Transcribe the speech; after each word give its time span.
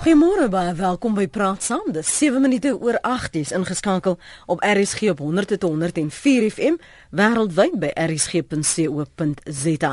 Goeiemôre 0.00 0.46
baie 0.48 0.70
welkom 0.78 1.12
by 1.12 1.26
Praat 1.28 1.60
Saam. 1.60 1.90
Dis 1.92 2.08
7 2.16 2.40
minute 2.40 2.70
oor 2.72 2.96
8 3.04 3.34
is 3.36 3.50
ingeskakel 3.52 4.14
op 4.48 4.62
RSG 4.64 5.10
op 5.12 5.18
100.104 5.20 6.46
FM 6.54 6.78
wêreldwyd 7.12 7.74
by 7.82 7.90
rsg.co.za. 8.06 9.90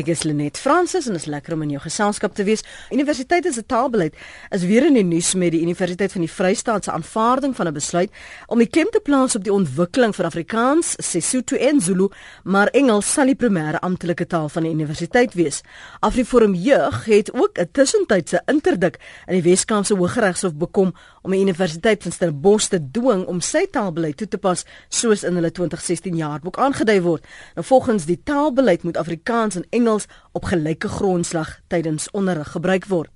Ek 0.00 0.08
is 0.14 0.22
Lenet 0.24 0.56
Fransis 0.56 1.10
en 1.10 1.18
is 1.18 1.26
lekker 1.28 1.58
om 1.58 1.66
in 1.66 1.74
jou 1.74 1.82
geselskap 1.84 2.32
te 2.38 2.46
wees. 2.48 2.64
Universiteit 2.88 3.44
se 3.52 3.60
taalbeleid 3.68 4.16
is 4.48 4.64
weer 4.64 4.86
in 4.88 4.96
die 4.96 5.04
nuus 5.04 5.34
met 5.36 5.52
die 5.52 5.60
Universiteit 5.60 6.16
van 6.16 6.24
die 6.24 6.32
Vrystaat 6.32 6.88
se 6.88 6.94
aanvaarding 6.96 7.52
van 7.56 7.68
'n 7.68 7.76
besluit 7.76 8.10
om 8.48 8.58
die 8.64 8.70
klem 8.70 8.88
te 8.88 9.00
plaas 9.04 9.36
op 9.36 9.44
die 9.44 9.52
ontwikkeling 9.52 10.16
van 10.16 10.24
Afrikaans, 10.24 10.94
Sesotho 10.96 11.56
en 11.56 11.80
Zulu, 11.80 12.08
maar 12.44 12.72
Engels 12.72 13.12
sal 13.12 13.26
die 13.26 13.36
primêre 13.36 13.78
amptelike 13.80 14.26
taal 14.26 14.48
van 14.48 14.62
die 14.62 14.72
universiteit 14.72 15.34
wees. 15.34 15.60
Afriforum 16.00 16.54
Jeug 16.54 17.04
het 17.04 17.32
ook 17.34 17.58
'n 17.58 17.68
tussentydse 17.72 18.42
interdik 18.46 18.96
in 19.26 19.34
die 19.34 19.49
Weskaapse 19.50 19.96
Hooggeregshof 19.98 20.54
bekom 20.54 20.92
om 21.26 21.34
die 21.34 21.40
Universiteit 21.42 22.04
van 22.06 22.14
Stellenbosch 22.14 22.68
te 22.70 22.78
dwing 22.94 23.24
om 23.30 23.40
sy 23.42 23.64
taalbeleid 23.72 24.20
toe 24.20 24.28
te 24.30 24.38
pas 24.38 24.62
soos 24.88 25.24
in 25.26 25.38
hulle 25.38 25.50
2016 25.50 26.18
jaarboek 26.20 26.60
aangedui 26.62 27.00
word. 27.02 27.26
Nou 27.56 27.64
volgens 27.66 28.06
die 28.06 28.20
taalbeleid 28.22 28.86
moet 28.86 29.00
Afrikaans 29.00 29.58
en 29.58 29.66
Engels 29.74 30.06
op 30.38 30.46
gelyke 30.52 30.88
grondslag 30.88 31.56
tydens 31.72 32.06
onderrig 32.14 32.52
gebruik 32.54 32.86
word. 32.92 33.10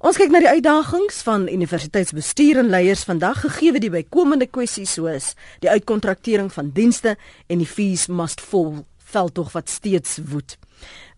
Ons 0.00 0.16
kyk 0.16 0.32
na 0.32 0.40
die 0.40 0.48
uitdagings 0.48 1.20
van 1.26 1.44
universiteitsbestuur 1.52 2.62
en 2.62 2.70
leiers 2.72 3.04
vandag 3.04 3.42
gegee 3.44 3.82
die 3.84 3.92
bykomende 3.92 4.48
kwessies 4.48 4.94
soos 4.96 5.34
die 5.60 5.68
uitkontraktering 5.68 6.48
van 6.54 6.72
dienste 6.72 7.18
en 7.52 7.60
die 7.60 7.68
fees 7.68 8.08
must 8.08 8.40
fall 8.40 8.86
veldtog 9.10 9.52
wat 9.52 9.68
steeds 9.68 10.18
woed. 10.30 10.56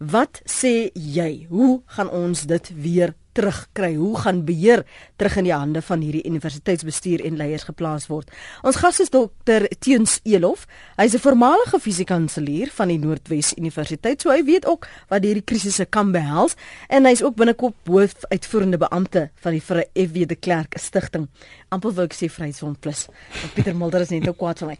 Wat 0.02 0.42
sê 0.48 0.90
jy? 0.98 1.46
Hoe 1.52 1.82
gaan 1.94 2.10
ons 2.10 2.42
dit 2.50 2.72
weer 2.74 3.14
terugkry? 3.32 3.94
Hoe 3.94 4.18
gaan 4.18 4.44
beheer 4.44 4.84
terug 5.16 5.36
in 5.40 5.48
die 5.48 5.54
hande 5.54 5.82
van 5.82 6.00
hierdie 6.04 6.24
universiteitsbestuur 6.28 7.24
en 7.24 7.36
leiers 7.40 7.66
geplaas 7.68 8.06
word? 8.10 8.30
Ons 8.62 8.80
gas 8.82 9.00
is 9.00 9.12
dokter 9.12 9.68
Teuns 9.78 10.20
Elof. 10.24 10.66
Hy's 10.96 11.14
'n 11.14 11.24
voormalige 11.24 11.80
fisiekanselier 11.80 12.70
van 12.72 12.88
die 12.88 12.98
Noordwes 12.98 13.54
Universiteit, 13.56 14.22
so 14.22 14.30
hy 14.30 14.44
weet 14.44 14.66
ook 14.66 14.88
wat 15.08 15.22
hierdie 15.22 15.44
krisisse 15.44 15.84
kan 15.84 16.12
behels 16.12 16.54
en 16.88 17.04
hy's 17.04 17.22
ook 17.22 17.36
binnekop 17.36 17.74
hoofuitvoerende 17.86 18.78
beampte 18.78 19.30
van 19.34 19.52
die 19.52 19.60
FW 19.60 20.26
de 20.26 20.36
Klerk 20.36 20.74
Stichting. 20.78 21.28
Ampel 21.68 21.94
wil 21.94 22.04
ek 22.04 22.14
sê 22.14 22.28
Vryheidsfront 22.28 22.80
Plus. 22.80 23.06
Pieter 23.54 23.76
Mulder 23.76 24.00
is 24.00 24.10
net 24.10 24.28
ook 24.28 24.36
kwaad 24.36 24.58
vir 24.58 24.68
my. 24.68 24.78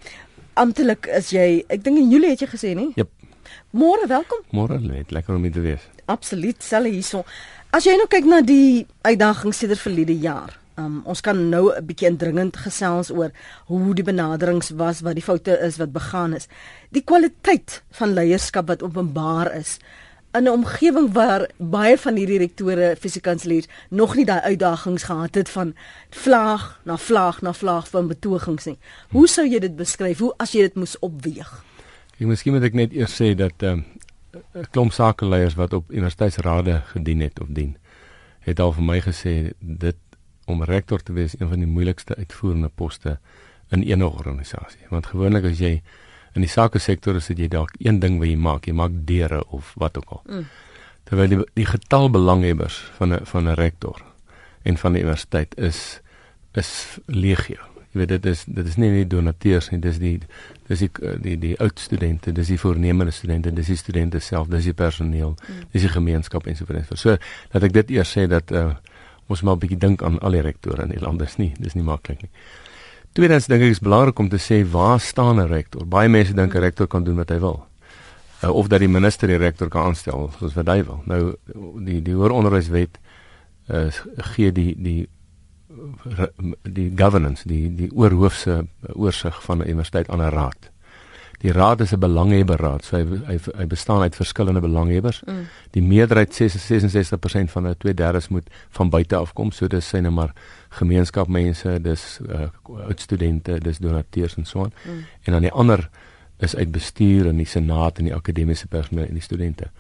Amptelik 0.55 1.07
is 1.07 1.31
jy, 1.33 1.65
ek 1.73 1.83
dink 1.85 1.99
in 1.99 2.11
Julie 2.13 2.31
het 2.31 2.41
jy 2.41 2.47
gesê, 2.47 2.75
nie? 2.77 2.93
Jep. 2.97 3.11
Môre, 3.73 4.07
welkom. 4.09 4.43
Môre 4.53 4.79
net, 4.81 5.13
lekker 5.13 5.37
om 5.37 5.45
hier 5.47 5.55
te 5.55 5.65
wees. 5.65 5.85
Absoluut, 6.13 6.61
sel 6.63 6.89
hierso. 6.91 7.23
As 7.73 7.87
jy 7.89 7.95
nou 7.97 8.05
kyk 8.05 8.27
na 8.29 8.43
die 8.45 8.83
uitdagings 9.01 9.63
sedert 9.63 9.81
verlede 9.81 10.13
jaar, 10.21 10.51
um, 10.77 10.99
ons 11.09 11.23
kan 11.25 11.39
nou 11.49 11.73
'n 11.73 11.87
bietjie 11.89 12.07
indringend 12.07 12.57
gesels 12.57 13.09
oor 13.11 13.33
hoe 13.65 13.95
die 13.95 14.05
benaderings 14.05 14.77
was, 14.77 15.01
wat 15.01 15.15
die 15.15 15.25
foute 15.25 15.57
is 15.57 15.79
wat 15.79 15.91
begaan 15.91 16.35
is. 16.35 16.49
Die 16.93 17.01
kwaliteit 17.01 17.83
van 17.93 18.13
leierskap 18.13 18.69
wat 18.69 18.83
openbaar 18.83 19.57
is 19.57 19.79
in 20.35 20.45
'n 20.45 20.49
omgewing 20.49 21.13
waar 21.13 21.49
baie 21.57 21.97
van 21.97 22.17
hierdie 22.17 22.39
rektore, 22.39 22.97
fisiekanseliers 23.01 23.69
nog 23.89 24.17
nie 24.17 24.27
daai 24.27 24.41
uitdagings 24.41 25.05
gehad 25.05 25.35
het 25.35 25.49
van 25.49 25.75
vlaag 26.11 26.81
na 26.85 26.97
vlaag 26.97 27.41
na 27.41 27.53
vlaag 27.53 27.89
van 27.89 28.07
betogings 28.07 28.65
nie. 28.65 28.79
Hoe 29.11 29.27
sou 29.27 29.49
jy 29.49 29.59
dit 29.59 29.77
beskryf? 29.77 30.19
Hoe 30.19 30.35
as 30.37 30.53
jy 30.53 30.61
dit 30.61 30.75
moes 30.75 30.99
opweeg? 30.99 31.65
Ek 32.21 32.27
miskien 32.27 32.53
moet 32.53 32.65
ek 32.65 32.75
net 32.75 32.93
eers 32.93 33.17
sê 33.17 33.35
dat 33.35 33.63
ehm 33.63 33.73
um, 33.73 33.85
'n 34.33 34.67
klomp 34.71 34.93
sakeleiers 34.93 35.55
wat 35.55 35.73
op 35.73 35.91
universiteitsrade 35.91 36.83
gedien 36.85 37.21
het 37.21 37.41
of 37.41 37.49
dien, 37.51 37.77
het 38.41 38.61
al 38.61 38.73
vir 38.73 38.85
my 38.85 39.01
gesê 39.01 39.53
dit 39.61 39.97
om 40.45 40.65
rektor 40.65 41.03
te 41.03 41.13
wees 41.13 41.35
een 41.39 41.49
van 41.49 41.59
die 41.59 41.67
moeilikste 41.67 42.17
uitvoerende 42.17 42.69
poste 42.69 43.19
in 43.69 43.83
enige 43.83 44.11
organisasie. 44.11 44.87
Want 44.91 45.07
gewoonlik 45.07 45.45
as 45.45 45.59
jy 45.59 45.83
in 46.33 46.41
die 46.41 46.51
sake 46.51 46.79
sektor 46.79 47.17
is, 47.17 47.29
het 47.29 47.39
jy 47.39 47.49
dalk 47.49 47.71
een 47.79 48.01
ding 48.01 48.19
wat 48.19 48.29
jy 48.29 48.37
maak, 48.37 48.67
jy 48.67 48.73
maak 48.73 48.91
deure 49.05 49.45
of 49.49 49.75
wat 49.77 49.97
ook 49.97 50.11
al. 50.11 50.23
Mm. 50.27 50.47
Terwyl 51.05 51.29
die, 51.29 51.41
die 51.55 51.67
getal 51.67 52.11
belanghebbers 52.11 52.79
van 52.99 53.13
'n 53.13 53.27
van 53.27 53.49
'n 53.49 53.55
rektor 53.55 54.03
en 54.63 54.77
van 54.77 54.93
die 54.93 55.03
universiteit 55.03 55.57
is 55.59 56.01
is 56.53 56.99
legio 57.07 57.72
jy 57.93 58.01
weet 58.01 58.09
dit 58.09 58.27
is 58.27 58.45
dit 58.49 58.69
is 58.69 58.79
nie 58.81 58.89
net 58.91 59.11
donateurs 59.13 59.69
nie 59.73 59.79
dis 59.85 59.99
die 60.01 60.15
dis 60.69 60.81
die 60.81 60.89
die 60.89 61.19
die, 61.25 61.37
die 61.43 61.53
oud 61.61 61.79
studente 61.81 62.33
dis 62.33 62.49
die 62.49 62.59
voornemende 62.61 63.13
studente 63.13 63.53
dis 63.53 63.69
die 63.69 63.77
studente 63.77 64.21
self 64.21 64.49
dis 64.49 64.65
die 64.71 64.77
personeel 64.77 65.35
mm. 65.37 65.67
dis 65.75 65.85
die 65.85 65.93
gemeenskap 65.93 66.47
en 66.47 66.57
so 66.57 67.17
dat 67.53 67.63
ek 67.63 67.73
dit 67.73 67.91
eers 67.99 68.13
sê 68.17 68.27
dat 68.27 68.53
uh, 68.53 68.73
ons 69.29 69.43
maar 69.43 69.57
'n 69.57 69.65
bietjie 69.65 69.79
dink 69.79 70.03
aan 70.03 70.19
al 70.21 70.33
die 70.33 70.41
rektore 70.41 70.83
in 70.83 70.95
die 70.97 71.01
land 71.01 71.21
dis 71.21 71.37
nie 71.37 71.53
dis 71.59 71.75
nie 71.75 71.85
maklik 71.85 72.23
nie 72.23 72.33
tweedens 73.13 73.47
dink 73.47 73.63
ek 73.63 73.77
is 73.77 73.85
belangrik 73.85 74.19
om 74.19 74.29
te 74.29 74.41
sê 74.41 74.65
waar 74.65 75.01
staan 75.01 75.37
'n 75.41 75.49
rektor 75.49 75.85
baie 75.87 76.09
mense 76.09 76.33
dink 76.33 76.55
'n 76.55 76.57
mm. 76.57 76.65
rektor 76.65 76.87
kan 76.87 77.05
doen 77.05 77.17
wat 77.17 77.29
hy 77.29 77.39
wil 77.39 77.67
uh, 78.43 78.51
of 78.51 78.69
dat 78.69 78.81
die 78.81 78.89
minister 78.89 79.29
die 79.29 79.37
rektor 79.37 79.69
kan 79.69 79.93
aanstel 79.93 80.31
soos 80.39 80.55
wat 80.55 80.67
hy 80.67 80.83
wil 80.85 81.03
nou 81.05 81.37
die 81.85 82.01
die 82.01 82.15
hoër 82.15 82.33
onderwyswet 82.33 82.99
uh, 83.69 83.93
gee 84.33 84.53
die 84.53 84.75
die 84.79 85.09
die 86.63 86.93
governance 86.97 87.49
die 87.49 87.75
die 87.75 87.91
oorhoofse 87.93 88.67
oorsig 88.93 89.43
van 89.43 89.59
'n 89.59 89.69
universiteit 89.69 90.09
aan 90.09 90.21
'n 90.21 90.31
raad. 90.31 90.71
Die 91.43 91.53
raad 91.53 91.81
is 91.81 91.93
'n 91.93 91.99
belanghebberraad, 91.99 92.85
so 92.85 92.97
hy, 92.97 93.07
hy 93.27 93.39
hy 93.57 93.67
bestaan 93.67 94.01
uit 94.01 94.17
verskillende 94.17 94.61
belanghebbers. 94.61 95.23
Mm. 95.27 95.49
Die 95.71 95.83
meerderheid 95.83 96.35
66% 96.35 97.51
van 97.51 97.65
hulle 97.65 97.77
2/3 97.79 98.29
moet 98.29 98.51
van 98.71 98.91
buite 98.91 99.17
af 99.17 99.33
kom, 99.33 99.51
so 99.51 99.67
dis 99.67 99.89
syne 99.89 100.11
maar 100.11 100.33
gemeenskapmense, 100.69 101.81
dis 101.81 102.21
uh, 102.29 102.47
oud 102.87 103.01
studente, 103.01 103.59
dis 103.59 103.79
donateurs 103.79 104.37
en 104.37 104.45
so 104.45 104.63
aan. 104.63 104.73
Mm. 104.85 105.05
En 105.23 105.33
dan 105.33 105.41
die 105.41 105.53
ander 105.53 105.91
is 106.39 106.57
uit 106.57 106.71
bestuur 106.71 107.27
en 107.27 107.37
die 107.37 107.47
senaat 107.47 107.99
en 107.99 108.05
die 108.05 108.15
akademiese 108.15 108.67
personeel 108.67 109.07
en 109.07 109.15
die 109.15 109.23
studente. 109.23 109.71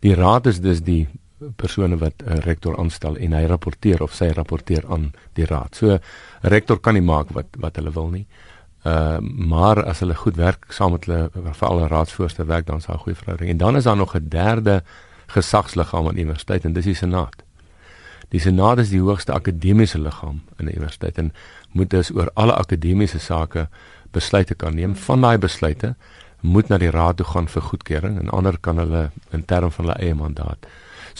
Die 0.00 0.14
raad 0.14 0.46
is 0.46 0.60
dus 0.60 0.82
die 0.82 1.08
persone 1.56 1.96
wat 1.96 2.22
'n 2.24 2.40
rektor 2.44 2.78
aanstel 2.78 3.16
en 3.16 3.32
hy 3.32 3.44
rapporteer 3.44 4.02
of 4.02 4.14
sy 4.14 4.28
rapporteer 4.28 4.84
aan 4.88 5.12
die 5.32 5.44
raad. 5.44 5.74
So 5.74 5.98
rektor 6.42 6.78
kan 6.78 6.94
nie 6.94 7.02
maak 7.02 7.30
wat 7.30 7.46
wat 7.58 7.76
hulle 7.76 7.92
wil 7.92 8.08
nie. 8.10 8.26
Uh 8.84 9.18
maar 9.20 9.84
as 9.84 9.98
hulle 10.00 10.14
goed 10.14 10.36
werk 10.36 10.64
saam 10.68 10.92
met 10.92 11.04
hulle 11.04 11.30
veral 11.52 11.80
'n 11.80 11.88
raadsvoorsitter 11.88 12.46
werk 12.46 12.66
dan 12.66 12.80
sal 12.80 12.94
'n 12.94 12.98
goeie 12.98 13.16
verhouding. 13.16 13.50
En 13.50 13.56
dan 13.56 13.76
is 13.76 13.84
daar 13.84 13.96
nog 13.96 14.14
'n 14.14 14.28
derde 14.28 14.82
gesagsliggaam 15.26 16.08
aan 16.08 16.14
die 16.14 16.24
universiteit 16.24 16.64
en 16.64 16.72
dis 16.72 16.84
die 16.84 16.94
senaat. 16.94 17.42
Die 18.28 18.40
senaat 18.40 18.78
is 18.78 18.88
die 18.88 19.00
hoogste 19.00 19.32
akademiese 19.32 19.98
liggaam 19.98 20.42
in 20.58 20.66
'n 20.66 20.74
universiteit 20.74 21.18
en 21.18 21.32
moet 21.72 21.90
dus 21.90 22.14
oor 22.14 22.30
alle 22.34 22.54
akademiese 22.54 23.18
sake 23.18 23.68
besluite 24.10 24.54
kan 24.54 24.74
neem. 24.74 24.96
Van 24.96 25.20
daai 25.20 25.38
besluite 25.38 25.94
moet 26.40 26.68
na 26.68 26.78
die 26.78 26.90
raad 26.90 27.16
toe 27.16 27.26
gaan 27.26 27.48
vir 27.48 27.62
goedkeuring 27.62 28.18
en 28.18 28.28
ander 28.28 28.58
kan 28.58 28.76
hulle 28.76 29.10
in 29.30 29.44
terme 29.44 29.70
van 29.70 29.84
hulle 29.84 29.98
eie 29.98 30.14
mandaat 30.14 30.66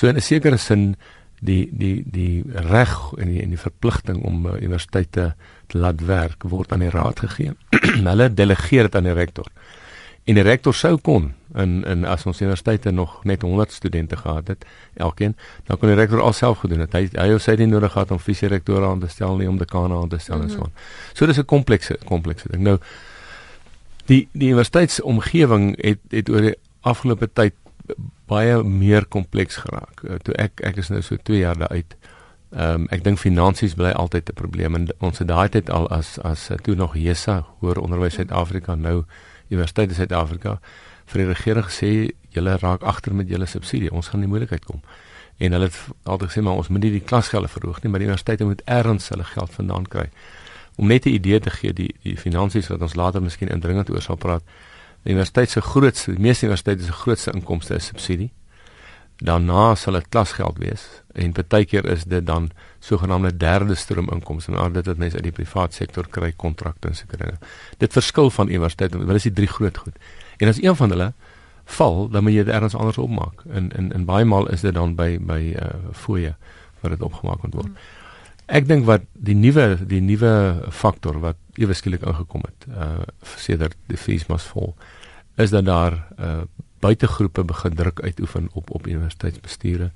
So 0.00 0.08
in 0.08 0.16
'n 0.16 0.22
sekere 0.22 0.56
sin 0.56 0.96
die 1.40 1.68
die 1.72 2.04
die 2.06 2.42
reg 2.48 3.12
en 3.18 3.28
die 3.28 3.42
en 3.42 3.50
die 3.52 3.58
verpligting 3.60 4.22
om 4.24 4.46
uh, 4.46 4.52
universiteite 4.56 5.34
te 5.66 5.78
laat 5.78 6.00
werk 6.04 6.42
word 6.48 6.72
aan 6.72 6.80
die 6.80 6.90
raad 6.90 7.20
gegee. 7.20 7.52
Hulle 8.08 8.28
delegeer 8.34 8.88
dit 8.88 8.96
aan 8.96 9.08
die 9.08 9.12
rektor. 9.12 9.46
En 10.24 10.34
die 10.34 10.44
rektor 10.44 10.74
sou 10.74 10.96
kon 10.96 11.34
in 11.54 11.84
in 11.84 12.04
as 12.08 12.24
ons 12.26 12.40
universiteite 12.40 12.90
nog 12.90 13.24
net 13.24 13.42
100 13.42 13.72
studente 13.72 14.16
gehad 14.16 14.48
het, 14.48 14.64
elkeen, 14.94 15.36
dan 15.66 15.78
kon 15.78 15.92
die 15.92 15.98
rektor 16.00 16.20
alself 16.20 16.64
gedoen 16.64 16.80
het. 16.86 16.96
Hy 16.96 17.08
hy 17.12 17.28
het 17.34 17.44
sy 17.44 17.58
nie 17.60 17.68
nodig 17.68 17.92
gehad 17.92 18.10
om 18.10 18.20
visierektore 18.20 18.86
aan 18.86 19.04
te 19.04 19.08
stel 19.08 19.36
nie 19.36 19.48
om 19.48 19.60
dekane 19.60 20.00
aan 20.00 20.08
te 20.08 20.18
stel 20.18 20.40
mm 20.40 20.48
-hmm. 20.48 20.50
en 20.50 20.56
so 20.56 20.64
aan. 20.64 20.72
So 21.12 21.26
dis 21.26 21.38
'n 21.38 21.44
komplekse 21.44 21.98
komplekse 22.04 22.48
ding. 22.48 22.62
Nou 22.62 22.78
die 24.06 24.28
die 24.32 24.48
universiteitsomgewing 24.48 25.76
het 25.76 26.00
het 26.08 26.30
oor 26.30 26.40
die 26.40 26.56
afgelope 26.80 27.28
tyd 27.32 27.54
baie 28.30 28.62
meer 28.62 29.06
kompleks 29.06 29.60
geraak. 29.64 30.04
Uh, 30.06 30.20
toe 30.24 30.34
ek 30.38 30.62
ek 30.70 30.80
is 30.82 30.90
nou 30.94 31.02
so 31.02 31.18
2 31.30 31.42
jaar 31.42 31.58
daar 31.58 31.74
uit. 31.74 31.96
Ehm 32.50 32.82
um, 32.82 32.86
ek 32.90 33.04
dink 33.06 33.18
finansies 33.22 33.74
bly 33.78 33.90
altyd 33.94 34.30
'n 34.30 34.38
probleem 34.38 34.74
en 34.74 34.88
ons 34.98 35.18
het 35.18 35.28
daai 35.28 35.48
tyd 35.48 35.70
al 35.70 35.88
as 35.90 36.18
as 36.18 36.50
uh, 36.50 36.56
toe 36.56 36.74
nog 36.74 36.96
JESA, 36.96 37.44
Hoër 37.60 37.78
Onderwys 37.78 38.14
Suid-Afrika 38.14 38.74
nou 38.74 39.04
Universiteit 39.50 39.94
Suid-Afrika 39.94 40.58
vir 41.10 41.22
die 41.22 41.28
regering 41.28 41.66
gesê 41.66 41.90
julle 42.34 42.56
raak 42.62 42.82
agter 42.82 43.14
met 43.14 43.28
julle 43.28 43.46
subsidie. 43.46 43.90
Ons 43.90 44.08
gaan 44.08 44.22
in 44.22 44.28
moeilikheid 44.28 44.64
kom. 44.64 44.82
En 45.38 45.52
hulle 45.52 45.64
het 45.70 45.78
altyd 46.02 46.30
gesê 46.30 46.42
maar 46.42 46.58
ons 46.60 46.68
moet 46.68 46.82
nie 46.82 46.92
die 46.98 47.06
klasgelde 47.12 47.48
verhoog 47.48 47.82
nie, 47.82 47.90
maar 47.90 48.02
die 48.02 48.08
universiteite 48.10 48.44
moet 48.44 48.62
erns 48.64 49.08
hulle 49.08 49.24
geld 49.24 49.54
vandaan 49.54 49.86
kry. 49.88 50.08
Om 50.76 50.86
net 50.86 51.06
'n 51.06 51.14
idee 51.14 51.40
te 51.40 51.50
gee 51.50 51.72
die 51.72 51.94
die 52.02 52.16
finansies 52.16 52.68
wat 52.68 52.82
ons 52.82 52.94
later 52.94 53.22
miskien 53.22 53.48
indringend 53.48 53.90
oor 53.90 54.02
sal 54.02 54.16
praat. 54.16 54.42
Die 55.02 55.14
universiteit 55.14 55.50
se 55.50 55.62
grootste, 55.64 56.12
die 56.12 56.22
meeste 56.22 56.46
universiteite 56.46 56.84
se 56.84 56.92
grootste 56.92 57.32
inkomste 57.32 57.74
is 57.74 57.88
subsidie. 57.88 58.30
Daarna 59.20 59.74
sal 59.76 59.98
dit 59.98 60.08
klasgeld 60.08 60.58
wees 60.62 60.86
en 61.12 61.34
baie 61.36 61.66
keer 61.68 61.84
is 61.92 62.06
dit 62.08 62.24
dan 62.26 62.50
sogenaamde 62.80 63.34
derde 63.36 63.74
stroom 63.76 64.08
inkomste, 64.12 64.50
maar 64.50 64.72
dit 64.72 64.86
wat 64.86 64.96
mense 64.96 65.16
uit 65.16 65.26
die 65.26 65.34
privaat 65.36 65.76
sektor 65.76 66.08
kry 66.08 66.32
kontrakte 66.36 66.88
en 66.88 66.96
sulke 66.96 67.18
dinge. 67.20 67.36
Dit 67.78 67.92
verskil 67.92 68.30
van 68.30 68.48
universiteit, 68.48 68.94
want 68.96 69.04
hulle 69.04 69.20
is 69.20 69.28
die 69.28 69.36
drie 69.36 69.48
groot 69.48 69.76
goed. 69.76 69.96
En 70.38 70.48
as 70.48 70.62
een 70.62 70.76
van 70.76 70.94
hulle 70.94 71.12
val, 71.76 72.08
dan 72.08 72.24
moet 72.24 72.38
jy 72.38 72.44
dit 72.44 72.54
ergens 72.54 72.74
anders 72.74 72.98
opmaak. 72.98 73.44
In 73.52 73.68
in 73.76 73.92
in 73.92 74.06
baie 74.08 74.24
maal 74.24 74.48
is 74.48 74.64
dit 74.64 74.74
dan 74.74 74.96
by 74.96 75.18
by 75.20 75.40
uh 75.60 75.74
fooie 75.92 76.34
waar 76.80 76.96
dit 76.96 77.02
opgemaak 77.02 77.42
moet 77.44 77.54
word. 77.54 77.66
Hmm. 77.66 77.76
Ek 78.50 78.66
dink 78.66 78.88
wat 78.88 79.04
die 79.12 79.36
nuwe 79.36 79.76
die 79.86 80.00
nuwe 80.02 80.32
faktor 80.74 81.20
wat 81.22 81.36
ewe 81.60 81.76
skielik 81.76 82.06
ingekom 82.06 82.46
het, 82.46 82.66
uh 82.72 83.04
sedert 83.36 83.76
die 83.90 84.00
fees 84.00 84.26
mas 84.30 84.46
vol, 84.52 84.74
is 85.40 85.52
dat 85.54 85.68
daar 85.68 85.98
uh 86.18 86.40
buitegroepe 86.80 87.44
begin 87.44 87.74
druk 87.76 88.00
uitoefen 88.00 88.48
op 88.56 88.70
op 88.70 88.86
universiteitsbestuure. 88.86 89.90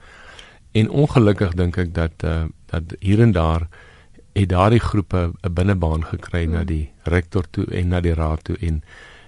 En 0.72 0.90
ongelukkig 0.90 1.54
dink 1.56 1.78
ek 1.80 1.94
dat 1.94 2.24
uh 2.24 2.44
dat 2.72 2.94
hier 3.00 3.20
en 3.24 3.32
daar 3.32 3.68
het 4.34 4.48
daardie 4.48 4.80
groepe 4.80 5.32
'n 5.42 5.52
binnebaan 5.52 6.04
gekry 6.04 6.44
mm. 6.44 6.52
na 6.52 6.64
die 6.64 6.90
rektor 7.02 7.44
toe 7.50 7.64
en 7.64 7.88
na 7.88 8.00
die 8.00 8.14
raad 8.14 8.44
toe 8.44 8.56
en 8.60 8.82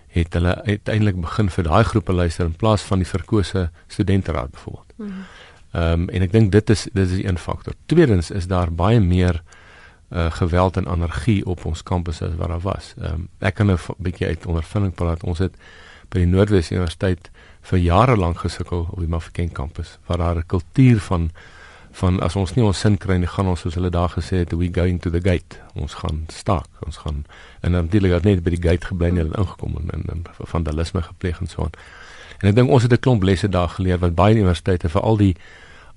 het 0.09 0.33
hulle 0.33 0.63
uiteindelik 0.65 1.21
begin 1.21 1.51
vir 1.51 1.65
daai 1.65 1.85
groepe 1.85 2.13
luister 2.13 2.47
in 2.47 2.57
plaas 2.57 2.83
van 2.83 2.99
die 2.99 3.09
verkose 3.09 3.71
studenteraad 3.87 4.51
byvoorbeeld. 4.51 4.93
Ehm 4.99 5.09
mm 5.09 5.25
um, 5.73 6.09
en 6.09 6.23
ek 6.23 6.33
dink 6.33 6.53
dit 6.53 6.71
is 6.71 6.89
dit 6.93 7.11
is 7.11 7.25
een 7.25 7.39
faktor. 7.39 7.73
Tweedens 7.87 8.31
is 8.31 8.47
daar 8.47 8.73
baie 8.73 9.01
meer 9.01 9.35
uh 9.35 9.56
geweld 10.11 10.77
en 10.77 10.87
anargie 10.87 11.47
op 11.47 11.65
ons 11.65 11.83
kampusse 11.83 12.25
as 12.25 12.35
wat 12.35 12.49
daar 12.49 12.61
was. 12.61 12.95
Ehm 12.99 13.13
um, 13.13 13.29
ek 13.39 13.55
kan 13.55 13.71
'n 13.71 13.79
bietjie 13.99 14.27
uit 14.27 14.47
ondervinding 14.47 14.95
praat. 14.95 15.25
Ons 15.25 15.39
het 15.39 15.55
by 16.09 16.19
die 16.19 16.31
Noordwes 16.31 16.71
Universiteit 16.71 17.31
vir 17.67 17.79
jare 17.79 18.17
lank 18.17 18.39
gesukkel 18.39 18.87
op 18.91 18.99
die 18.99 19.11
Mafeking 19.11 19.53
kampus 19.53 19.99
waar 20.07 20.19
daar 20.19 20.37
'n 20.37 20.47
kultuur 20.47 21.01
van 21.01 21.31
van 21.97 22.21
as 22.21 22.37
ons 22.37 22.55
nie 22.55 22.65
ons 22.65 22.81
sin 22.81 22.99
kry 22.99 23.17
nie, 23.17 23.27
gaan 23.27 23.47
ons 23.47 23.61
soos 23.61 23.75
hulle 23.75 23.91
daar 23.91 24.11
gesê 24.13 24.43
het, 24.43 24.53
we 24.53 24.69
going 24.73 25.01
to 25.01 25.11
the 25.11 25.21
gate. 25.21 25.57
Ons 25.75 25.95
gaan 25.95 26.27
staak, 26.29 26.69
ons 26.85 26.97
gaan 26.97 27.25
en 27.61 27.73
natuurlik 27.73 28.13
het 28.13 28.25
net 28.25 28.43
by 28.43 28.51
die 28.51 28.63
gate 28.69 28.87
gebly 28.87 29.09
en 29.09 29.17
hulle 29.17 29.39
ingekom 29.39 29.79
en, 29.81 29.91
en, 29.91 30.03
en 30.13 30.25
vandalisme 30.53 31.03
gepleeg 31.03 31.41
en 31.41 31.47
so 31.47 31.63
aan. 31.63 31.73
En 32.43 32.49
ek 32.49 32.55
dink 32.55 32.71
ons 32.71 32.83
het 32.83 32.93
'n 32.93 33.01
klomp 33.01 33.23
lesse 33.23 33.49
daar 33.49 33.69
geleer 33.69 33.99
wat 33.99 34.15
baie 34.15 34.35
universiteite 34.35 34.89
vir 34.89 35.03
al 35.03 35.17
die 35.17 35.37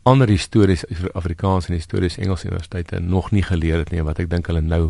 ander 0.10 0.28
histories 0.28 0.84
Afrikaans 1.14 1.70
en 1.70 1.78
histories 1.78 2.18
Engels 2.18 2.44
universiteite 2.44 3.00
nog 3.00 3.32
nie 3.32 3.44
geleer 3.46 3.84
het 3.84 3.92
nie 3.94 4.04
wat 4.04 4.20
ek 4.20 4.30
dink 4.32 4.50
hulle 4.50 4.62
nou 4.66 4.84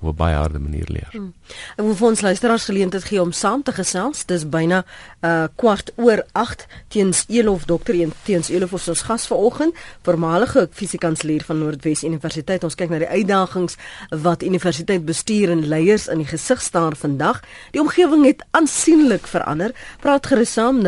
op 0.00 0.08
'n 0.08 0.16
baie 0.16 0.34
harde 0.34 0.58
manier 0.58 0.84
leer. 0.86 1.08
Hmm. 1.10 1.32
Ek 1.76 1.84
wil 1.84 1.94
vir 1.94 2.08
ons 2.08 2.20
luisteraars 2.20 2.64
geleentheid 2.64 3.04
gee 3.04 3.20
om 3.20 3.32
saam 3.32 3.62
te 3.62 3.72
gesels. 3.72 4.24
Dis 4.24 4.48
byna 4.48 4.84
uh 5.20 5.44
kwart 5.56 5.92
oor 5.96 6.24
8 6.32 6.66
teens 6.88 7.24
Elof 7.28 7.64
dokter 7.64 7.94
een 7.94 8.12
teens 8.22 8.48
Elof 8.48 8.72
ons 8.72 9.02
gas 9.02 9.26
vanoggend, 9.26 9.74
voormalige 10.02 10.68
fisiekanselier 10.72 11.44
van 11.44 11.58
Noordwes 11.58 12.02
Universiteit. 12.02 12.64
Ons 12.64 12.74
kyk 12.74 12.90
na 12.90 12.98
die 12.98 13.08
uitdagings 13.08 13.76
wat 14.10 14.42
universiteit 14.42 15.04
bestuur 15.04 15.50
en 15.50 15.66
leiers 15.66 16.08
in 16.08 16.18
die 16.18 16.26
gesig 16.26 16.62
staar 16.62 16.96
vandag. 16.96 17.42
Die 17.70 17.80
omgewing 17.80 18.24
het 18.24 18.44
aansienlik 18.50 19.26
verander. 19.26 19.72
Praat 20.00 20.26
gerus 20.26 20.52
saam 20.52 20.82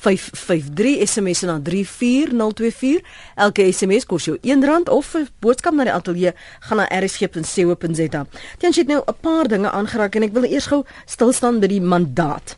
0891104553 0.00 1.04
SMS 1.04 1.40
na 1.44 1.60
34024. 1.60 3.02
Elke 3.36 3.72
SMS 3.72 4.06
kos 4.08 4.24
jou 4.24 4.38
R1 4.40 4.88
of 4.88 5.14
'n 5.14 5.28
boodskap 5.40 5.74
na 5.74 5.84
die 5.84 5.92
ateljee 5.92 6.32
gaan 6.60 6.76
na 6.76 6.88
rsg.co.za. 6.88 8.26
Tens 8.58 8.76
het 8.76 8.86
nou 8.86 9.02
'n 9.06 9.14
paar 9.20 9.48
dinge 9.48 9.70
aangeraak 9.70 10.14
en 10.14 10.22
ek 10.22 10.32
wil 10.32 10.44
eers 10.44 10.66
gou 10.66 10.84
stil 11.04 11.32
staan 11.32 11.60
by 11.60 11.66
die 11.66 11.80
mandaat. 11.80 12.56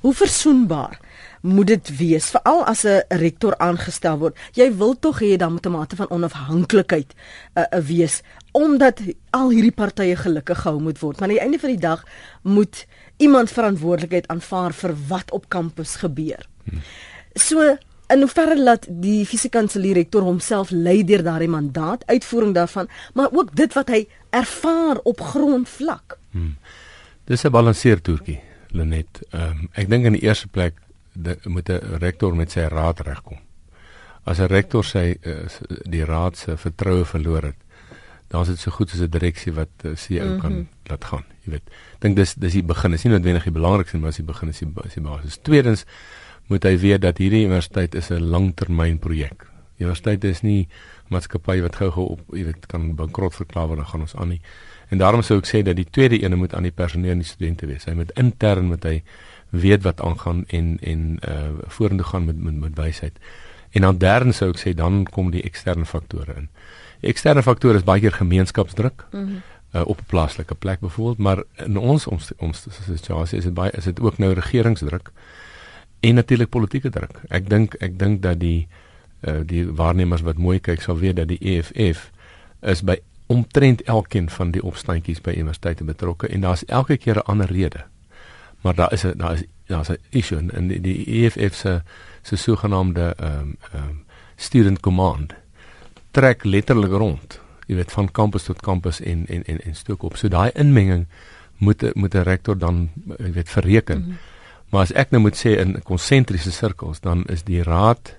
Hoe 0.00 0.14
versoenbaar 0.14 0.98
moet 1.40 1.66
dit 1.66 1.96
wees 1.96 2.30
veral 2.30 2.64
as 2.64 2.84
'n 2.84 3.02
rektor 3.08 3.56
aangestel 3.58 4.18
word? 4.18 4.36
Jy 4.52 4.76
wil 4.76 4.98
tog 4.98 5.20
hê 5.20 5.36
dan 5.36 5.52
moet 5.52 5.66
'n 5.66 5.70
mate 5.70 5.96
van 5.96 6.10
onafhanklikheid 6.10 7.14
'n 7.14 7.60
uh, 7.60 7.64
uh, 7.72 7.84
wees 7.86 8.22
omdat 8.52 9.00
al 9.30 9.50
hierdie 9.50 9.72
partye 9.72 10.16
gelukkig 10.16 10.58
gehou 10.58 10.80
moet 10.80 10.98
word. 10.98 11.20
Maar 11.20 11.28
aan 11.28 11.34
die 11.34 11.42
einde 11.42 11.58
van 11.58 11.68
die 11.68 11.78
dag 11.78 12.04
moet 12.42 12.86
iemand 13.16 13.50
verantwoordelikheid 13.50 14.28
aanvaar 14.28 14.72
vir 14.72 14.94
wat 15.08 15.30
op 15.30 15.48
kampus 15.48 15.96
gebeur. 15.96 16.48
So 17.34 17.76
in 18.10 18.24
hoeverre 18.24 18.58
laat 18.58 18.86
die 18.88 19.26
fisiekanselier 19.26 19.94
rektor 19.94 20.22
homself 20.26 20.70
lei 20.70 21.04
deur 21.06 21.22
daardie 21.22 21.48
mandaat 21.48 22.02
uitvoering 22.06 22.54
daarvan 22.54 22.88
maar 23.14 23.28
ook 23.32 23.54
dit 23.56 23.72
wat 23.72 23.88
hy 23.88 24.06
ervaar 24.30 24.98
op 25.02 25.20
grondvlak. 25.20 26.18
Hmm. 26.30 26.56
Dis 27.24 27.44
'n 27.44 27.50
balanseertoertjie 27.50 28.40
Lenet. 28.70 29.20
Um, 29.34 29.68
ek 29.74 29.88
dink 29.90 30.04
in 30.04 30.12
die 30.12 30.22
eerste 30.22 30.48
plek 30.48 30.74
de, 31.12 31.38
moet 31.44 31.68
'n 31.68 31.98
rektor 31.98 32.36
met 32.36 32.50
sy 32.50 32.60
raad 32.60 33.00
regkom. 33.00 33.38
As 34.24 34.38
'n 34.38 34.46
rektor 34.46 34.84
sy 34.84 35.16
uh, 35.22 35.48
die 35.84 36.04
raad 36.04 36.36
se 36.36 36.56
vertroue 36.56 37.04
verloor 37.04 37.42
het, 37.42 37.56
dan 38.28 38.42
is 38.42 38.48
dit 38.48 38.58
so 38.58 38.70
goed 38.70 38.92
as 38.92 39.00
'n 39.00 39.10
direksie 39.10 39.52
wat 39.52 39.68
uh, 39.84 39.96
CEO 39.96 40.24
mm 40.24 40.30
-hmm. 40.30 40.40
kan 40.40 40.68
laat 40.84 41.04
gaan, 41.04 41.24
jy 41.44 41.50
weet. 41.50 41.70
Dink 41.98 42.16
dis 42.16 42.34
dis 42.34 42.52
die 42.52 42.62
begin. 42.62 42.90
Dis 42.90 43.02
nie 43.02 43.12
noodwendig 43.12 43.42
die 43.42 43.52
belangrikste, 43.52 43.98
maar 43.98 44.08
dis 44.08 44.16
die 44.16 44.32
begin 44.32 44.48
is 44.48 44.58
die, 44.58 44.68
die 44.94 45.02
basis. 45.02 45.38
Tweedens 45.42 45.84
moet 46.46 46.62
hy 46.62 46.78
weet 46.78 47.00
dat 47.00 47.18
hierdie 47.18 47.44
universiteit 47.44 47.94
is 47.94 48.10
'n 48.10 48.22
langtermynprojek. 48.22 49.46
Universiteit 49.78 50.24
is 50.24 50.42
nie 50.42 50.68
maatskappy 51.08 51.60
wat 51.60 51.76
gou-gou 51.76 52.06
op, 52.06 52.20
jy 52.34 52.44
weet, 52.44 52.66
kan 52.66 52.94
bankrot 52.94 53.34
verklaar 53.34 53.66
word 53.66 53.78
dan 53.78 53.86
gaan 53.86 54.00
ons 54.00 54.16
aan 54.16 54.28
nie. 54.28 54.40
En 54.90 54.98
daarom 54.98 55.22
sou 55.22 55.38
ek 55.38 55.46
sê 55.46 55.62
dat 55.62 55.76
die 55.76 55.86
tweede 55.90 56.18
ene 56.22 56.36
moet 56.36 56.54
aan 56.54 56.62
die 56.62 56.74
personeel 56.74 57.10
en 57.10 57.22
die 57.22 57.28
studente 57.28 57.66
wees. 57.66 57.84
Hy 57.84 57.94
moet 57.94 58.10
intern 58.18 58.68
met 58.68 58.84
hy 58.84 59.02
weet 59.50 59.82
wat 59.82 60.00
aangaan 60.00 60.44
en 60.46 60.78
en 60.80 61.18
uh 61.28 61.48
vorentoe 61.66 62.06
gaan 62.06 62.24
met 62.24 62.42
met, 62.42 62.54
met 62.54 62.76
wysheid. 62.76 63.18
En 63.70 63.80
dan 63.80 63.98
derde 63.98 64.32
sou 64.32 64.50
ek 64.50 64.58
sê 64.58 64.74
dan 64.74 65.04
kom 65.04 65.30
die 65.30 65.42
eksterne 65.42 65.84
faktore 65.84 66.34
in. 66.36 66.48
Eksterne 67.00 67.42
faktore 67.42 67.78
is 67.78 67.84
baie 67.84 68.00
keer 68.00 68.12
gemeenskapsdruk. 68.12 69.06
Mm 69.10 69.24
-hmm. 69.24 69.42
uh, 69.74 69.86
op 69.86 69.98
'n 70.00 70.06
plaaslike 70.06 70.54
plek 70.54 70.80
byvoorbeeld, 70.80 71.18
maar 71.18 71.42
in 71.54 71.76
ons 71.76 72.06
ons 72.06 72.32
ons 72.36 72.66
situasie 72.86 73.38
is 73.38 73.44
dit 73.44 73.54
baie 73.54 73.70
is 73.70 73.84
dit 73.84 74.00
ook 74.00 74.18
nou 74.18 74.32
regeringsdruk 74.32 75.10
en 76.00 76.14
natuurlik 76.14 76.48
politieke 76.48 76.90
druk. 76.90 77.20
Ek 77.28 77.48
dink 77.48 77.74
ek 77.74 77.98
dink 77.98 78.22
dat 78.22 78.40
die 78.40 78.68
uh, 79.20 79.40
die 79.44 79.66
waarnemers 79.72 80.20
wat 80.20 80.36
mooi 80.36 80.60
kyk 80.60 80.80
sal 80.80 80.98
weet 80.98 81.16
dat 81.16 81.28
die 81.28 81.38
EFF 81.40 82.10
is 82.60 82.82
by 82.82 82.98
omtrent 83.26 83.82
elkeen 83.82 84.30
van 84.30 84.50
die 84.50 84.62
opstandjies 84.62 85.20
by 85.20 85.30
universiteite 85.30 85.84
betrokke 85.84 86.28
en 86.28 86.40
daar's 86.40 86.64
elke 86.64 86.96
keer 86.96 87.16
'n 87.16 87.30
ander 87.30 87.46
rede. 87.46 87.84
Maar 88.60 88.74
daar 88.74 88.92
is 88.92 89.04
'n 89.04 89.16
daar 89.16 89.32
is 89.32 89.44
daar's 89.66 89.88
'n 89.88 89.98
issue 90.10 90.38
in 90.52 90.68
die, 90.68 90.80
die 90.80 91.06
EFF 91.06 91.54
se 91.54 91.82
se 92.22 92.36
sogenaamde 92.36 93.14
ehm 93.16 93.38
um, 93.38 93.56
ehm 93.72 93.82
um, 93.82 94.04
student 94.36 94.80
command 94.80 95.34
trek 96.10 96.44
letterlik 96.44 96.90
rond. 96.90 97.40
Jy 97.66 97.74
weet 97.74 97.92
van 97.92 98.10
kampus 98.10 98.42
tot 98.42 98.60
kampus 98.60 99.00
en 99.00 99.26
en 99.26 99.44
en 99.44 99.60
en 99.60 99.74
stook 99.74 100.02
op. 100.02 100.16
So 100.16 100.28
daai 100.28 100.50
inmenging 100.54 101.06
moet 101.56 101.94
moet 101.94 102.14
'n 102.14 102.22
rektor 102.22 102.58
dan 102.58 102.90
jy 103.18 103.32
weet 103.32 103.48
verreken. 103.48 103.98
Mm 103.98 104.04
-hmm. 104.04 104.18
Maar 104.70 104.86
as 104.86 104.92
ek 104.92 105.10
nou 105.10 105.22
moet 105.22 105.38
sê 105.38 105.56
in 105.58 105.74
konsentriese 105.82 106.52
sirkels, 106.54 107.00
dan 107.02 107.24
is 107.32 107.42
die 107.42 107.62
raad, 107.66 108.14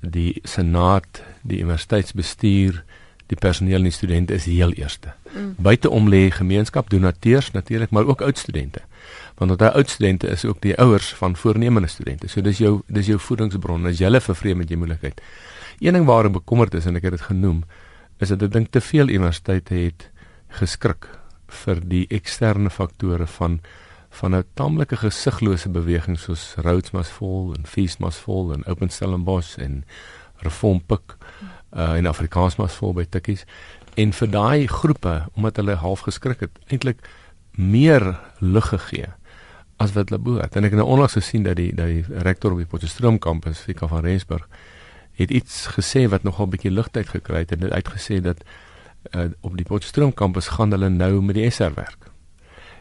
die 0.00 0.40
senaat, 0.42 1.22
die 1.42 1.62
universiteitsbestuur, 1.64 2.82
die 3.26 3.36
personeel 3.36 3.82
en 3.82 3.88
die 3.88 3.96
studente 3.96 4.36
is 4.36 4.44
die 4.48 4.58
heel 4.60 4.74
eerste. 4.76 5.14
Mm. 5.32 5.54
Buiteom 5.56 6.08
lê 6.08 6.28
gemeenskap, 6.32 6.90
donateurs 6.92 7.50
natuurlik, 7.56 7.90
maar 7.90 8.06
ook 8.06 8.22
oud 8.24 8.38
studente. 8.38 8.84
Want 9.38 9.58
daai 9.58 9.70
oud 9.70 9.90
studente 9.90 10.28
is 10.28 10.44
ook 10.44 10.60
die 10.60 10.74
ouers 10.78 11.12
van 11.14 11.36
voornemende 11.36 11.88
studente. 11.88 12.28
So 12.28 12.42
dis 12.42 12.58
jou 12.58 12.80
dis 12.86 13.06
jou 13.06 13.18
voedingsbron. 13.18 13.86
As 13.86 13.98
jy 13.98 14.08
hulle 14.08 14.20
vervreem 14.20 14.58
met 14.58 14.70
jy 14.70 14.76
moeilikheid. 14.76 15.20
Een 15.78 15.94
ding 15.94 16.06
waarom 16.06 16.32
bekommerd 16.32 16.74
is 16.74 16.86
en 16.86 16.98
ek 16.98 17.06
het 17.06 17.18
dit 17.18 17.26
genoem, 17.28 17.62
is 18.18 18.32
dat 18.34 18.42
ek 18.42 18.52
dink 18.52 18.72
te 18.74 18.82
veel 18.82 19.08
universiteite 19.14 19.74
het 19.74 20.08
geskrik 20.58 21.06
vir 21.64 21.80
die 21.80 22.06
eksterne 22.10 22.70
faktore 22.70 23.26
van 23.38 23.60
van 24.10 24.34
'n 24.34 24.44
taamlike 24.54 24.96
gesiglose 24.96 25.68
beweging 25.68 26.18
soos 26.18 26.54
Rhodes 26.56 26.90
Must 26.90 27.10
Fall 27.10 27.52
en 27.54 27.66
Feast 27.66 27.98
Must 27.98 28.18
Fall 28.18 28.52
en 28.52 28.66
Open 28.66 28.88
Stellenbosch 28.88 29.58
en 29.58 29.84
Reform 30.36 30.80
Pik 30.86 31.16
uh, 31.76 31.92
en 31.92 32.06
Afrikaans 32.06 32.56
Must 32.56 32.74
Fall 32.74 32.92
by 32.92 33.04
Tikkies 33.04 33.44
en 33.94 34.12
vir 34.12 34.30
daai 34.30 34.66
groepe 34.66 35.28
omdat 35.34 35.56
hulle 35.56 35.74
half 35.74 36.00
geskrik 36.00 36.40
het 36.40 36.58
eintlik 36.66 37.04
meer 37.52 38.18
lig 38.38 38.68
gegee 38.68 39.12
as 39.78 39.94
wat 39.94 40.10
hulle 40.10 40.22
behoort 40.22 40.56
en 40.56 40.66
ek 40.66 40.74
het 40.74 40.80
nou 40.80 40.88
onlangs 40.88 41.18
gesien 41.18 41.46
dat 41.46 41.56
die 41.56 41.70
dat 41.74 41.86
die 41.86 42.04
rektor 42.26 42.52
op 42.52 42.62
die 42.62 42.70
Potchefstroom 42.70 43.18
kampus 43.18 43.62
Fika 43.66 43.88
van 43.90 44.04
Rensburg 44.04 44.48
het 45.18 45.30
iets 45.30 45.66
gesê 45.74 46.06
wat 46.10 46.22
nogal 46.22 46.46
'n 46.46 46.50
bietjie 46.50 46.74
ligtheid 46.74 47.08
gekry 47.08 47.44
het 47.46 47.52
en 47.52 47.60
dit 47.66 47.70
uitgesê 47.70 48.20
dat 48.20 48.44
uh, 49.14 49.30
op 49.40 49.56
die 49.56 49.64
Potchefstroom 49.64 50.14
kampus 50.14 50.48
gaan 50.58 50.70
hulle 50.70 50.88
nou 50.88 51.22
met 51.22 51.34
die 51.34 51.50
SR 51.50 51.74
werk 51.74 52.10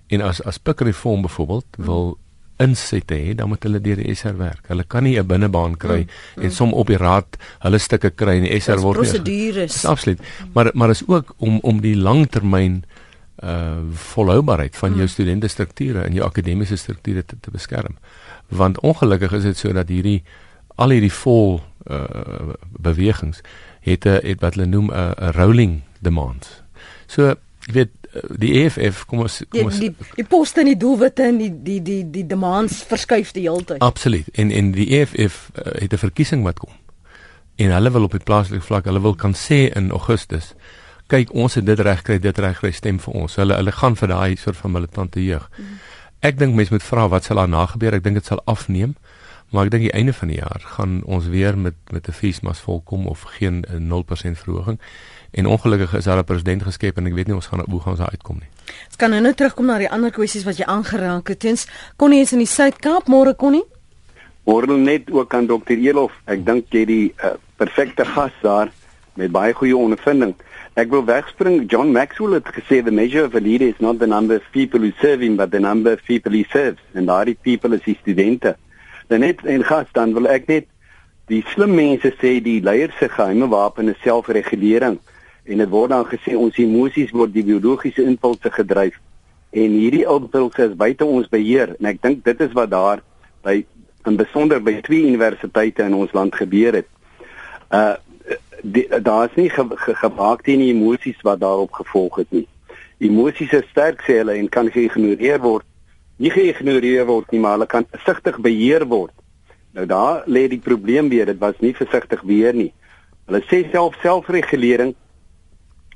En 0.08 0.24
as 0.24 0.40
as 0.44 0.58
Pik 0.58 0.82
Reform 0.88 1.22
byvoorbeeld 1.22 1.66
wil 1.78 2.18
insette 2.58 3.14
hê, 3.14 3.36
dan 3.36 3.52
moet 3.52 3.64
hulle 3.64 3.82
deur 3.84 4.00
die 4.00 4.14
SR 4.16 4.38
werk. 4.40 4.70
Hulle 4.72 4.84
kan 4.88 5.04
nie 5.04 5.20
'n 5.20 5.28
binnebaan 5.28 5.78
kry 5.78 6.00
mm, 6.02 6.10
mm. 6.36 6.44
en 6.44 6.52
som 6.52 6.74
op 6.74 6.88
die 6.88 6.98
raad 6.98 7.38
hulle 7.60 7.78
stukke 7.78 8.10
kry 8.10 8.38
en 8.38 8.48
die 8.48 8.60
SR 8.60 8.80
word 8.80 9.00
nie. 9.00 9.10
Prosedures. 9.10 9.86
Absoluut. 9.86 10.22
Maar 10.54 10.72
maar 10.74 10.90
is 10.90 11.04
ook 11.08 11.36
om 11.38 11.60
om 11.60 11.82
die 11.82 11.96
langtermyn 11.96 12.84
uh 12.84 13.06
volhoubaarheid 13.94 14.76
van 14.76 14.90
jou 14.90 15.02
mm. 15.02 15.08
studente 15.08 15.48
strukture 15.48 16.02
en 16.02 16.14
jou 16.14 16.26
akademiese 16.26 16.76
strukture 16.76 17.26
te, 17.26 17.36
te 17.40 17.52
beskerm. 17.52 17.98
Want 18.48 18.80
ongelukkig 18.80 19.32
is 19.32 19.44
dit 19.44 19.58
so 19.58 19.74
dat 19.74 19.90
hierdie 19.90 20.24
al 20.76 20.90
hierdie 20.90 21.14
vol 21.14 21.62
uh 21.88 22.54
bewegings 22.80 23.42
het 23.82 24.06
'n 24.06 24.20
het 24.24 24.42
wat 24.42 24.56
hulle 24.56 24.68
noem 24.68 24.92
'n 24.92 25.32
rolling 25.32 25.82
demand. 26.00 26.64
So 27.06 27.36
jy 27.68 27.74
weet 27.74 27.92
die 28.38 28.54
EFF 28.64 29.06
kom 29.06 29.20
ons 29.20 29.44
kom 29.50 29.64
ons 29.64 29.80
die 29.80 29.90
die, 29.90 30.08
die 30.16 30.26
poste 30.26 30.60
en 30.60 30.66
die 30.66 30.78
doelwitte 30.78 31.24
en 31.24 31.38
die 31.38 31.54
die 31.64 31.82
die 31.82 32.10
die 32.10 32.26
demands 32.26 32.84
verskuif 32.84 33.32
die 33.32 33.50
hele 33.50 33.64
tyd. 33.64 33.80
Absoluut. 33.80 34.28
En 34.34 34.52
en 34.52 34.72
die 34.72 35.00
EFF 35.00 35.50
uh, 35.54 35.64
het 35.82 35.94
'n 35.94 35.98
verkiesing 35.98 36.44
wat 36.44 36.60
kom. 36.60 36.74
en 37.58 37.72
hulle 37.74 37.92
wil 37.92 38.04
op 38.04 38.12
die 38.14 38.24
plaaslike 38.24 38.62
vlak, 38.62 38.86
hulle 38.86 39.02
wil 39.02 39.16
kan 39.18 39.34
sê 39.34 39.66
in 39.74 39.90
Augustus, 39.92 40.52
kyk 41.08 41.34
ons 41.34 41.56
het 41.56 41.66
dit 41.66 41.80
reg 41.80 42.02
kry, 42.02 42.20
dit 42.20 42.38
reg 42.38 42.60
kry 42.60 42.72
stem 42.72 43.00
vir 43.00 43.14
ons. 43.14 43.36
Hulle 43.36 43.56
hulle 43.56 43.72
gaan 43.72 43.96
vir 43.96 44.08
daai 44.08 44.36
soort 44.38 44.58
van 44.58 44.72
militante 44.72 45.24
jeug. 45.24 45.50
Ek 46.22 46.38
dink 46.38 46.56
mense 46.56 46.74
moet 46.74 46.84
vra 46.84 47.08
wat 47.08 47.24
sal 47.24 47.38
daarna 47.38 47.66
gebeur? 47.66 47.94
Ek 47.94 48.04
dink 48.04 48.16
dit 48.16 48.26
sal 48.26 48.42
afneem. 48.46 48.96
Maar 49.52 49.70
ek 49.70 49.72
dink 49.72 49.86
die 49.86 49.96
einde 49.96 50.12
van 50.14 50.28
die 50.28 50.40
jaar 50.42 50.64
gaan 50.76 50.98
ons 51.08 51.30
weer 51.32 51.58
met 51.58 51.76
met 51.92 52.08
'n 52.08 52.12
feesmas 52.12 52.60
volkom 52.60 53.08
of 53.08 53.22
geen 53.40 53.64
0% 53.80 54.38
verhoging. 54.38 54.80
En 55.32 55.46
ongelukkig 55.46 55.94
is 55.96 56.04
daar 56.04 56.18
'n 56.18 56.24
president 56.24 56.64
geskep 56.64 56.98
en 56.98 57.06
ek 57.06 57.14
weet 57.14 57.28
nie 57.28 57.36
ons 57.36 57.48
gaan 57.48 57.64
hoe 57.70 57.80
gaan 57.80 57.92
ons 57.92 58.00
daar 58.00 58.10
uitkom 58.10 58.36
nie. 58.36 58.50
Ons 58.88 58.96
kan 58.96 59.10
nou 59.10 59.22
net 59.22 59.38
terugkom 59.38 59.66
na 59.66 59.78
die 59.78 59.90
ander 59.90 60.12
kwessies 60.12 60.44
wat 60.44 60.58
jy 60.58 60.66
aangeraak 60.66 61.28
het. 61.28 61.40
Tens 61.40 61.68
Connie 61.96 62.22
is 62.22 62.32
in 62.32 62.38
die 62.40 62.48
Suid-Kaap 62.48 63.08
môre 63.08 63.36
Connie. 63.36 63.64
Môre 64.44 64.78
net 64.78 65.12
ook 65.12 65.34
aan 65.34 65.46
dokter 65.46 65.78
Elof. 65.78 66.12
Ek 66.26 66.46
dink 66.46 66.66
jy 66.70 66.86
die 66.86 67.14
uh, 67.24 67.30
perfekte 67.56 68.06
gas 68.06 68.32
daar 68.42 68.72
met 69.14 69.32
baie 69.32 69.54
goeie 69.54 69.78
ondervinding. 69.78 70.36
Ek 70.78 70.92
wil 70.94 71.08
wegspring. 71.08 71.64
John 71.66 71.90
Maxwell 71.90 72.36
het 72.38 72.50
gesê 72.54 72.84
the 72.86 72.92
measure 72.92 73.24
of 73.26 73.34
a 73.34 73.40
leader 73.40 73.66
is 73.66 73.80
not 73.80 73.98
the 73.98 74.06
number 74.06 74.36
of 74.36 74.44
people 74.52 74.80
who 74.80 74.92
serve 75.02 75.24
him 75.24 75.36
but 75.36 75.50
the 75.50 75.60
number 75.60 75.94
of 75.94 76.04
people 76.06 76.32
he 76.32 76.46
serves. 76.52 76.78
En 76.94 77.08
daardie 77.10 77.38
people 77.42 77.74
is 77.74 77.82
die 77.82 77.98
studente. 77.98 78.56
Dan 79.08 79.26
net 79.26 79.42
en 79.42 79.64
gas 79.66 79.90
dan 79.98 80.14
wil 80.14 80.30
ek 80.30 80.46
net 80.46 80.68
die 81.34 81.42
slim 81.50 81.74
mense 81.74 82.14
sê 82.22 82.36
die 82.46 82.60
leiers 82.62 82.94
se 83.00 83.10
geheime 83.10 83.50
wapen 83.50 83.90
is 83.90 83.98
selfregulering 84.06 85.00
en 85.50 85.64
dit 85.64 85.74
word 85.74 85.96
dan 85.96 86.06
gesê 86.12 86.38
ons 86.38 86.62
emosies 86.62 87.10
word 87.10 87.34
die 87.34 87.48
biologiese 87.48 88.06
impulse 88.06 88.54
gedryf 88.54 89.02
en 89.58 89.80
hierdie 89.82 90.06
impulse 90.06 90.70
is 90.70 90.78
buite 90.78 91.10
ons 91.10 91.26
beheer 91.34 91.74
en 91.80 91.90
ek 91.90 92.04
dink 92.06 92.22
dit 92.28 92.46
is 92.46 92.54
wat 92.54 92.70
daar 92.76 93.02
by 93.42 93.64
in 94.06 94.22
besonder 94.22 94.62
by 94.62 94.78
twee 94.86 95.10
universiteite 95.10 95.90
in 95.90 95.98
ons 95.98 96.14
land 96.14 96.38
gebeur 96.38 96.84
het. 96.84 96.94
Uh 97.74 97.98
daar 99.02 99.30
is 99.30 99.36
nie 99.36 99.50
ge, 99.50 99.66
ge, 99.76 99.96
gemaak 99.96 100.44
teen 100.44 100.60
die 100.60 100.74
emosies 100.74 101.22
wat 101.24 101.40
daarop 101.40 101.72
gevolg 101.72 102.16
het 102.24 102.32
nie. 102.36 102.48
Emosies 103.00 103.54
is 103.54 103.68
sterk 103.72 104.02
sê 104.08 104.20
hulle 104.22 104.38
en 104.40 104.50
kan 104.50 104.72
geïgnoreer 104.74 105.40
word. 105.44 105.66
Nie 106.18 106.32
geïgnoreer 106.34 107.06
word 107.06 107.32
nie, 107.32 107.40
maar 107.40 107.58
hulle 107.58 107.70
kan 107.70 107.86
versigtig 107.94 108.40
beheer 108.42 108.88
word. 108.90 109.14
Nou 109.78 109.86
daar 109.86 110.24
lê 110.26 110.48
die 110.50 110.62
probleem 110.64 111.10
weer, 111.10 111.30
dit 111.30 111.40
was 111.40 111.60
nie 111.62 111.76
versigtig 111.78 112.24
beheer 112.26 112.56
nie. 112.58 112.72
Hulle 113.28 113.44
sê 113.46 113.62
self 113.72 114.00
selfregulering 114.02 114.96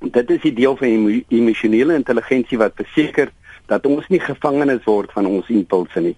dit 0.02 0.34
is 0.34 0.42
die 0.42 0.54
deel 0.58 0.76
van 0.78 1.24
emosionele 1.30 1.96
intelligensie 1.96 2.58
wat 2.58 2.74
verseker 2.76 3.30
dat 3.70 3.86
ons 3.86 4.08
nie 4.10 4.20
gevangenes 4.20 4.84
word 4.86 5.12
van 5.14 5.30
ons 5.30 5.50
impulse 5.54 6.02
nie. 6.02 6.16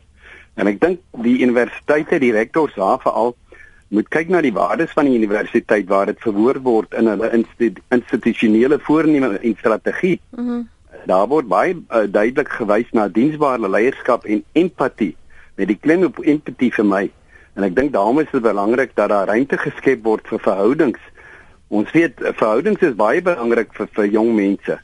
En 0.55 0.69
ek 0.69 0.79
dink 0.79 1.01
die 1.25 1.39
universiteite, 1.43 2.19
die 2.21 2.31
rektors 2.35 2.75
daar 2.77 3.01
veral 3.03 3.33
moet 3.93 4.09
kyk 4.13 4.29
na 4.33 4.41
die 4.41 4.53
waardes 4.53 4.91
van 4.97 5.05
die 5.05 5.15
universiteit 5.17 5.87
waar 5.87 6.09
dit 6.09 6.19
verwoord 6.19 6.63
word 6.65 6.93
in 6.97 7.07
hulle 7.11 7.29
institusionele 7.93 8.79
voorneme 8.81 9.37
en 9.37 9.55
strategie. 9.59 10.19
Mm 10.35 10.47
-hmm. 10.47 10.67
Daar 11.05 11.27
word 11.27 11.47
baie 11.47 11.75
uh, 11.75 12.05
duidelik 12.07 12.49
gewys 12.49 12.91
na 12.91 13.07
diensbare 13.07 13.69
leierskap 13.69 14.25
en 14.25 14.43
empatie. 14.51 15.15
Met 15.55 15.67
die 15.67 15.77
klem 15.77 16.03
op 16.03 16.19
empatie 16.19 16.73
vir 16.73 16.85
my. 16.85 17.11
En 17.53 17.63
ek 17.63 17.75
dink 17.75 17.93
daarom 17.93 18.19
is 18.19 18.31
dit 18.31 18.41
belangrik 18.41 18.95
dat 18.95 19.09
daar 19.09 19.27
ruimte 19.27 19.57
geskep 19.57 20.03
word 20.03 20.27
vir 20.27 20.39
verhoudings 20.39 21.01
Ons 21.73 21.89
weet 21.91 22.19
verhoudings 22.37 22.83
is 22.85 22.93
baie 22.93 23.21
belangrik 23.25 23.71
vir 23.73 23.87
vir 23.95 24.09
jong 24.13 24.33
mense. 24.37 24.75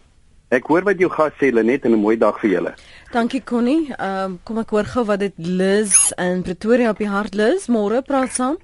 Ek 0.50 0.72
hoor 0.72 0.88
wat 0.88 0.98
jou 0.98 1.10
gas 1.14 1.36
sê 1.38 1.52
Lenet 1.54 1.84
en 1.86 1.94
'n 1.94 2.02
mooi 2.02 2.18
dag 2.18 2.40
vir 2.42 2.50
julle. 2.50 2.74
Dankie 3.14 3.44
Connie. 3.44 3.94
Ehm 3.94 4.26
um, 4.26 4.40
kom 4.44 4.58
ek 4.58 4.70
hoor 4.70 4.86
gou 4.86 5.06
wat 5.06 5.20
dit 5.20 5.34
Liz 5.38 6.12
in 6.18 6.42
Pretoria 6.42 6.90
op 6.90 6.98
die 6.98 7.08
hart 7.08 7.36
Liz. 7.36 7.68
Môre 7.68 8.02
praat 8.02 8.34
saam. 8.34 8.58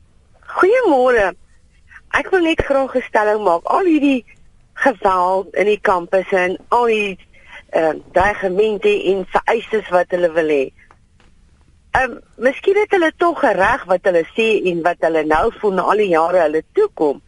Goeiemôre. 0.55 1.33
Ek 2.15 2.29
wil 2.31 2.45
net 2.47 2.61
graag 2.63 2.93
'n 2.95 3.07
stelling 3.09 3.41
maak. 3.43 3.63
Al 3.75 3.83
hierdie 3.91 4.23
geweld 4.83 5.55
in 5.55 5.67
die 5.67 5.81
kampus 5.81 6.31
en 6.31 6.55
al 6.69 6.85
die 6.85 7.19
ehm 7.69 7.97
uh, 7.97 8.03
dreigemente 8.15 8.93
en 9.11 9.25
vereistes 9.33 9.89
wat 9.89 10.15
hulle 10.15 10.31
wil 10.37 10.53
hê. 10.55 10.65
Ehm 11.99 12.11
um, 12.11 12.21
miskien 12.47 12.79
het 12.79 12.95
hulle 12.95 13.11
tog 13.17 13.41
reg 13.41 13.83
wat 13.91 14.07
hulle 14.07 14.23
sê 14.37 14.47
en 14.71 14.81
wat 14.87 15.03
hulle 15.03 15.25
nou 15.33 15.51
voel 15.59 15.75
na 15.75 15.89
al 15.91 16.03
die 16.05 16.13
jare 16.15 16.45
hulle 16.45 16.63
toekom. 16.71 17.21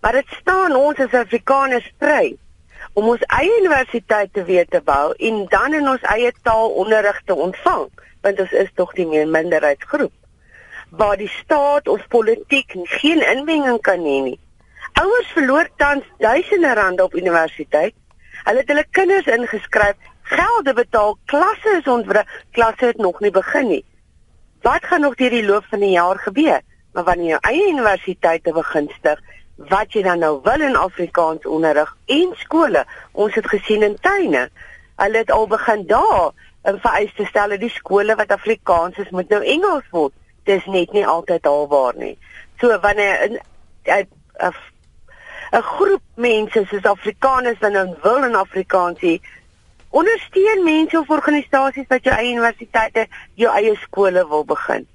Maar 0.00 0.20
dit 0.22 0.34
staan 0.40 0.76
ons 0.76 1.04
as 1.04 1.20
Afrikaners 1.20 1.92
vry 2.00 2.36
om 2.92 3.12
ons 3.12 3.28
eie 3.40 3.60
universiteit 3.60 4.32
te 4.32 4.44
weet 4.44 4.70
te 4.70 4.80
bou 4.80 5.12
en 5.12 5.46
dan 5.52 5.74
in 5.74 5.88
ons 5.88 6.10
eie 6.16 6.32
taal 6.42 6.70
onderrig 6.70 7.22
te 7.24 7.34
ontvang, 7.34 7.88
want 8.22 8.40
ons 8.40 8.52
is 8.52 8.72
tog 8.74 8.92
die 8.96 9.26
minderheidsgroep 9.26 10.12
waar 10.96 11.16
die 11.16 11.28
staat 11.28 11.88
of 11.88 12.08
politiek 12.08 12.74
geen 13.00 13.22
inmenging 13.30 13.80
kan 13.80 13.98
hê 13.98 14.18
nie. 14.28 14.38
Ouers 15.00 15.30
verloor 15.34 15.68
tans 15.76 16.04
duisende 16.18 16.74
rande 16.74 17.02
op 17.02 17.14
universiteit. 17.14 17.94
Hulle 18.44 18.60
het 18.62 18.68
hulle 18.68 18.84
kinders 18.90 19.26
ingeskryf, 19.26 19.96
gelde 20.22 20.74
betaal, 20.74 21.16
klasse 21.24 21.78
is 21.80 21.88
ontwrig, 21.90 22.28
klasse 22.52 22.92
het 22.92 23.00
nog 23.02 23.20
nie 23.20 23.30
begin 23.30 23.68
nie. 23.68 23.84
Wat 24.62 24.84
gaan 24.84 25.00
nog 25.00 25.14
deur 25.14 25.30
die 25.30 25.44
loop 25.44 25.66
van 25.70 25.80
die 25.80 25.90
jaar 25.96 26.18
gebeur? 26.18 26.60
Maar 26.92 27.04
wanneer 27.04 27.34
jou 27.34 27.40
eie 27.40 27.70
universiteite 27.72 28.52
begin 28.52 28.90
stig, 28.98 29.20
wat 29.56 29.92
jy 29.94 30.02
dan 30.02 30.22
nou 30.22 30.38
wil 30.42 30.62
in 30.62 30.76
Afrikaans 30.76 31.46
onderrig 31.46 31.90
en 32.06 32.32
skole. 32.38 32.84
Ons 33.12 33.34
het 33.34 33.46
gesien 33.50 33.82
in 33.82 33.96
tuine. 34.00 34.48
Hulle 34.96 35.18
het 35.18 35.30
al 35.30 35.46
begin 35.46 35.86
daar 35.86 36.32
'n 36.64 36.78
vereiste 36.78 37.24
stel 37.24 37.48
dat 37.48 37.60
die 37.60 37.70
skole 37.70 38.14
wat 38.14 38.32
Afrikaans 38.32 38.98
is 38.98 39.10
moet 39.10 39.28
nou 39.28 39.42
Engels 39.44 39.88
word. 39.90 40.12
Dis 40.44 40.64
net 40.66 40.92
nie 40.92 41.06
altyd 41.06 41.46
alwaar 41.46 41.96
nie. 41.96 42.18
So 42.60 42.78
wanneer 42.80 43.28
'n 43.28 43.38
'n 43.84 44.06
'n 45.52 45.62
groep 45.62 46.02
mense 46.14 46.64
soos 46.70 46.84
Afrikaners 46.84 47.58
dan 47.58 47.72
nou 47.72 47.96
wil 48.02 48.24
in 48.24 48.34
Afrikaans 48.34 48.98
hê, 49.00 49.20
ondersteun 49.90 50.64
mense 50.64 50.98
of 50.98 51.10
organisasies 51.10 51.86
wat 51.88 52.04
jou 52.04 52.14
eie 52.14 52.32
universiteite, 52.32 53.06
jou 53.34 53.50
eie 53.52 53.76
skole 53.76 54.28
wil 54.28 54.44
begin 54.44 54.86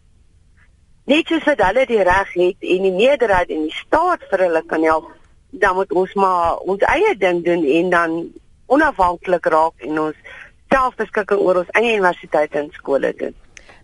net 1.09 1.29
soos 1.31 1.45
wat 1.47 1.61
hulle 1.65 1.85
die 1.89 2.03
reg 2.05 2.33
het 2.37 2.67
en 2.75 2.85
die 2.85 2.93
meerderheid 2.93 3.49
en 3.53 3.65
die 3.65 3.73
staat 3.73 4.25
vir 4.29 4.43
hulle 4.45 4.61
kan 4.69 4.83
help, 4.85 5.07
dan 5.49 5.73
moet 5.79 5.93
ons 5.97 6.13
maar 6.21 6.59
ons 6.69 6.85
eie 6.91 7.15
ding 7.17 7.41
doen 7.45 7.63
en 7.79 7.89
dan 7.93 8.17
onafhanklik 8.69 9.49
raak 9.49 9.87
en 9.87 10.03
ons 10.05 10.19
selfbeskikking 10.69 11.41
oor 11.41 11.63
ons 11.63 11.71
eie 11.79 11.95
universiteite 11.95 12.61
en 12.61 12.69
skole 12.77 13.09
doen. 13.17 13.33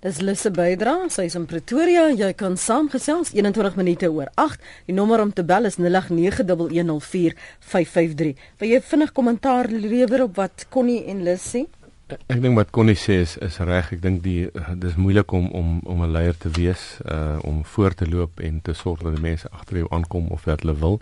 Dis 0.06 0.20
Lisse 0.22 0.52
bydra, 0.54 1.10
sy 1.10 1.24
is 1.26 1.34
in 1.34 1.48
Pretoria. 1.50 2.14
Jy 2.14 2.38
kan 2.38 2.54
saamgesels 2.62 3.34
21 3.34 3.74
minute 3.80 4.06
oor 4.14 4.28
8. 4.38 4.62
Die 4.86 4.94
nommer 4.94 5.18
om 5.24 5.32
te 5.34 5.42
bel 5.42 5.66
is 5.66 5.80
0891104553. 5.82 8.38
Wil 8.62 8.70
jy 8.70 8.86
vinnig 8.86 9.10
kommentaar 9.18 9.66
lewer 9.74 10.22
op 10.28 10.38
wat 10.38 10.70
Connie 10.70 11.10
en 11.10 11.26
Lis 11.26 11.42
sê? 11.56 11.66
Ek 12.14 12.38
dink 12.38 12.54
wat 12.54 12.70
Connie 12.70 12.94
sê 13.02 13.18
is 13.24 13.34
is 13.42 13.58
reg. 13.66 13.90
Ek 13.98 14.02
dink 14.04 14.22
die 14.28 14.46
dis 14.84 14.94
moeilik 14.94 15.26
om 15.34 15.50
om 15.50 15.82
om 15.82 16.06
'n 16.06 16.14
leier 16.14 16.38
te 16.38 16.54
wees, 16.54 17.02
uh 17.02 17.42
om 17.42 17.66
voor 17.66 17.98
te 17.98 18.06
loop 18.06 18.38
en 18.40 18.62
te 18.62 18.74
sorg 18.78 19.02
dat 19.02 19.18
die 19.18 19.26
mense 19.26 19.50
agter 19.50 19.82
jou 19.82 19.90
aankom 19.90 20.30
of 20.30 20.46
wat 20.46 20.62
hulle 20.62 20.78
wil. 20.86 21.02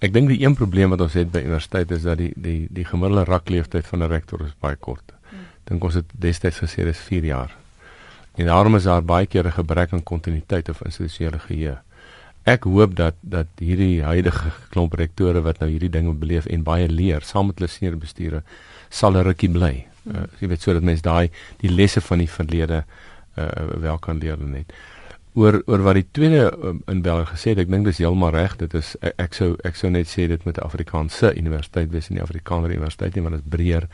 Ek 0.00 0.16
dink 0.16 0.32
die 0.32 0.40
een 0.40 0.56
probleem 0.56 0.88
wat 0.88 1.04
ons 1.04 1.12
het 1.12 1.28
by 1.30 1.44
universiteite 1.44 1.94
is 1.94 2.02
dat 2.08 2.16
die 2.16 2.32
die 2.36 2.68
die 2.70 2.84
gemiddelde 2.84 3.24
rakleeftyd 3.28 3.86
van 3.86 4.02
'n 4.02 4.08
rektor 4.08 4.40
is 4.40 4.56
baie 4.58 4.76
kort. 4.76 5.12
Hmm. 5.28 5.38
Dink 5.64 5.84
ons 5.84 5.94
het 5.94 6.04
destyds 6.16 6.60
gesê 6.64 6.84
dis 6.84 6.98
4 6.98 7.24
jaar. 7.24 7.65
En 8.36 8.46
daarom 8.46 8.76
is 8.76 8.84
daar 8.84 9.04
baie 9.04 9.26
keer 9.26 9.46
'n 9.46 9.52
gebrek 9.52 9.92
aan 9.92 10.02
kontinuïteit 10.02 10.68
of 10.68 10.84
institusionele 10.84 11.38
geheue. 11.38 11.78
Ek 12.44 12.64
hoop 12.64 12.96
dat 12.96 13.14
dat 13.20 13.46
hierdie 13.58 14.02
huidige 14.02 14.50
klomp 14.70 14.92
rektore 14.94 15.40
wat 15.40 15.58
nou 15.58 15.70
hierdie 15.70 15.90
dinge 15.90 16.12
beleef 16.12 16.46
en 16.46 16.62
baie 16.62 16.88
leer 16.88 17.22
saam 17.22 17.46
met 17.46 17.58
hulle 17.58 17.70
senior 17.70 17.96
bestuurders 17.98 18.44
sal 18.88 19.12
'n 19.12 19.22
rukkie 19.22 19.50
bly. 19.50 19.86
Uh, 20.06 20.22
jy 20.38 20.48
weet 20.48 20.62
sodat 20.62 20.82
mense 20.82 21.02
daai 21.02 21.30
die 21.56 21.70
lesse 21.70 22.00
van 22.00 22.18
die 22.18 22.30
verlede 22.30 22.84
uh, 23.36 23.48
wel 23.80 23.98
kan 23.98 24.18
leer 24.18 24.38
net 24.38 24.72
oor 25.36 25.58
oor 25.66 25.82
wat 25.84 25.98
die 25.98 26.06
tweede 26.16 26.48
um, 26.64 26.78
in 26.88 27.02
België 27.04 27.28
gesê 27.28 27.52
het 27.52 27.58
ek 27.66 27.72
dink 27.72 27.84
dis 27.84 27.98
heeltemal 28.00 28.32
reg 28.32 28.54
dit 28.56 28.74
is 28.78 28.94
ek, 29.04 29.14
ek 29.26 29.36
sou 29.36 29.48
ek 29.68 29.76
sou 29.76 29.90
net 29.92 30.08
sê 30.08 30.24
dit 30.30 30.44
met 30.48 30.56
'n 30.56 30.64
Afrikaanse 30.64 31.34
universiteit 31.36 31.90
wees 31.92 32.08
in 32.08 32.16
die 32.16 32.24
Afrikaner 32.24 32.72
universiteit 32.72 33.14
nie 33.14 33.24
want 33.26 33.36
dit 33.36 33.44
is 33.44 33.50
breër 33.56 33.88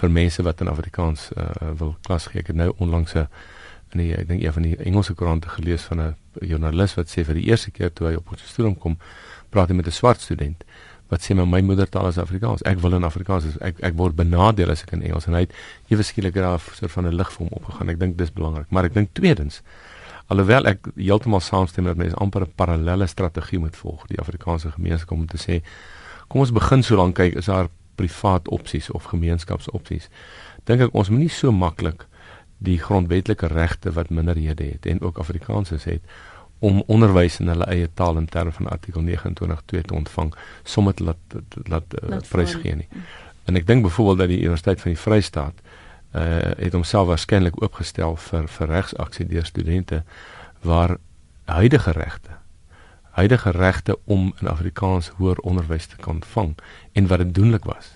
vir 0.00 0.10
mense 0.10 0.42
wat 0.42 0.60
in 0.60 0.68
Afrikaans 0.68 1.30
uh, 1.36 1.74
wil 1.78 1.96
klas 2.06 2.26
gee. 2.30 2.40
Ek 2.40 2.46
het 2.46 2.56
nou 2.56 2.72
onlangs 2.78 3.14
'n 3.14 3.26
nee 3.94 4.14
ek 4.16 4.28
dink 4.28 4.42
een 4.42 4.52
van 4.52 4.62
die 4.62 4.76
Engelse 4.76 5.14
koerante 5.14 5.48
gelees 5.48 5.82
van 5.82 6.00
'n 6.00 6.14
joernalis 6.40 6.94
wat 6.94 7.08
sê 7.08 7.24
vir 7.24 7.34
die 7.34 7.48
eerste 7.50 7.70
keer 7.70 7.92
toe 7.92 8.08
hy 8.08 8.14
op 8.14 8.30
ons 8.32 8.42
studie 8.46 8.74
kom 8.74 8.98
praat 9.50 9.68
hy 9.68 9.74
met 9.74 9.86
'n 9.86 9.90
swart 9.90 10.20
student 10.20 10.64
wat 11.08 11.20
sê 11.20 11.34
my 11.34 11.44
my 11.44 11.60
moedertaal 11.60 12.08
is 12.08 12.18
Afrikaans. 12.18 12.62
Ek 12.62 12.78
wil 12.78 12.94
in 12.94 13.04
Afrikaans 13.04 13.58
ek 13.60 13.80
ek 13.82 13.94
word 13.94 14.14
benadeel 14.14 14.70
as 14.70 14.82
ek 14.82 14.92
in 14.92 15.02
Engels 15.02 15.26
en 15.26 15.34
hy 15.34 15.40
het 15.40 15.54
ewe 15.88 16.02
skielik 16.02 16.34
daar 16.34 16.60
so 16.60 16.88
van 16.88 17.06
'n 17.06 17.14
lig 17.14 17.32
vir 17.32 17.46
hom 17.46 17.56
opgegaan. 17.58 17.88
Ek 17.88 17.98
dink 17.98 18.18
dis 18.18 18.32
belangrik, 18.32 18.70
maar 18.70 18.84
ek 18.84 18.94
dink 18.94 19.08
tweedens 19.12 19.62
alhoewel 20.30 20.68
ek 20.70 20.86
heeltemal 20.94 21.42
saamstem 21.42 21.84
dat 21.84 21.96
mense 21.96 22.16
amper 22.16 22.42
'n 22.42 22.52
parallelle 22.54 23.06
strategie 23.06 23.58
moet 23.58 23.76
volg 23.76 24.06
die 24.06 24.18
Afrikaanse 24.18 24.70
gemeenskap 24.70 25.18
om 25.18 25.26
te 25.26 25.38
sê 25.38 25.62
kom 26.28 26.40
ons 26.40 26.52
begin 26.52 26.82
so 26.82 26.96
lank 26.96 27.16
kyk 27.16 27.34
is 27.34 27.46
daar 27.46 27.68
privaat 27.96 28.48
opsies 28.48 28.90
of 28.90 29.04
gemeenskapsopsies. 29.04 30.08
Dink 30.64 30.80
ek 30.80 30.94
ons 30.94 31.10
moenie 31.10 31.28
so 31.28 31.52
maklik 31.52 32.06
die 32.60 32.78
grondwetlike 32.78 33.48
regte 33.48 33.92
wat 33.96 34.10
minderhede 34.10 34.64
het 34.64 34.86
en 34.86 35.00
ook 35.00 35.18
Afrikaners 35.18 35.70
het 35.70 36.02
om 36.60 36.82
onderwys 36.92 37.38
in 37.40 37.48
hulle 37.48 37.64
eie 37.72 37.88
taal 37.94 38.18
in 38.20 38.28
terme 38.28 38.52
van 38.52 38.68
artikel 38.68 39.02
29.2 39.02 39.80
te 39.88 39.94
ontvang 39.94 40.34
sommer 40.62 40.94
laat 40.96 41.36
laat 41.72 41.94
uh, 42.02 42.18
prys 42.28 42.54
gee 42.60 42.76
nie. 42.76 42.88
En 43.48 43.56
ek 43.56 43.66
dink 43.66 43.82
byvoorbeeld 43.86 44.18
dat 44.18 44.28
die 44.28 44.42
Universiteit 44.44 44.80
van 44.80 44.92
die 44.92 45.00
Vrystaat 45.00 45.62
uh 46.10 46.50
het 46.58 46.74
homself 46.74 47.06
waarskynlik 47.06 47.62
oopgestel 47.62 48.16
vir 48.18 48.48
vir 48.50 48.68
regsaksie 48.68 49.26
deur 49.30 49.46
studente 49.46 50.02
waar 50.66 50.96
huidige 51.44 51.94
regte 51.96 52.34
huidige 53.14 53.50
regte 53.50 53.98
om 54.04 54.32
in 54.40 54.50
Afrikaans 54.50 55.12
hoër 55.20 55.38
onderwys 55.46 55.86
te 55.86 55.96
kan 55.96 56.18
ontvang 56.18 56.56
en 56.92 57.06
wat 57.06 57.22
dit 57.24 57.34
doenlik 57.34 57.64
was 57.64 57.94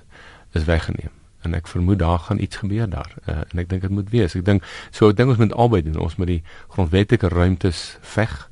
is 0.52 0.64
weggeneem 0.64 1.10
en 1.44 1.54
ek 1.54 1.66
vermoed 1.66 1.98
daar 1.98 2.18
gaan 2.18 2.38
iets 2.38 2.56
gebeur 2.56 2.88
daar. 2.90 3.12
Uh, 3.28 3.42
en 3.52 3.58
ek 3.58 3.68
dink 3.68 3.82
dit 3.82 3.90
moet 3.90 4.10
wees. 4.10 4.34
Ek 4.34 4.44
dink 4.44 4.64
so 4.90 5.08
ek 5.08 5.16
dink 5.16 5.28
ons 5.28 5.38
moet 5.38 5.52
albei 5.52 5.82
doen. 5.82 6.00
Ons 6.00 6.16
moet 6.16 6.26
die 6.26 6.42
grondwetlike 6.68 7.28
ruimtes 7.28 7.98
veg 8.00 8.50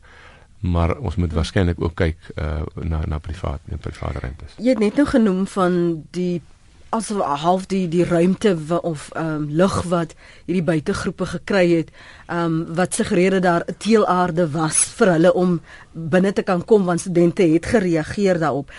maar 0.62 0.94
ons 0.98 1.16
moet 1.18 1.32
waarskynlik 1.34 1.80
ook 1.82 1.94
kyk 1.98 2.18
uh, 2.38 2.62
na 2.86 3.00
na 3.10 3.18
privaat 3.18 3.60
en 3.66 3.78
private 3.82 4.20
ruimtes. 4.22 4.54
Jy 4.62 4.76
het 4.76 4.78
net 4.78 4.98
nou 5.00 5.06
genoem 5.10 5.46
van 5.50 5.78
die 6.14 6.42
as 6.92 7.08
half 7.42 7.66
die 7.66 7.86
die 7.88 8.04
ruimte 8.04 8.52
of 8.82 9.08
ehm 9.16 9.26
um, 9.26 9.46
lug 9.50 9.82
wat 9.88 10.14
hierdie 10.46 10.64
buitegroepe 10.64 11.26
gekry 11.26 11.64
het, 11.70 11.90
ehm 12.26 12.44
um, 12.44 12.74
wat 12.76 12.94
suggereer 12.94 13.40
daar 13.40 13.64
'n 13.66 13.76
teelaarde 13.78 14.50
was 14.50 14.76
vir 14.98 15.12
hulle 15.12 15.32
om 15.34 15.60
binne 15.92 16.32
te 16.32 16.42
kan 16.42 16.64
kom 16.64 16.84
want 16.84 17.00
studente 17.00 17.42
het 17.42 17.66
gereageer 17.66 18.38
daarop 18.38 18.70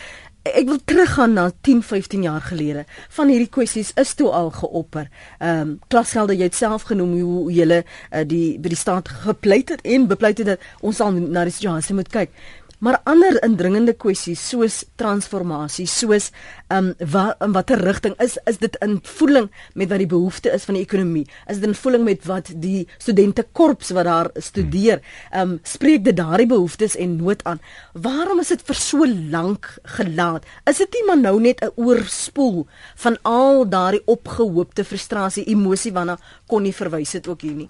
ek 0.43 0.67
wil 0.67 0.79
teruggaan 0.85 1.33
na 1.33 1.51
10, 1.61 1.83
15 1.83 2.23
jaar 2.27 2.41
gelede. 2.41 2.83
Van 3.15 3.29
hierdie 3.31 3.49
kwessies 3.49 3.93
is 3.99 4.13
toe 4.19 4.29
al 4.29 4.51
geopper. 4.51 5.07
Ehm 5.39 5.59
um, 5.59 5.79
klasgelde 5.87 6.35
jy 6.35 6.49
het 6.49 6.55
self 6.55 6.83
genoem 6.89 7.13
hoe 7.19 7.51
julle 7.53 7.83
uh, 7.83 8.23
die 8.27 8.59
by 8.59 8.73
die 8.73 8.79
staat 8.79 9.07
gepleit 9.23 9.71
het 9.71 9.81
en 9.87 10.07
bepleit 10.07 10.43
het 10.43 10.53
dat 10.53 10.67
ons 10.81 10.99
al 10.99 11.15
na 11.15 11.45
die 11.47 11.55
situasie 11.55 11.95
moet 11.95 12.11
kyk 12.11 12.35
maar 12.83 12.99
ander 13.07 13.37
indringende 13.45 13.93
kwessies 13.95 14.41
soos 14.49 14.81
transformasie, 14.99 15.85
soos 15.87 16.31
ehm 16.67 16.89
um, 16.91 17.11
wat 17.13 17.39
in 17.45 17.53
watter 17.55 17.79
rigting 17.79 18.15
is 18.23 18.35
is 18.49 18.59
dit 18.59 18.75
in 18.83 18.97
voeling 19.07 19.47
met 19.73 19.91
wat 19.91 20.01
die 20.01 20.09
behoefte 20.11 20.51
is 20.51 20.65
van 20.67 20.75
die 20.75 20.83
ekonomie? 20.83 21.23
Is 21.47 21.61
dit 21.61 21.69
in 21.69 21.77
voeling 21.79 22.03
met 22.03 22.25
wat 22.27 22.51
die 22.59 22.83
studente 22.97 23.45
korps 23.51 23.93
wat 23.95 24.07
daar 24.09 24.31
studeer, 24.35 24.99
ehm 25.31 25.55
um, 25.55 25.59
spreek 25.63 26.03
dit 26.03 26.17
daardie 26.17 26.49
behoeftes 26.51 26.97
en 26.99 27.15
nood 27.21 27.43
aan? 27.47 27.61
Waarom 27.93 28.43
is 28.43 28.51
dit 28.51 28.65
vir 28.67 28.79
so 28.79 29.07
lank 29.07 29.69
gelaat? 29.97 30.43
Is 30.67 30.83
dit 30.83 30.99
nie 30.99 31.05
maar 31.07 31.21
nou 31.21 31.39
net 31.39 31.63
'n 31.63 31.71
oorspoel 31.75 32.67
van 32.95 33.17
al 33.21 33.69
daardie 33.69 34.03
opgehoopte 34.05 34.83
frustrasie, 34.83 35.45
emosie 35.45 35.93
waarna 35.93 36.17
kon 36.47 36.63
nie 36.63 36.75
verwys 36.75 37.13
het 37.13 37.27
ook 37.27 37.41
hier 37.41 37.55
nie? 37.55 37.69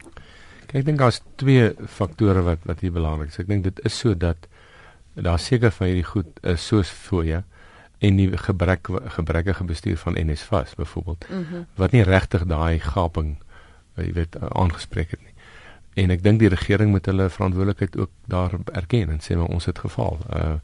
Kyk, 0.67 0.75
ek 0.75 0.85
dink 0.85 0.97
daar's 0.97 1.21
twee 1.35 1.75
faktore 1.85 2.41
wat 2.41 2.65
wat 2.65 2.79
hier 2.81 2.91
belangrik 2.91 3.29
is. 3.29 3.39
Ek 3.39 3.47
dink 3.47 3.63
dit 3.63 3.79
is 3.85 3.97
so 3.99 4.15
dat 4.17 4.47
daar 5.13 5.39
seker 5.39 5.71
van 5.71 5.87
hierdie 5.87 6.09
goed 6.09 6.39
is 6.41 6.67
soos 6.67 6.89
fooie 6.89 7.43
en 8.03 8.15
die 8.19 8.37
gebrek 8.37 8.89
gebrekkige 9.15 9.63
bestuur 9.63 9.97
van 9.97 10.17
NSFAS 10.19 10.75
byvoorbeeld 10.75 11.25
mm 11.29 11.45
-hmm. 11.49 11.65
wat 11.75 11.91
nie 11.91 12.03
regtig 12.03 12.45
daai 12.45 12.79
gaping 12.79 13.37
jy 13.95 14.13
weet 14.13 14.37
aangespreek 14.49 15.11
het 15.11 15.21
nie. 15.21 15.33
En 16.03 16.13
ek 16.13 16.23
dink 16.25 16.41
die 16.41 16.49
regering 16.49 16.91
moet 16.93 17.05
hulle 17.05 17.29
verantwoordelikheid 17.29 17.97
ook 17.97 18.09
daar 18.31 18.55
erken 18.73 19.13
en 19.13 19.21
sê 19.21 19.37
maar 19.37 19.53
ons 19.53 19.69
het 19.69 19.79
gefaal. 19.79 20.19
Uh 20.33 20.57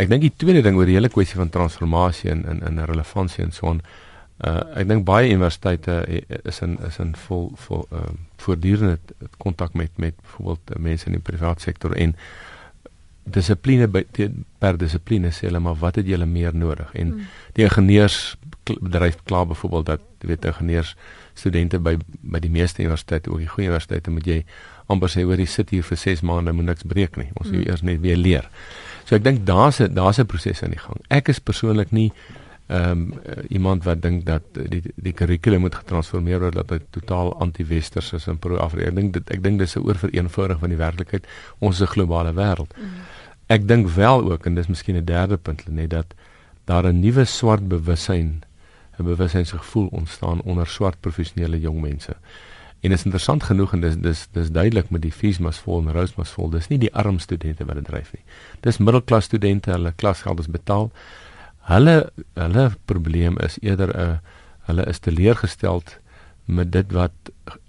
ek 0.00 0.08
dink 0.08 0.22
die 0.24 0.32
tweede 0.40 0.62
ding 0.64 0.76
oor 0.76 0.88
die 0.88 0.94
hele 0.96 1.10
kwessie 1.12 1.36
van 1.36 1.50
transformasie 1.52 2.30
en 2.32 2.46
in 2.48 2.62
in 2.64 2.84
relevantie 2.88 3.44
en 3.44 3.50
so 3.52 3.66
on 3.68 3.82
uh 4.44 4.62
ek 4.80 4.88
dink 4.88 5.04
baie 5.04 5.28
universiteite 5.28 5.98
is 6.48 6.60
in 6.64 6.78
is 6.88 6.96
in 6.98 7.12
vol 7.26 7.50
vol 7.66 7.84
uh 7.92 8.06
voortdurende 8.36 8.98
kontak 9.36 9.74
met 9.74 9.90
met 9.96 10.16
byvoorbeeld 10.22 10.78
mense 10.78 11.06
in 11.06 11.18
die 11.18 11.26
private 11.30 11.60
sektor 11.60 11.92
en 11.92 12.16
dissipline 13.24 13.86
by 13.88 14.02
per 14.58 14.78
dissipline 14.78 15.30
sê 15.30 15.46
hulle 15.46 15.60
maar 15.62 15.78
wat 15.80 16.00
het 16.00 16.08
julle 16.10 16.26
meer 16.26 16.54
nodig 16.54 16.90
en 16.98 17.14
mm. 17.14 17.28
die 17.58 17.64
ingenieursbedryf 17.64 19.20
kla 19.24 19.44
byvoorbeeld 19.52 19.86
dat 19.86 20.06
jy 20.22 20.30
weet 20.32 20.48
ingenieurs 20.50 20.94
studente 21.38 21.78
by 21.78 21.96
by 22.22 22.42
die 22.42 22.50
meeste 22.50 22.82
universiteite 22.82 23.30
ook 23.30 23.44
die 23.44 23.50
goeie 23.50 23.68
universiteite 23.70 24.10
moet 24.10 24.26
jy 24.26 24.40
amper 24.90 25.12
sê 25.12 25.24
oor 25.24 25.38
die 25.38 25.46
sit 25.46 25.70
hier 25.70 25.86
vir 25.86 26.00
6 26.02 26.24
maande 26.26 26.52
moet 26.52 26.72
niks 26.72 26.86
breek 26.88 27.16
nie 27.16 27.30
ons 27.34 27.48
moet 27.48 27.62
mm. 27.62 27.68
eers 27.70 27.86
net 27.86 28.02
weer 28.02 28.18
leer 28.18 28.50
so 29.04 29.14
ek 29.16 29.24
dink 29.24 29.46
daar's 29.46 29.80
'n 29.80 29.94
daar's 29.94 30.18
'n 30.18 30.26
proses 30.26 30.62
aan 30.62 30.74
die 30.74 30.82
gang 30.82 30.98
ek 31.08 31.28
is 31.28 31.38
persoonlik 31.38 31.92
nie 31.92 32.10
ehm 32.72 32.90
um, 32.90 33.14
iemand 33.48 33.84
wat 33.84 34.02
dink 34.02 34.26
dat 34.26 34.42
die 34.52 34.82
die 34.94 35.12
kurrikulum 35.12 35.60
moet 35.60 35.74
getransformeer 35.74 36.40
word 36.40 36.54
dat 36.54 36.68
dit 36.68 36.84
totaal 36.90 37.34
anti-westers 37.44 38.12
is 38.12 38.26
en 38.26 38.38
pro-Afrika. 38.38 38.88
Ek 38.88 38.96
dink 38.96 39.12
dit 39.12 39.32
ek 39.34 39.42
dink 39.42 39.58
dis 39.58 39.76
'n 39.76 39.84
oorvereenvoudiging 39.84 40.60
van 40.60 40.72
die 40.72 40.78
werklikheid. 40.78 41.26
Ons 41.58 41.80
is 41.80 41.88
'n 41.88 41.92
globale 41.92 42.32
wêreld. 42.32 42.72
Mm. 42.78 43.02
Ek 43.52 43.66
dink 43.68 43.90
wel 43.98 44.30
ook 44.32 44.46
en 44.48 44.54
dis 44.56 44.70
miskien 44.70 44.96
'n 44.96 45.04
derde 45.04 45.36
punt 45.36 45.68
net 45.68 45.90
dat 45.90 46.14
daar 46.64 46.86
'n 46.86 47.00
nuwe 47.00 47.24
swart 47.24 47.68
bewussyn 47.68 48.42
'n 48.98 49.04
bewussynsgevoel 49.04 49.86
ontstaan 49.86 50.40
onder 50.42 50.66
swart 50.66 51.00
professionele 51.00 51.60
jong 51.60 51.80
mense. 51.80 52.16
En 52.80 52.92
is 52.92 53.04
interessant 53.04 53.42
genoeg 53.42 53.72
en 53.72 53.80
dis 53.80 53.96
dis 53.96 54.28
dis 54.32 54.50
duidelik 54.50 54.90
met 54.90 55.02
die 55.02 55.12
fees 55.12 55.38
mas 55.38 55.58
vol 55.58 55.80
en 55.80 55.92
rous 55.92 56.14
mas 56.14 56.30
vol. 56.30 56.50
Dis 56.50 56.68
nie 56.68 56.78
die 56.78 56.94
arm 56.94 57.18
studente 57.18 57.64
wat 57.64 57.74
dit 57.74 57.84
dryf 57.84 58.12
nie. 58.12 58.24
Dis 58.60 58.78
middelklas 58.78 59.24
studente, 59.24 59.70
hulle 59.70 59.92
klasgeld 59.96 60.38
is 60.38 60.48
betaal. 60.48 60.90
Hulle 61.58 62.12
hulle 62.34 62.70
probleem 62.84 63.38
is 63.38 63.58
eerder 63.60 63.90
'n 63.96 64.20
hulle 64.66 64.86
is 64.86 64.98
teleurgesteld 64.98 65.98
met 66.44 66.72
dit 66.72 66.92
wat 66.92 67.12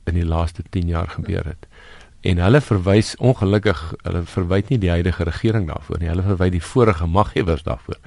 in 0.04 0.14
die 0.14 0.26
laaste 0.26 0.64
10 0.70 0.88
jaar 0.88 1.08
gebeur 1.08 1.46
het. 1.46 1.68
En 2.24 2.40
hulle 2.40 2.62
verwys 2.64 3.16
ongelukkig 3.20 3.80
hulle 4.06 4.22
verwyd 4.32 4.70
nie 4.72 4.78
die 4.80 4.90
huidige 4.90 5.26
regering 5.28 5.68
daarvoor 5.68 6.00
nie. 6.00 6.08
Hulle 6.08 6.24
verwyd 6.24 6.54
die 6.56 6.64
vorige 6.64 7.08
maggewers 7.08 7.66
daarvoor. 7.68 8.00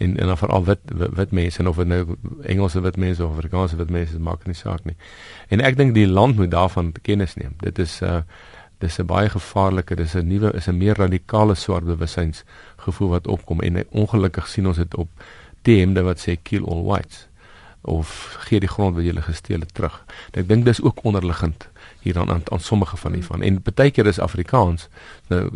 En 0.00 0.16
en 0.16 0.32
dan 0.32 0.38
veral 0.40 0.64
wit 0.64 0.80
wit 1.18 1.34
mense 1.36 1.68
of 1.68 1.82
nou 1.84 2.16
Engelse 2.42 2.80
wit 2.80 2.96
mense 2.96 3.24
of 3.24 3.36
Afrikaanse 3.36 3.76
wit 3.76 3.90
mense 3.90 4.18
maak 4.18 4.46
nie 4.48 4.56
saak 4.56 4.88
nie. 4.88 4.96
En 5.48 5.60
ek 5.60 5.76
dink 5.76 5.94
die 5.94 6.08
land 6.08 6.40
moet 6.40 6.50
daarvan 6.50 6.94
kennis 7.02 7.36
neem. 7.36 7.52
Dit 7.60 7.78
is 7.78 8.00
'n 8.00 8.04
uh, 8.04 8.22
dis 8.80 8.98
'n 8.98 9.06
baie 9.06 9.28
gevaarlike, 9.28 9.96
dis 9.96 10.14
'n 10.16 10.26
nuwe 10.26 10.52
is 10.56 10.68
'n 10.68 10.78
meer 10.78 10.96
radikale 10.96 11.54
swart 11.54 11.84
bewussyns 11.84 12.44
gevoel 12.76 13.08
wat 13.08 13.26
opkom 13.26 13.60
en 13.60 13.84
ongelukkig 13.90 14.48
sien 14.48 14.66
ons 14.66 14.76
dit 14.76 14.94
op 14.94 15.08
TMde 15.62 16.02
wat 16.02 16.28
sê 16.28 16.36
kill 16.42 16.64
all 16.64 16.82
whites 16.82 17.29
of 17.82 18.36
gee 18.46 18.60
die 18.60 18.68
grond 18.68 18.94
wat 18.94 19.04
jy 19.04 19.10
gele 19.10 19.22
gesteel 19.22 19.60
het 19.60 19.74
terug. 19.74 20.04
En 20.32 20.42
ek 20.42 20.48
dink 20.48 20.64
dis 20.64 20.82
ook 20.82 21.00
onderliggend 21.04 21.68
hier 22.00 22.18
aan 22.18 22.30
aan, 22.30 22.42
aan 22.52 22.60
sommige 22.60 22.96
van 22.96 23.12
die 23.12 23.24
van 23.24 23.42
en 23.42 23.62
baie 23.74 23.90
keer 23.90 24.06
is 24.06 24.18
Afrikaans 24.18 24.88
nou 25.28 25.48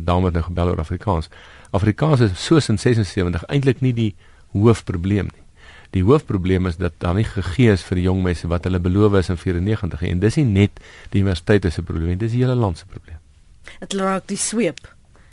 daarom 0.00 0.24
het 0.24 0.34
nou 0.34 0.44
gebel 0.44 0.72
oor 0.72 0.80
Afrikaans. 0.80 1.28
Afrikaans 1.70 2.20
is 2.20 2.44
soos 2.44 2.68
in 2.68 2.78
76 2.78 3.44
eintlik 3.48 3.80
nie 3.80 3.92
die 3.92 4.14
hoofprobleem 4.52 5.28
nie. 5.32 5.44
Die 5.90 6.04
hoofprobleem 6.06 6.66
is 6.66 6.76
dat 6.76 6.92
daar 6.98 7.14
nie 7.14 7.26
gegee 7.26 7.72
is 7.72 7.82
vir 7.82 7.98
die 7.98 8.06
jong 8.06 8.22
mense 8.22 8.48
wat 8.48 8.64
hulle 8.64 8.80
beloof 8.80 9.18
is 9.20 9.28
in 9.28 9.36
94 9.36 10.02
en 10.02 10.22
dis 10.22 10.36
nie 10.36 10.46
net 10.46 10.80
die 11.10 11.20
universiteit 11.20 11.66
se 11.72 11.82
probleem, 11.82 12.18
dis 12.18 12.32
die 12.32 12.44
hele 12.44 12.54
land 12.54 12.78
se 12.78 12.86
probleem. 12.86 13.18
Dit 13.80 13.94
raak 14.00 14.26
die 14.28 14.38
sweep 14.38 14.80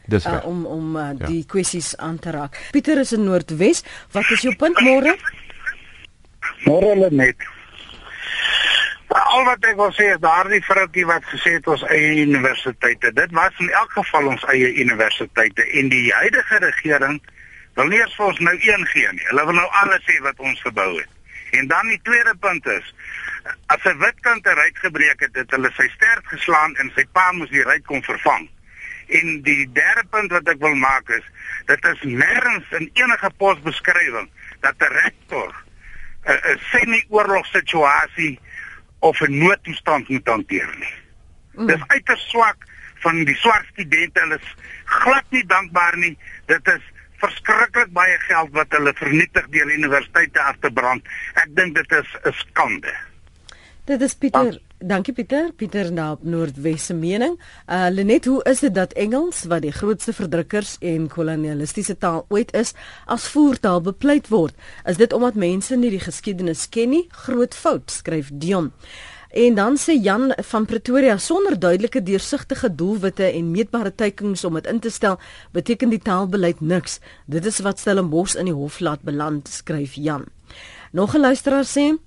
Dis 0.07 0.25
uh, 0.25 0.39
om 0.47 0.65
om 0.65 0.95
uh, 0.95 1.09
ja. 1.19 1.27
die 1.27 1.43
kwessies 1.45 1.91
aan 1.99 2.15
te 2.19 2.31
raak. 2.31 2.55
Pieter 2.71 2.99
is 3.01 3.11
in 3.11 3.25
Noordwes. 3.27 3.83
Wat 4.15 4.29
is 4.31 4.45
jou 4.47 4.53
punt 4.55 4.79
môre? 4.85 5.17
Môre 6.65 7.09
net. 7.11 7.35
Al 9.07 9.43
wat 9.47 9.65
ek 9.65 9.77
wil 9.79 9.91
sê 9.95 10.09
is 10.13 10.19
daardie 10.23 10.63
vroukie 10.65 11.05
wat 11.07 11.25
gesê 11.31 11.57
het 11.57 11.67
ons 11.67 11.83
eie 11.87 12.23
universiteite. 12.25 13.13
Dit 13.15 13.31
was 13.31 13.55
in 13.63 13.69
elk 13.69 13.91
geval 13.95 14.27
ons 14.33 14.43
eie 14.51 14.73
universiteite 14.83 15.63
en 15.79 15.89
die 15.89 16.11
huidige 16.13 16.59
regering 16.63 17.21
wil 17.77 17.91
nie 17.91 18.01
eens 18.01 18.15
vir 18.17 18.25
ons 18.25 18.39
nou 18.39 18.55
een 18.55 18.85
gee 18.91 19.11
nie. 19.13 19.25
Hulle 19.29 19.45
wil 19.45 19.59
nou 19.59 19.67
alles 19.81 20.03
hê 20.11 20.17
wat 20.25 20.39
ons 20.39 20.61
gebou 20.65 20.89
het. 20.97 21.09
En 21.55 21.67
dan 21.71 21.87
die 21.87 21.99
tweede 22.03 22.33
punt 22.43 22.65
is 22.67 22.93
as 23.71 23.83
'n 23.85 23.97
wit 24.03 24.19
kind 24.21 24.47
'n 24.47 24.59
ruit 24.59 24.77
gebreek 24.77 25.19
het, 25.19 25.35
het 25.35 25.51
hulle 25.51 25.71
sy 25.77 25.87
stert 25.95 26.25
geslaan 26.27 26.75
en 26.75 26.91
sy 26.95 27.05
pa 27.11 27.31
moes 27.31 27.49
die 27.49 27.63
ruit 27.63 27.85
kom 27.85 28.03
vervang. 28.03 28.49
En 29.07 29.41
die 29.41 29.71
derde 29.71 30.03
punt 30.09 30.31
wat 30.31 30.47
ek 30.47 30.59
wil 30.59 30.75
maak 30.75 31.09
is 31.09 31.23
dit 31.65 31.85
is 31.85 32.01
nêrens 32.03 32.67
in 32.79 32.89
enige 32.93 33.31
posbeskrywing 33.37 34.29
dat 34.59 34.75
'n 34.79 34.93
rektor 35.03 35.55
'n 36.27 36.59
semi-oorlogssituasie 36.71 38.39
of 38.99 39.21
'n 39.21 39.37
noodtoestand 39.37 40.09
moet 40.09 40.27
hanteer 40.27 40.75
nie. 40.79 40.95
Mm. 41.51 41.67
Dis 41.67 41.81
uiters 41.87 42.29
swak 42.29 42.57
van 43.05 43.23
die 43.23 43.35
swart 43.35 43.65
studente. 43.71 44.19
Hulle 44.19 44.35
is 44.35 44.55
glad 44.85 45.25
nie 45.29 45.45
dankbaar 45.45 45.97
nie. 45.97 46.17
Dit 46.45 46.67
is 46.67 46.83
verskriklik 47.17 47.91
baie 47.93 48.17
geld 48.19 48.51
wat 48.51 48.69
hulle 48.69 48.93
vernietig 48.93 49.47
deur 49.49 49.73
universiteite 49.73 50.41
af 50.41 50.55
te 50.59 50.71
brand. 50.71 51.05
Ek 51.33 51.55
dink 51.55 51.75
dit 51.75 51.91
is 51.91 52.15
'n 52.23 52.33
skande. 52.33 52.93
Dit 53.85 54.01
is 54.01 54.15
Pieter. 54.15 54.59
Dank. 54.79 55.07
Dankie 55.07 55.13
Pieter. 55.13 55.51
Pieter 55.53 55.91
na 55.91 56.17
Noordwes 56.21 56.85
se 56.85 56.93
mening. 56.93 57.39
Uh 57.69 57.87
Lenet, 57.89 58.25
hoe 58.25 58.43
is 58.43 58.59
dit 58.59 58.73
dat 58.73 58.93
Engels 58.93 59.43
wat 59.43 59.61
die 59.61 59.71
grootste 59.71 60.13
verdrukkers 60.13 60.77
en 60.79 61.07
kolonialistiese 61.07 61.97
taal 61.97 62.25
ooit 62.29 62.53
is, 62.53 62.73
as 63.05 63.27
voertaal 63.27 63.81
bepleit 63.81 64.27
word? 64.27 64.53
Is 64.85 64.97
dit 64.97 65.13
omdat 65.13 65.35
mense 65.35 65.75
nie 65.75 65.89
die 65.89 66.01
geskiedenis 66.01 66.69
ken 66.69 66.89
nie? 66.89 67.05
Groot 67.09 67.55
fout, 67.55 67.91
skryf 67.91 68.29
Dion. 68.33 68.71
En 69.29 69.55
dan 69.55 69.77
sê 69.77 69.97
Jan 70.01 70.33
van 70.37 70.65
Pretoria 70.65 71.17
sonder 71.17 71.59
duidelike 71.59 72.03
deursigtige 72.03 72.75
doelwitte 72.75 73.31
en 73.31 73.51
meetbare 73.51 73.95
teikens 73.95 74.43
om 74.43 74.53
dit 74.53 74.67
in 74.67 74.79
te 74.79 74.89
stel, 74.89 75.19
beteken 75.51 75.89
die 75.89 76.01
taalbeleid 76.01 76.61
niks. 76.61 76.99
Dit 77.25 77.45
is 77.45 77.59
wat 77.59 77.79
Stellenbosch 77.79 78.35
in 78.35 78.45
die 78.45 78.55
hof 78.55 78.79
laat 78.79 79.01
beland, 79.01 79.47
skryf 79.47 79.93
Jan. 79.93 80.25
Nog 80.91 81.15
'n 81.15 81.19
luisteraar 81.19 81.65
sê 81.65 81.97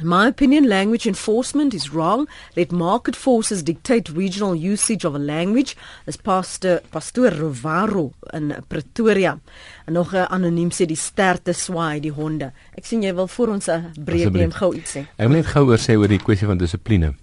In 0.00 0.08
my 0.08 0.28
opinion, 0.28 0.66
language 0.66 1.06
enforcement 1.06 1.74
is 1.74 1.92
wrong. 1.92 2.26
Let 2.56 2.72
market 2.72 3.14
forces 3.14 3.62
dictate 3.62 4.08
regional 4.08 4.54
usage 4.54 5.04
of 5.04 5.14
a 5.14 5.18
language. 5.18 5.76
As 6.06 6.16
Pastor 6.16 6.80
Pastor 6.90 7.30
Rovaro 7.30 8.12
in 8.32 8.54
Pretoria. 8.68 9.38
En 9.86 9.92
nog 9.92 10.14
'n 10.14 10.26
anoniem 10.28 10.70
sê 10.70 10.86
die 10.86 10.96
sterte 10.96 11.52
swaai 11.52 12.00
die 12.00 12.12
honde. 12.12 12.52
Ek 12.74 12.84
sien 12.84 13.02
jy 13.02 13.14
wil 13.14 13.28
vir 13.28 13.48
ons 13.48 13.68
'n 13.68 13.92
breek 13.98 14.32
neem 14.32 14.52
gou 14.52 14.74
iets 14.74 14.96
sê. 14.96 15.06
Ek 15.16 15.28
wil 15.28 15.36
net 15.36 15.46
gou 15.46 15.66
oor 15.68 15.78
sê 15.78 15.96
oor 15.96 16.08
die 16.08 16.18
kwessie 16.18 16.46
van 16.46 16.58
dissipline. 16.58 17.14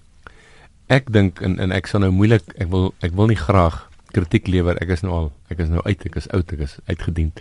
Ek 0.88 1.12
dink 1.12 1.42
en 1.42 1.60
en 1.60 1.72
ek 1.72 1.88
sal 1.88 2.00
nou 2.00 2.12
moeilik 2.12 2.44
ek 2.58 2.70
wil 2.70 2.94
ek 3.02 3.12
wil 3.13 3.28
nie 3.28 3.36
graag 3.36 3.90
kritiek 4.12 4.48
lewer. 4.48 4.78
Ek 4.82 4.90
is 4.90 5.02
nou 5.02 5.13
al 5.13 5.32
ek 5.50 5.60
is 5.60 5.70
nou 5.70 5.82
uit, 5.84 6.06
ek 6.06 6.16
is 6.16 6.30
oud, 6.30 6.54
ek 6.54 6.60
is 6.60 6.78
uitgedien. 6.86 7.34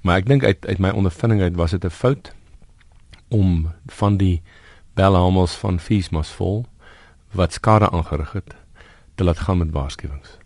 Maar 0.00 0.16
ek 0.16 0.26
dink 0.26 0.44
uit 0.44 0.66
uit 0.66 0.78
my 0.78 0.90
ondervinding 0.90 1.42
uit 1.42 1.54
was 1.54 1.70
dit 1.70 1.84
'n 1.84 1.90
fout 1.90 2.32
om 3.28 3.72
van 3.86 4.16
die 4.16 4.42
belhamels 4.94 5.54
van 5.58 5.80
Fiesmas 5.80 6.30
vol 6.32 6.64
wat 7.34 7.52
skade 7.52 7.90
aangerig 7.90 8.32
het 8.32 8.54
te 9.14 9.24
laat 9.24 9.38
gaan 9.38 9.58
met 9.58 9.70
waarskuwings. 9.70 10.38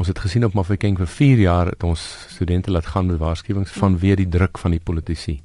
Ons 0.00 0.08
het 0.08 0.18
gesien 0.18 0.44
op 0.44 0.54
Mafeking 0.56 0.96
vir 0.96 1.06
4 1.06 1.38
jaar 1.38 1.66
het 1.66 1.82
ons 1.84 2.00
studente 2.28 2.70
laat 2.70 2.86
gaan 2.86 3.06
met 3.06 3.20
waarskuwings 3.20 3.72
vanweë 3.76 4.16
die 4.22 4.28
druk 4.28 4.58
van 4.58 4.72
die 4.72 4.80
politici. 4.80 5.42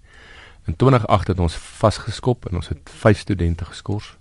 In 0.66 0.76
2008 0.76 1.28
het 1.28 1.40
ons 1.40 1.56
vasgeskop 1.56 2.48
en 2.50 2.62
ons 2.62 2.70
het 2.72 2.90
5 2.90 3.20
studente 3.20 3.66
geskort, 3.66 4.18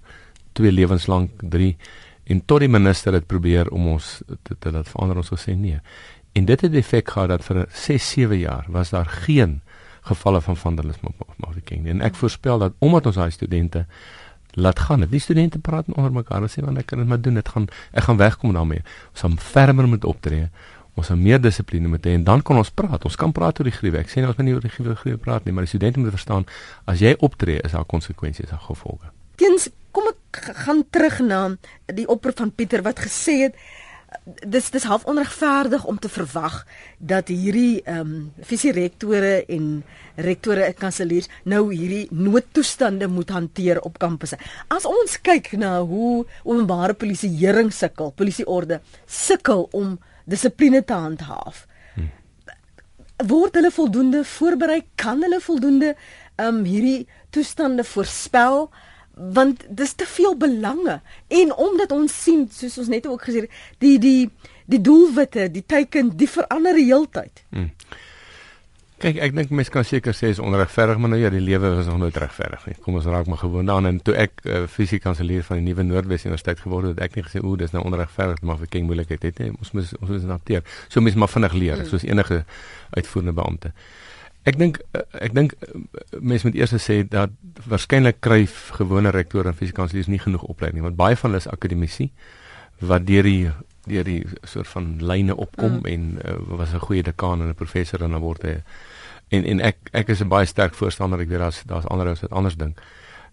2 0.52 0.72
lewenslank, 0.72 1.30
3 1.50 1.76
en 2.24 2.42
tot 2.44 2.64
die 2.64 2.68
minister 2.68 3.12
het 3.12 3.26
probeer 3.26 3.70
om 3.70 3.86
ons 3.94 4.22
te, 4.42 4.56
te 4.58 4.72
laat 4.72 4.88
verander 4.88 5.20
ons 5.22 5.32
gesê 5.34 5.54
nee. 5.54 5.78
En 6.34 6.44
dit 6.44 6.60
het 6.60 6.74
effek 6.74 7.14
gehad 7.14 7.30
dat 7.30 7.44
vir 7.46 7.64
6, 7.70 8.10
7 8.10 8.38
jaar 8.38 8.66
was 8.68 8.90
daar 8.90 9.06
geen 9.06 9.60
gevalle 10.04 10.40
van 10.44 10.56
vandalisme 10.56 11.08
op 11.16 11.34
Mafeking. 11.36 11.86
En 11.88 12.00
ek 12.04 12.14
voorspel 12.20 12.58
dat 12.58 12.76
omdat 12.78 13.06
ons 13.06 13.16
daai 13.16 13.30
studente 13.30 13.86
laat 14.54 14.78
gaan, 14.78 15.06
die 15.10 15.20
studente 15.20 15.58
praat 15.58 15.88
onder 15.92 16.12
mekaar 16.12 16.44
en 16.44 16.50
sê 16.52 16.62
want 16.62 16.78
ek 16.78 16.92
kan 16.92 17.00
dit 17.02 17.08
maar 17.08 17.20
doen, 17.20 17.34
dit 17.40 17.48
gaan 17.48 17.66
ek 17.92 18.06
gaan 18.08 18.20
wegkom 18.20 18.54
daarmee. 18.54 18.84
Ons 19.10 19.26
gaan 19.26 19.38
fermer 19.38 19.88
moet 19.90 20.04
optree. 20.04 20.48
Ons 20.94 21.10
moet 21.10 21.24
meer 21.26 21.40
dissipline 21.42 21.90
moet 21.90 22.04
hê 22.06 22.14
en 22.14 22.24
dan 22.24 22.42
kan 22.42 22.60
ons 22.60 22.70
praat. 22.70 23.04
Ons 23.04 23.16
kan 23.18 23.32
praat 23.34 23.58
oor 23.58 23.66
die 23.66 23.74
gruwe. 23.74 23.98
Ek 23.98 24.12
sê 24.12 24.22
nie 24.22 24.30
ons 24.30 24.38
moet 24.38 24.46
nie 24.46 24.54
oor 24.54 24.62
die 24.62 24.74
gruwe 24.74 25.18
praat 25.18 25.46
nie, 25.46 25.54
maar 25.54 25.66
die 25.66 25.72
studente 25.72 26.02
moet 26.02 26.14
verstaan 26.14 26.46
as 26.90 27.02
jy 27.02 27.16
optree, 27.18 27.58
is 27.66 27.74
daar 27.74 27.88
konsekwensies 27.88 28.52
en 28.54 28.62
gevolge. 28.68 29.10
Teens 29.40 29.66
kom 29.94 30.06
ek 30.10 30.52
gaan 30.66 30.84
terug 30.94 31.18
na 31.26 31.40
die 31.90 32.06
oproep 32.10 32.38
van 32.38 32.52
Pieter 32.54 32.84
wat 32.86 33.02
gesê 33.02 33.40
het 33.46 33.58
dis 34.24 34.70
dis 34.70 34.86
half 34.88 35.04
onregverdig 35.04 35.84
om 35.84 35.98
te 35.98 36.08
verwag 36.08 36.62
dat 36.98 37.28
hierdie 37.28 37.82
ehm 37.82 38.00
um, 38.00 38.32
visierektore 38.40 39.44
en 39.48 39.82
rektore 40.16 40.64
en 40.68 40.76
kanseliers 40.78 41.28
nou 41.44 41.62
hierdie 41.72 42.06
noodtoestande 42.10 43.08
moet 43.08 43.30
hanteer 43.30 43.80
op 43.80 43.98
kampusse. 43.98 44.38
As 44.68 44.86
ons 44.88 45.18
kyk 45.20 45.52
na 45.58 45.80
hoe 45.80 46.24
openbare 46.42 46.94
polisieering 46.94 47.72
sukkel, 47.72 48.12
polisieorde 48.16 48.80
sukkel 49.06 49.68
om 49.72 49.98
dissipline 50.24 50.84
te 50.84 50.96
handhaaf. 50.96 51.66
Hmm. 51.94 52.10
Word 53.28 53.58
hulle 53.58 53.70
voldoende 53.74 54.24
voorberei? 54.24 54.82
Kan 54.94 55.22
hulle 55.22 55.40
voldoende 55.40 55.94
ehm 56.36 56.60
um, 56.60 56.64
hierdie 56.64 57.06
toestande 57.30 57.84
voorspel? 57.84 58.70
Want 59.14 59.64
dis 59.68 59.92
te 59.92 60.06
veel 60.06 60.36
belange 60.36 61.00
en 61.28 61.54
omdat 61.54 61.92
ons 61.92 62.22
sien 62.22 62.48
soos 62.50 62.78
ons 62.78 62.88
net 62.88 63.06
ook 63.06 63.22
gesê 63.28 63.46
die 63.78 63.98
die 63.98 64.30
die 64.66 64.80
doelwitte 64.80 65.50
die 65.52 65.64
teiken 65.66 66.16
die 66.16 66.28
verander 66.28 66.74
die 66.74 66.88
heeltyd. 66.88 67.44
Hmm. 67.50 67.70
Kyk, 69.04 69.18
ek 69.20 69.34
dink 69.36 69.50
mense 69.52 69.72
kan 69.74 69.84
seker 69.84 70.14
sê 70.16 70.30
is 70.32 70.38
onregverdig, 70.40 71.00
maar 71.02 71.10
nou 71.12 71.18
ja, 71.20 71.28
die 71.28 71.42
lewe 71.42 71.74
is 71.80 71.88
nog 71.90 71.98
nooit 72.00 72.16
regverdig 72.16 72.62
nie. 72.70 72.76
Kom 72.84 72.94
ons 72.96 73.08
raak 73.10 73.26
maar 73.28 73.40
gewoon 73.42 73.66
daaraan 73.68 73.90
en 73.90 73.98
toe 74.06 74.14
ek 74.22 74.44
uh, 74.46 74.62
fisiekanselier 74.70 75.44
van 75.44 75.58
die 75.60 75.66
nuwe 75.66 75.84
Noordwes 75.84 76.24
Universiteit 76.24 76.62
geword 76.62 76.92
het, 76.92 77.02
ek 77.04 77.18
nie 77.18 77.26
gesê 77.26 77.42
o, 77.42 77.56
dis 77.60 77.74
nou 77.74 77.82
onregverdig, 77.84 78.40
maar 78.46 78.62
vir 78.62 78.70
ken 78.70 78.86
moeilikheid 78.88 79.26
het 79.26 79.42
nie. 79.42 79.50
Ons 79.58 79.74
moet 79.74 79.90
ons 79.98 80.14
moet 80.14 80.24
adapteer. 80.24 80.64
So 80.86 81.04
mense 81.04 81.20
maar 81.20 81.32
vinnig 81.34 81.58
leer, 81.58 81.82
hmm. 81.82 81.90
soos 81.90 82.06
enige 82.06 82.44
uitvoerende 82.94 83.36
beampte. 83.36 83.74
Ek 84.44 84.58
dink 84.60 84.80
ek 85.12 85.32
dink 85.32 85.54
mense 86.20 86.46
moet 86.46 86.56
eers 86.58 86.74
sê 86.84 87.02
dat 87.08 87.30
waarskynlik 87.70 88.20
kry 88.20 88.44
gewone 88.78 89.10
rektore 89.10 89.48
en 89.48 89.56
fisiekanseliers 89.56 90.10
nie 90.12 90.20
genoeg 90.20 90.42
opleiding 90.42 90.84
want 90.84 90.96
baie 90.96 91.16
van 91.16 91.30
hulle 91.30 91.40
is 91.40 91.48
akademici 91.48 92.10
wat 92.80 93.06
deur 93.06 93.24
die 93.24 93.52
deur 93.88 94.04
die 94.04 94.24
soort 94.48 94.68
van 94.68 94.98
lyne 95.00 95.36
opkom 95.36 95.80
mm. 95.80 95.86
en 95.86 96.02
uh, 96.24 96.36
was 96.60 96.74
'n 96.74 96.84
goeie 96.84 97.02
dekaan 97.02 97.40
en 97.40 97.48
'n 97.48 97.54
professor 97.54 98.02
en 98.02 98.10
dan 98.10 98.20
word 98.20 98.42
hy 98.42 98.54
en 99.28 99.44
en 99.44 99.60
ek 99.60 99.76
ek 99.92 100.08
is 100.08 100.20
'n 100.20 100.28
baie 100.28 100.46
sterk 100.46 100.74
voorstander 100.74 101.20
ek 101.20 101.28
weet 101.28 101.40
daar's 101.40 101.62
daar's 101.66 101.88
ander 101.88 102.06
ouens 102.06 102.20
wat 102.20 102.32
anders 102.32 102.56
dink 102.56 102.80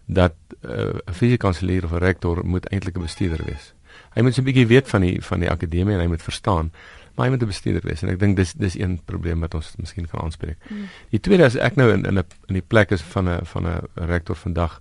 dat 0.06 0.34
uh, 0.64 0.96
'n 1.04 1.12
fisiekanselier 1.12 1.84
of 1.84 1.92
'n 1.92 1.98
rektor 1.98 2.46
moet 2.46 2.68
eintlik 2.68 2.96
'n 2.96 3.02
bestuurder 3.02 3.44
wees. 3.44 3.74
Hy 4.14 4.22
moet 4.22 4.38
'n 4.38 4.44
bietjie 4.44 4.66
weet 4.66 4.88
van 4.88 5.00
die 5.00 5.22
van 5.24 5.40
die 5.40 5.50
akademie 5.50 5.94
en 5.94 6.00
hy 6.00 6.06
moet 6.06 6.22
verstaan 6.22 6.72
maar 7.14 7.26
jy 7.26 7.32
moet 7.34 7.42
'n 7.42 7.46
bestuurder 7.46 7.84
wees 7.84 8.02
en 8.02 8.08
ek 8.08 8.18
dink 8.18 8.36
dis 8.36 8.52
dis 8.52 8.78
een 8.78 9.00
probleem 9.04 9.40
wat 9.40 9.54
ons 9.54 9.74
miskien 9.76 10.08
kan 10.08 10.20
aanspreek. 10.20 10.56
Mm. 10.68 10.88
Die 11.10 11.20
tweede 11.20 11.44
is 11.44 11.56
ek 11.56 11.76
nou 11.76 11.92
in 11.92 12.04
in 12.04 12.18
'n 12.18 12.24
in 12.48 12.54
die 12.54 12.68
plek 12.68 12.90
is 12.90 13.02
van 13.02 13.28
'n 13.28 13.44
van 13.44 13.66
'n 13.66 13.80
rektor 13.94 14.36
vandag. 14.36 14.80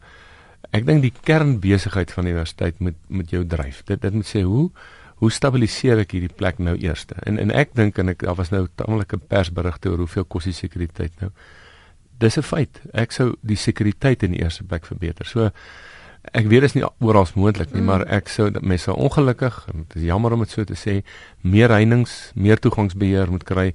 Ek 0.72 0.86
dink 0.86 1.02
die 1.02 1.14
kernbesigheid 1.24 2.12
van 2.12 2.24
die 2.24 2.34
universiteit 2.34 2.80
moet 2.80 2.96
moet 3.08 3.30
jou 3.30 3.46
dryf. 3.46 3.84
Dit 3.84 4.02
dit 4.02 4.14
moet 4.14 4.28
sê 4.28 4.42
hoe 4.42 4.72
hoe 5.16 5.32
stabiliseer 5.32 6.00
ek 6.00 6.12
hierdie 6.12 6.36
plek 6.36 6.58
nou 6.58 6.78
eers? 6.78 7.06
En 7.24 7.38
en 7.38 7.52
ek 7.52 7.76
dink 7.76 7.98
en 7.98 8.10
ek 8.10 8.20
daar 8.20 8.36
was 8.36 8.50
nou 8.50 8.68
tamelike 8.76 9.18
persberigte 9.18 9.90
oor 9.90 9.98
hoeveel 9.98 10.26
kos 10.26 10.44
die 10.44 10.54
sekuriteit 10.54 11.20
nou. 11.20 11.32
Dis 12.18 12.38
'n 12.38 12.42
feit. 12.42 12.82
Ek 12.94 13.12
sou 13.12 13.36
die 13.42 13.56
sekuriteit 13.56 14.24
in 14.24 14.32
die 14.32 14.42
eerste 14.42 14.64
plek 14.64 14.86
verbeter. 14.86 15.26
So 15.26 15.50
Ek 16.22 16.46
weet 16.46 16.62
dit 16.62 16.70
is 16.70 16.76
nie 16.78 16.86
oral 17.02 17.26
moontlik 17.34 17.72
nie, 17.74 17.82
mm. 17.82 17.88
maar 17.90 18.04
ek 18.14 18.30
sou 18.30 18.52
mense 18.62 18.86
sou 18.86 18.96
ongelukkig, 18.96 19.56
dit 19.74 19.96
is 20.02 20.08
jammer 20.12 20.36
om 20.36 20.44
dit 20.46 20.54
so 20.54 20.64
te 20.70 20.78
sê, 20.78 21.00
meer 21.42 21.74
heininge, 21.74 22.14
meer 22.38 22.62
toegangsbeheer 22.62 23.32
moet 23.34 23.46
kry 23.48 23.72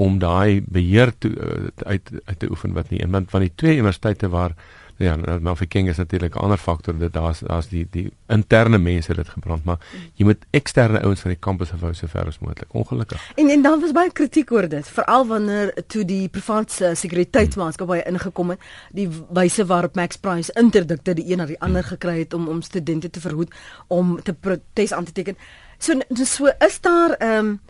om 0.00 0.16
daai 0.22 0.62
beheer 0.64 1.12
te, 1.20 1.28
uh, 1.28 1.68
uit 1.84 2.12
uit 2.24 2.38
te 2.40 2.48
oefen 2.48 2.72
wat 2.72 2.88
nie. 2.90 3.02
Want 3.04 3.30
van 3.30 3.44
die 3.44 3.52
twee 3.52 3.76
universiteite 3.76 4.30
waar 4.32 4.56
Ja, 5.00 5.16
maar 5.16 5.56
vir 5.56 5.66
King 5.66 5.88
is 5.88 5.96
natuurlik 5.96 6.34
'n 6.34 6.38
ander 6.38 6.58
faktor 6.58 6.98
dat 6.98 7.12
daar's 7.12 7.38
daar's 7.38 7.68
die 7.68 7.86
die 7.90 8.12
interne 8.26 8.78
mense 8.78 9.14
dit 9.14 9.28
gebrand, 9.28 9.64
maar 9.64 9.78
jy 10.14 10.24
moet 10.24 10.44
eksterne 10.50 11.00
ouens 11.00 11.20
van 11.20 11.30
die 11.30 11.38
kampus 11.38 11.72
afhou 11.72 11.94
so 11.94 12.06
ver 12.06 12.26
as 12.26 12.38
moontlik. 12.38 12.68
Ongelukkig. 12.72 13.32
En 13.34 13.48
en 13.48 13.62
dan 13.62 13.80
was 13.80 13.92
baie 13.92 14.12
kritiek 14.12 14.52
oor 14.52 14.68
dit, 14.68 14.88
veral 14.88 15.26
wanneer 15.26 15.72
toe 15.86 16.04
die 16.04 16.28
private 16.28 16.94
sekuriteitsmaatskappye 16.94 18.02
hmm. 18.02 18.12
ingekom 18.12 18.50
het, 18.50 18.60
die 18.90 19.08
wyse 19.30 19.66
waarop 19.66 19.94
Max 19.94 20.16
Price 20.16 20.52
interdikte 20.52 21.14
die 21.14 21.30
een 21.30 21.36
na 21.36 21.46
die 21.46 21.60
ander 21.60 21.82
hmm. 21.82 21.90
gekry 21.90 22.18
het 22.18 22.34
om 22.34 22.48
om 22.48 22.62
studente 22.62 23.10
te 23.10 23.20
verhoed 23.20 23.54
om 23.86 24.22
te 24.22 24.34
protes 24.34 24.92
aan 24.92 25.04
te 25.04 25.12
teken. 25.12 25.36
So 25.78 26.00
so 26.24 26.46
is 26.58 26.80
daar 26.80 27.10
ehm 27.10 27.46
um, 27.46 27.60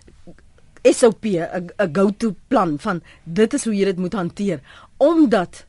SOP 0.83 1.25
'n 1.25 1.71
go-to 1.93 2.35
plan 2.49 2.79
van 2.79 3.03
dit 3.23 3.55
is 3.55 3.65
hoe 3.65 3.77
jy 3.77 3.85
dit 3.85 3.99
moet 3.99 4.13
hanteer 4.13 4.61
omdat 4.97 5.67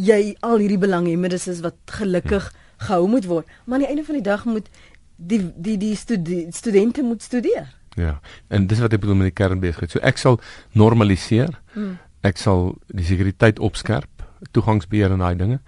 jy 0.00 0.36
al 0.46 0.62
hierdie 0.62 0.80
belanghebbendes 0.80 1.48
is 1.52 1.60
wat 1.64 1.76
gelukkig 2.00 2.48
hm. 2.48 2.84
gehou 2.86 3.08
moet 3.08 3.26
word, 3.28 3.46
maar 3.64 3.78
aan 3.78 3.84
die 3.84 3.92
einde 3.92 4.04
van 4.04 4.18
die 4.20 4.28
dag 4.28 4.44
moet 4.48 4.70
die 5.16 5.42
die 5.56 5.76
die 5.78 5.94
studi 5.96 6.46
studente 6.50 7.02
moet 7.02 7.22
studeer. 7.22 7.68
Ja. 7.94 8.20
En 8.48 8.66
dis 8.66 8.80
wat 8.80 8.94
ek 8.96 9.02
bedoel 9.02 9.18
met 9.20 9.30
die 9.30 9.36
kernbesigheid. 9.36 9.92
So 9.92 10.00
ek 10.06 10.20
sal 10.20 10.40
normaliseer. 10.72 11.52
Hmm. 11.74 11.98
Ek 12.24 12.38
sal 12.40 12.74
die 12.92 13.04
sekuriteit 13.08 13.60
opskerp, 13.64 14.24
toegangsbeheer 14.52 15.14
en 15.14 15.24
daai 15.24 15.36
dinge. 15.40 15.60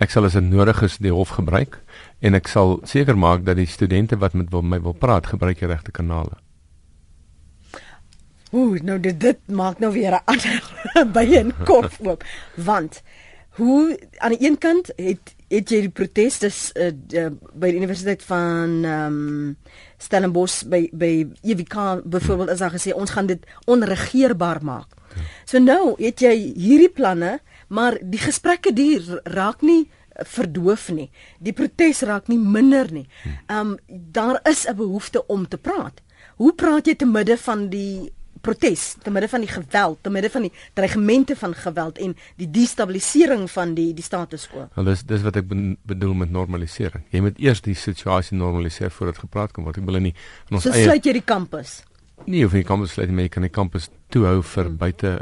Ek 0.00 0.12
sal 0.12 0.24
as 0.24 0.36
dit 0.36 0.46
nodig 0.46 0.80
is 0.82 0.96
die 0.96 1.12
hof 1.12 1.34
gebruik 1.36 1.76
en 2.24 2.36
ek 2.38 2.48
sal 2.48 2.78
seker 2.88 3.18
maak 3.20 3.44
dat 3.44 3.58
die 3.60 3.68
studente 3.68 4.16
wat 4.20 4.32
met 4.32 4.52
my 4.52 4.80
wil 4.80 4.96
praat, 4.96 5.28
gebruik 5.28 5.60
die 5.60 5.68
regte 5.68 5.92
kanale. 5.92 6.38
Ooh, 8.50 8.80
nou 8.82 8.96
dit, 8.98 9.14
dit 9.20 9.38
maak 9.46 9.78
nou 9.78 9.92
weer 9.92 10.16
'n 10.16 10.24
ander 10.24 10.62
by 11.16 11.24
'n 11.38 11.52
kop 11.64 11.92
oop, 12.00 12.24
want 12.56 13.02
hoe 13.58 13.98
aan 14.18 14.34
die 14.36 14.46
een 14.46 14.58
kant 14.58 14.92
het 14.96 15.34
het 15.50 15.70
jy 15.70 15.80
die 15.82 15.90
proteste 15.90 16.46
uh, 16.46 16.90
uh, 17.18 17.30
by 17.58 17.72
die 17.72 17.80
universiteit 17.80 18.22
van 18.22 18.84
ehm 18.84 19.16
um, 19.20 19.56
Stellenbosch 20.00 20.62
by 20.70 20.86
by 20.96 21.26
EWK 21.42 22.06
byvoorbeeld 22.08 22.52
as 22.54 22.62
hy 22.64 22.70
gesê 22.76 22.94
ons 22.96 23.10
gaan 23.10 23.26
dit 23.28 23.42
onregeerbaar 23.66 24.62
maak. 24.64 24.94
So 25.44 25.58
nou 25.58 25.96
het 25.98 26.22
jy 26.22 26.32
hierdie 26.54 26.92
planne, 26.94 27.40
maar 27.68 27.98
die 28.00 28.22
gesprekke 28.22 28.72
duur 28.72 29.20
raak 29.24 29.66
nie 29.66 29.90
verdoof 30.14 30.88
nie. 30.94 31.10
Die 31.38 31.52
protes 31.56 32.04
raak 32.06 32.30
nie 32.30 32.38
minder 32.38 32.88
nie. 32.92 33.08
Ehm 33.48 33.74
um, 33.74 33.76
daar 33.88 34.40
is 34.48 34.66
'n 34.68 34.76
behoefte 34.76 35.26
om 35.26 35.48
te 35.48 35.58
praat. 35.58 36.00
Hoe 36.36 36.54
praat 36.54 36.86
jy 36.86 36.94
te 36.94 37.06
midde 37.06 37.36
van 37.36 37.68
die 37.68 38.12
protes, 38.40 38.94
te 39.02 39.12
midde 39.12 39.28
van 39.28 39.44
die 39.44 39.50
geweld, 39.50 39.98
te 40.02 40.10
midde 40.10 40.30
van 40.30 40.46
die 40.46 40.52
dreigemente 40.78 41.36
van 41.36 41.54
geweld 41.54 41.98
en 41.98 42.16
die 42.40 42.48
destabilisering 42.50 43.46
van 43.50 43.74
die 43.74 43.90
die 43.96 44.04
status 44.04 44.48
quo. 44.50 44.66
Wel 44.74 44.90
dis 44.92 45.04
dis 45.08 45.22
wat 45.26 45.36
ek 45.40 45.48
bedoel 45.50 46.16
met 46.24 46.32
normalisering. 46.34 47.04
Jy 47.14 47.24
moet 47.26 47.38
eers 47.42 47.62
die 47.66 47.76
situasie 47.78 48.38
normaliseer 48.38 48.92
voordat 48.94 49.22
gepraat 49.24 49.54
kan 49.56 49.66
word. 49.66 49.80
Ek 49.80 49.86
wil 49.88 50.00
nie 50.00 50.14
in 50.14 50.58
ons 50.58 50.66
so 50.66 50.72
eie 50.72 50.84
So 50.84 50.90
sluit 50.90 51.06
jy 51.06 51.16
die 51.20 51.26
kampus. 51.26 51.80
Nee, 52.26 52.44
of 52.44 52.52
jy 52.52 52.62
kampus 52.68 52.94
sluit, 52.96 53.12
jy 53.12 53.30
kan 53.32 53.46
die 53.46 53.52
kampus 53.52 53.88
toehou 54.12 54.40
vir 54.42 54.66
hmm. 54.66 54.76
buite. 54.80 55.14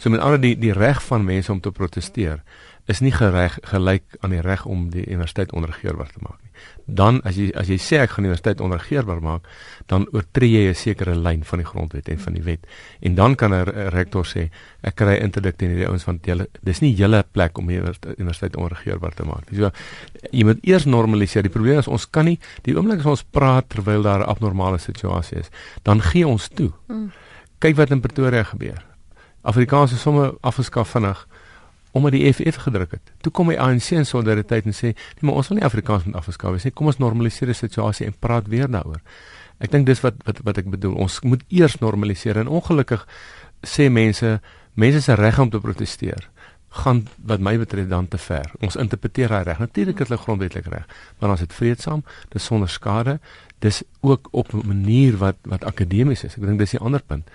So 0.00 0.12
met 0.12 0.24
ander 0.24 0.40
die 0.40 0.54
die 0.60 0.74
reg 0.76 1.02
van 1.04 1.26
mense 1.26 1.52
om 1.52 1.60
te 1.60 1.72
proteseer 1.74 2.42
is 2.86 3.02
nie 3.02 3.12
gereg 3.14 3.58
gelyk 3.66 4.18
aan 4.22 4.34
die 4.36 4.42
reg 4.44 4.66
om 4.70 4.90
die 4.92 5.04
universiteit 5.08 5.52
onregeerbaar 5.52 6.12
te 6.12 6.22
maak 6.22 6.38
nie. 6.38 6.45
Dan 6.86 7.18
as 7.26 7.34
jy 7.34 7.48
as 7.58 7.66
jy 7.66 7.78
sê 7.82 7.98
ek 7.98 8.12
gaan 8.14 8.26
die 8.26 8.30
universiteit 8.30 8.60
onregeerbaar 8.62 9.22
maak, 9.22 9.46
dan 9.90 10.06
oortree 10.14 10.62
jy 10.62 10.70
'n 10.70 10.74
sekere 10.74 11.16
lyn 11.16 11.42
van 11.44 11.58
die 11.58 11.66
grondwet 11.66 12.08
en 12.08 12.18
van 12.18 12.34
die 12.34 12.42
wet. 12.42 12.66
En 13.02 13.14
dan 13.14 13.34
kan 13.34 13.52
'n 13.52 13.90
rektor 13.90 14.24
sê 14.24 14.50
ek 14.82 14.94
kry 14.94 15.16
interdikt 15.18 15.62
in 15.62 15.70
hierdie 15.70 15.88
ouens 15.88 16.04
van 16.04 16.20
julle 16.22 16.46
dis 16.62 16.80
nie 16.80 16.94
julle 16.94 17.24
plek 17.32 17.58
om 17.58 17.66
die 17.66 17.80
universiteit 17.80 18.56
onregeerbaar 18.56 19.14
te 19.14 19.24
maak 19.24 19.50
nie. 19.50 19.58
So 19.58 19.70
jy 20.30 20.44
moet 20.44 20.58
eers 20.62 20.84
normaliseer. 20.84 21.42
Die 21.42 21.50
probleem 21.50 21.78
is 21.78 21.88
ons 21.88 22.06
kan 22.10 22.24
nie 22.24 22.38
die 22.62 22.76
oomblik 22.76 23.00
as 23.00 23.06
ons 23.06 23.24
praat 23.24 23.68
terwyl 23.68 24.02
daar 24.02 24.20
'n 24.20 24.28
abnormale 24.28 24.78
situasie 24.78 25.38
is, 25.38 25.50
dan 25.82 26.00
gee 26.00 26.26
ons 26.26 26.48
toe. 26.48 26.72
Mm. 26.88 27.10
Kyk 27.58 27.76
wat 27.76 27.90
in 27.90 28.00
Pretoria 28.00 28.42
gebeur. 28.42 28.84
Afrikaans 29.42 29.92
is 29.92 30.00
sommer 30.00 30.34
afgeskaf 30.40 30.88
vinnig 30.88 31.26
omdat 31.96 32.12
die 32.12 32.26
FF 32.28 32.60
gedruk 32.66 32.98
het. 32.98 33.12
Toe 33.24 33.32
kom 33.32 33.48
die 33.48 33.58
ANC 33.60 33.94
in 33.96 34.06
solidariteit 34.06 34.68
en 34.68 34.76
sê, 34.76 34.92
"Nee, 34.92 35.24
maar 35.24 35.34
ons 35.40 35.48
wil 35.48 35.56
nie 35.56 35.64
Afrikaans 35.64 36.04
moet 36.04 36.14
afgeskaaf 36.14 36.52
wees 36.52 36.64
nie. 36.64 36.72
Kom 36.72 36.86
ons 36.86 36.98
normaliseer 36.98 37.48
die 37.48 37.54
situasie 37.54 38.06
en 38.06 38.14
praat 38.18 38.46
weer 38.46 38.68
daaroor." 38.68 39.00
Ek 39.58 39.70
dink 39.70 39.86
dis 39.86 40.00
wat 40.00 40.14
wat 40.24 40.40
wat 40.44 40.58
ek 40.58 40.70
bedoel. 40.70 40.94
Ons 40.94 41.20
moet 41.20 41.42
eers 41.48 41.78
normaliseer 41.78 42.36
en 42.36 42.48
ongelukkig 42.48 43.06
sê 43.62 43.90
mense, 43.90 44.40
mense 44.74 45.00
se 45.00 45.14
reg 45.14 45.38
om 45.38 45.50
te 45.50 45.60
proteseer 45.60 46.28
gaan 46.76 47.06
wat 47.24 47.40
my 47.40 47.58
betref 47.58 47.88
dan 47.88 48.08
te 48.08 48.18
ver. 48.18 48.50
Ons 48.60 48.76
interpreteer 48.76 49.28
daai 49.28 49.42
reg. 49.42 49.58
Natuurlik 49.58 50.00
is 50.00 50.08
hulle 50.08 50.20
grondwetlik 50.20 50.66
reg, 50.66 50.86
maar 51.18 51.30
ons 51.30 51.40
het 51.40 51.52
vreedsaam, 51.52 52.04
dis 52.28 52.44
sonder 52.44 52.68
skade, 52.68 53.18
dis 53.58 53.82
ook 54.00 54.28
op 54.30 54.52
'n 54.52 54.66
manier 54.66 55.16
wat 55.16 55.36
wat 55.42 55.64
akademies 55.64 56.24
is. 56.24 56.36
Ek 56.36 56.42
dink 56.42 56.58
dis 56.58 56.70
die 56.70 56.80
ander 56.80 57.02
punt 57.02 57.30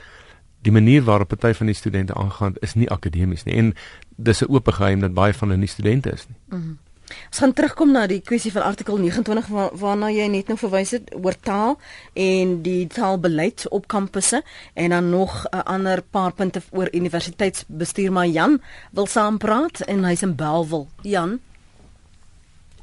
die 0.61 0.71
manier 0.71 1.03
waarop 1.03 1.27
party 1.27 1.53
van 1.57 1.65
die 1.65 1.75
studente 1.75 2.13
aangaan 2.13 2.55
is 2.61 2.73
nie 2.73 2.89
akademies 2.89 3.43
nie 3.43 3.55
en 3.55 3.73
dis 4.15 4.41
'n 4.41 4.51
oop 4.51 4.67
geheim 4.67 4.99
dat 4.99 5.13
baie 5.13 5.33
van 5.33 5.49
hulle 5.49 5.59
nie 5.59 5.67
studente 5.67 6.11
is 6.11 6.25
nie. 6.27 6.37
Mm 6.49 6.63
-hmm. 6.63 6.77
Ons 7.31 7.39
gaan 7.39 7.53
terugkom 7.53 7.91
na 7.91 8.05
die 8.07 8.21
kwessie 8.21 8.51
van 8.51 8.63
artikel 8.63 8.97
29 8.97 9.47
waar, 9.47 9.69
waarna 9.73 10.09
jy 10.11 10.27
net 10.27 10.47
nou 10.47 10.57
verwys 10.59 10.93
het 10.95 11.11
oor 11.15 11.35
taal 11.43 11.77
en 12.13 12.61
die 12.65 12.87
taalbeleid 12.87 13.65
op 13.69 13.87
kampusse 13.91 14.41
en 14.73 14.89
dan 14.95 15.09
nog 15.09 15.45
'n 15.51 15.63
ander 15.65 16.01
paar 16.01 16.33
punte 16.33 16.61
oor 16.71 16.87
universiteitsbestuur 16.91 18.11
maar 18.11 18.27
Jan 18.27 18.61
wil 18.91 19.05
saampraat 19.05 19.81
en 19.81 20.03
hy's 20.03 20.21
in 20.21 20.35
Belwel. 20.35 20.87
Jan 21.01 21.39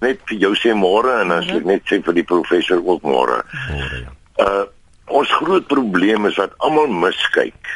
Net 0.00 0.20
vir 0.24 0.38
jou 0.38 0.54
sê 0.54 0.74
môre 0.74 1.20
en 1.20 1.30
as 1.30 1.48
ek 1.50 1.64
net 1.64 1.82
sê 1.82 2.02
vir 2.02 2.14
die 2.14 2.24
professor 2.24 2.78
ook 2.84 3.02
môre. 3.02 3.42
Môre 3.70 4.02
ja. 4.02 4.12
Uh 4.38 4.77
ons 5.10 5.30
groot 5.40 5.66
probleem 5.66 6.26
is 6.26 6.38
dat 6.40 6.54
almal 6.64 6.88
miskyk. 6.88 7.70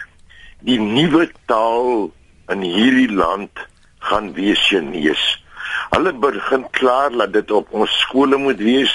Die 0.66 0.78
nuwe 0.80 1.28
taal 1.50 2.10
in 2.52 2.62
hierdie 2.66 3.10
land 3.10 3.64
gaan 4.08 4.32
wees 4.36 4.60
Chinese. 4.68 5.38
Hulle 5.92 6.12
begin 6.12 6.66
klaar 6.70 7.10
dat 7.10 7.32
dit 7.32 7.50
op 7.50 7.72
ons 7.72 7.98
skole 8.04 8.36
moet 8.36 8.60
wees. 8.60 8.94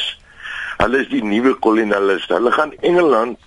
Hulle 0.77 1.03
is 1.03 1.11
die 1.11 1.23
nuwe 1.23 1.55
kolonialiste. 1.63 2.37
Hulle 2.37 2.53
gaan 2.53 2.73
Engeland 2.81 3.39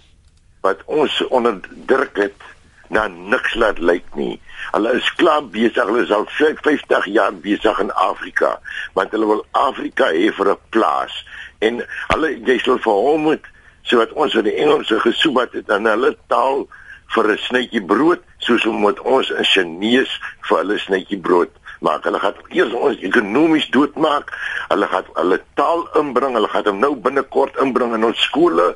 wat 0.65 0.83
ons 0.87 1.21
onderdruk 1.29 2.17
het 2.21 2.49
na 2.91 3.07
niks 3.09 3.55
laat 3.55 3.79
lyk 3.79 4.07
nie. 4.19 4.35
Hulle 4.75 4.97
is 4.99 5.09
klaar 5.19 5.45
besig. 5.55 5.87
Hulle 5.87 6.03
is 6.05 6.15
al 6.15 6.27
50 6.27 7.07
jaar 7.15 7.35
besig 7.45 7.79
in 7.83 7.93
Afrika, 7.95 8.57
want 8.99 9.15
hulle 9.15 9.31
wil 9.31 9.45
Afrika 9.59 10.11
hê 10.11 10.31
vir 10.35 10.51
'n 10.51 10.59
plaas. 10.75 11.15
En 11.61 11.83
hulle 12.13 12.31
jy 12.47 12.59
sal 12.59 12.79
vir 12.79 12.99
hom 13.07 13.21
moet 13.31 13.50
sodat 13.83 14.13
ons 14.13 14.35
in 14.35 14.45
die 14.45 14.57
Engelse 14.57 15.01
gesoebat 15.01 15.53
het 15.53 15.71
aan 15.71 15.87
hulle 15.87 16.17
taal 16.29 16.67
vir 17.15 17.33
'n 17.33 17.39
snytjie 17.39 17.83
brood 17.87 18.21
soos 18.39 18.67
om 18.67 18.85
ons 18.85 19.31
in 19.31 19.45
Chinese 19.45 20.21
vir 20.49 20.59
hulle 20.59 20.79
snytjie 20.79 21.21
brood 21.21 21.51
maak. 21.81 22.05
Hulle 22.05 22.19
gaan 22.19 22.35
eers 22.49 22.73
ons 22.73 23.03
ekonomies 23.07 23.69
doodmaak. 23.75 24.33
Hulle 24.69 24.87
gaan 24.87 25.11
hulle 25.15 25.41
taal 25.55 25.87
inbring. 26.01 26.37
Hulle 26.39 26.49
gaan 26.49 26.71
hom 26.71 26.81
nou 26.81 26.95
binnekort 26.97 27.57
inbring 27.57 27.95
in 27.95 28.05
ons 28.05 28.23
skole. 28.29 28.75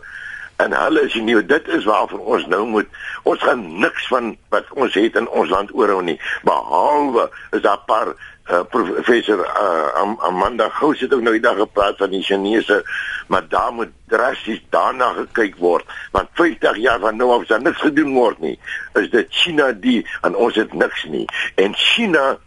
En 0.62 0.72
hulle 0.72 1.02
is 1.08 1.14
nie 1.14 1.40
dit 1.42 1.68
is 1.76 1.84
waarvan 1.84 2.20
ons 2.20 2.46
nou 2.46 2.62
moet 2.76 3.00
ons 3.22 3.42
gaan 3.42 3.64
niks 3.82 4.06
van 4.12 4.36
wat 4.54 4.70
ons 4.78 4.94
het 4.94 5.16
in 5.18 5.26
ons 5.28 5.50
land 5.50 5.72
oorhou 5.74 5.98
nie 6.02 6.14
behalwe 6.46 7.26
is 7.56 7.64
daar 7.64 7.80
paar 7.88 8.12
uh, 8.50 8.62
professor 8.70 9.38
uh, 9.38 10.14
Amanda 10.18 10.68
Gous 10.68 11.00
het 11.00 11.14
ook 11.14 11.20
nou 11.20 11.32
die 11.32 11.42
dag 11.42 11.56
gepraat 11.56 11.96
van 11.96 12.10
die 12.10 12.22
Chinese 12.22 12.82
maar 13.26 13.48
daar 13.48 13.72
moet 13.72 13.92
drasties 14.06 14.60
daarna 14.70 15.12
gekyk 15.12 15.56
word 15.56 15.84
want 16.12 16.28
50 16.32 16.76
jaar 16.76 17.00
van 17.00 17.16
nou 17.16 17.30
af 17.32 17.42
is 17.42 17.48
daar 17.48 17.62
niks 17.62 17.80
gedoen 17.80 18.12
word 18.12 18.38
nie. 18.38 18.58
Is 18.92 19.10
dit 19.10 19.26
China 19.30 19.72
die 19.72 20.06
en 20.22 20.36
ons 20.36 20.54
het 20.54 20.72
niks 20.72 21.04
nie. 21.04 21.24
En 21.54 21.74
China 21.74 22.38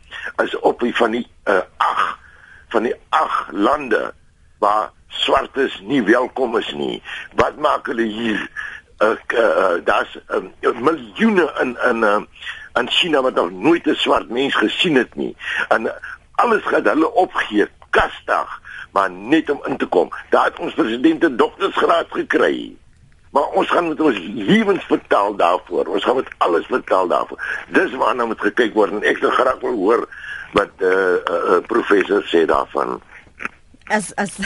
is 0.43 0.59
op 0.59 0.79
die 0.79 0.95
van 0.95 1.11
die 1.11 1.25
uh, 1.45 1.61
ag 1.77 2.05
van 2.69 2.83
die 2.83 2.95
ag 3.09 3.47
lande 3.51 4.13
waar 4.59 4.91
swartes 5.07 5.79
nie 5.81 6.03
welkom 6.03 6.57
is 6.57 6.71
nie. 6.73 7.01
Wat 7.35 7.57
maak 7.57 7.87
hulle 7.87 8.05
hier? 8.05 8.41
Uh, 8.97 9.13
uh, 9.33 9.77
daar's 9.85 10.17
uh, 10.29 10.73
miljoene 10.81 11.51
in 11.61 11.77
in 11.89 12.03
uh, 12.03 12.21
in 12.79 12.89
China 12.89 13.21
wat 13.21 13.35
nog 13.35 13.51
nooit 13.51 13.85
'n 13.85 13.95
swart 13.95 14.29
mens 14.29 14.55
gesien 14.55 14.95
het 14.95 15.15
nie. 15.15 15.35
En 15.67 15.93
alles 16.35 16.63
gaan 16.63 16.83
hulle 16.83 17.13
opgee, 17.13 17.67
kastig, 17.89 18.61
maar 18.91 19.11
net 19.11 19.49
om 19.49 19.61
in 19.65 19.77
te 19.77 19.85
kom. 19.85 20.09
Daar 20.29 20.45
het 20.45 20.59
ons 20.59 20.73
president 20.73 21.23
'n 21.23 21.35
doktorsgraad 21.35 22.07
gekry. 22.09 22.75
Maar 23.31 23.43
ons 23.43 23.69
gaan 23.69 23.87
met 23.87 23.99
ons 23.99 24.17
lewens 24.23 24.85
betaal 24.85 25.35
daarvoor. 25.35 25.85
Ons 25.85 26.03
gaan 26.03 26.15
met 26.15 26.29
alles 26.37 26.65
betaal 26.67 27.07
daarvoor. 27.07 27.63
Dis 27.67 27.91
waarna 27.91 28.25
moet 28.25 28.41
gekyk 28.41 28.73
word 28.73 28.91
en 28.91 29.03
ek 29.03 29.17
sou 29.17 29.31
graag 29.31 29.59
wil 29.59 29.75
hoor 29.75 30.07
wat 30.53 30.69
uh, 30.77 30.89
uh, 30.89 31.17
uh, 31.29 31.57
professor 31.67 32.23
sê 32.23 32.45
daarvan 32.45 33.01
as 33.89 34.13
as 34.17 34.37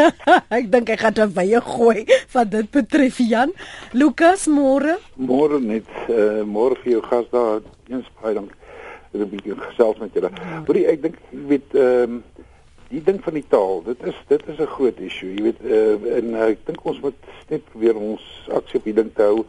ek 0.58 0.70
dink 0.72 0.90
ek 0.90 1.00
gaan 1.00 1.14
dan 1.14 1.32
baie 1.32 1.60
gooi 1.60 2.04
van 2.34 2.48
dit 2.48 2.70
betref 2.70 3.18
Jan 3.18 3.54
Lukas 3.92 4.46
môre 4.46 4.98
môre 5.16 5.60
net 5.60 5.88
uh, 6.08 6.42
môre 6.44 6.78
vir 6.82 6.98
jou 6.98 7.02
gas 7.08 7.26
daar 7.32 7.62
eens 7.88 8.06
baie 8.22 8.34
dank 8.34 8.52
vir 9.14 9.26
'n 9.26 9.30
bietjie 9.30 9.54
gesels 9.54 9.98
met 9.98 10.14
julle. 10.14 10.30
Maar 10.66 10.78
ek 10.92 11.02
dink 11.02 11.18
jy 11.30 11.42
weet 11.52 11.74
ehm 11.74 12.18
um, 12.18 12.22
die 12.94 13.02
ding 13.02 13.18
van 13.22 13.34
die 13.34 13.46
taal, 13.48 13.82
dit 13.82 14.02
is 14.06 14.16
dit 14.28 14.42
is 14.52 14.58
'n 14.58 14.74
groot 14.76 14.98
issue. 15.00 15.34
Jy 15.34 15.42
weet 15.42 15.60
uh, 15.62 16.16
en 16.18 16.34
uh, 16.34 16.48
ek 16.50 16.66
dink 16.66 16.84
ons 16.84 17.00
moet 17.00 17.20
net 17.48 17.62
probeer 17.70 17.96
ons 17.96 18.24
aksie 18.58 18.78
op 18.78 18.84
die 18.84 18.94
ding 19.00 19.10
te 19.14 19.22
hou. 19.22 19.44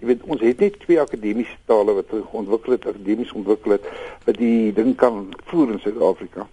Jy 0.00 0.06
weet 0.06 0.22
ons 0.26 0.40
het 0.40 0.60
net 0.60 0.78
twee 0.80 1.00
akademiese 1.00 1.58
tale 1.66 1.92
wat 1.94 2.14
ontwikkel 2.32 2.72
het, 2.72 2.86
akademies 2.86 3.32
ontwikkel 3.32 3.76
het 3.76 3.84
wat 4.24 4.38
die 4.38 4.72
ding 4.72 4.96
kan 4.96 5.28
voer 5.50 5.74
in 5.74 5.82
Suid-Afrika. 5.82 6.48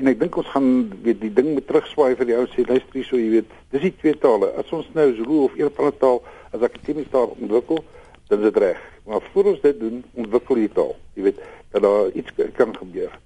En 0.00 0.08
ek 0.08 0.20
dink 0.22 0.36
ons 0.40 0.52
gaan 0.54 0.68
weet 1.04 1.20
die 1.20 1.32
ding 1.36 1.50
moet 1.52 1.66
terugswaai 1.68 2.14
vir 2.16 2.30
die 2.30 2.36
ou 2.38 2.46
sê 2.48 2.64
luister 2.64 2.96
hier 2.96 3.08
so 3.08 3.20
jy 3.20 3.28
weet 3.34 3.50
dis 3.74 3.84
die 3.84 3.94
twee 4.00 4.16
tale. 4.22 4.48
As 4.60 4.70
ons 4.72 4.88
nou 4.96 5.10
Zulu 5.18 5.42
of 5.46 5.58
een 5.58 5.72
van 5.76 5.90
die 5.90 6.00
taal 6.00 6.22
as 6.52 6.64
akademiese 6.64 7.12
taal 7.12 7.34
ontwikkel, 7.38 7.82
dan 8.30 8.40
is 8.40 8.48
dit 8.48 8.60
reg. 8.64 8.80
Maar 9.06 9.24
voor 9.32 9.50
ons 9.52 9.60
dit 9.60 9.80
doen, 9.80 10.00
ontwikkel 10.24 10.62
jy 10.62 10.70
taal. 10.72 10.94
Jy 11.18 11.26
weet 11.28 11.42
dat 11.74 11.84
daar 11.84 12.08
iets 12.16 12.32
kan 12.56 12.76
gebeur. 12.76 13.18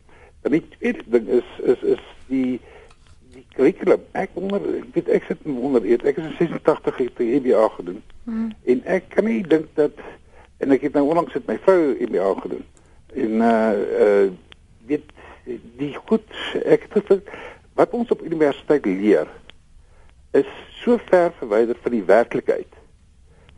Dan 0.42 0.56
die 0.56 0.64
tweede 0.78 1.06
ding 1.14 1.28
is 1.38 1.52
is 1.74 1.86
is 1.96 2.02
die 2.30 2.58
die 3.36 3.44
kurrikulum. 3.54 4.02
Ek 4.18 4.34
wonder 4.34 4.62
ek 4.80 4.90
weet 4.96 5.10
ek 5.18 5.30
sit 5.30 5.46
wonder 5.46 5.86
ek 5.86 6.18
is 6.18 6.24
in 6.24 6.36
86 6.38 7.02
het 7.02 7.20
die 7.20 7.32
EBA 7.38 7.68
gedoen. 7.78 8.02
Hmm. 8.24 8.50
En 8.64 8.82
ek 8.98 9.10
kan 9.14 9.28
nie 9.28 9.42
dink 9.46 9.70
dat 9.78 9.94
en 10.58 10.72
ek 10.74 10.88
het 10.88 10.96
nou 10.96 11.04
onlangs 11.06 11.34
met 11.38 11.46
my 11.52 11.58
vrou 11.66 11.94
EBA 11.94 12.32
gedoen. 12.42 12.66
En 13.14 13.46
uh 13.46 13.74
uh 14.02 14.26
weet 14.86 15.14
die 15.78 15.94
goed 16.08 16.26
ek 16.64 16.88
het 16.94 17.30
wat 17.76 17.92
ons 17.94 18.10
op 18.10 18.24
universiteit 18.24 18.86
leer 18.86 19.28
is 20.36 20.48
so 20.82 20.98
ver 21.10 21.32
verwyder 21.38 21.78
van 21.82 21.94
die 21.94 22.04
werklikheid 22.04 22.80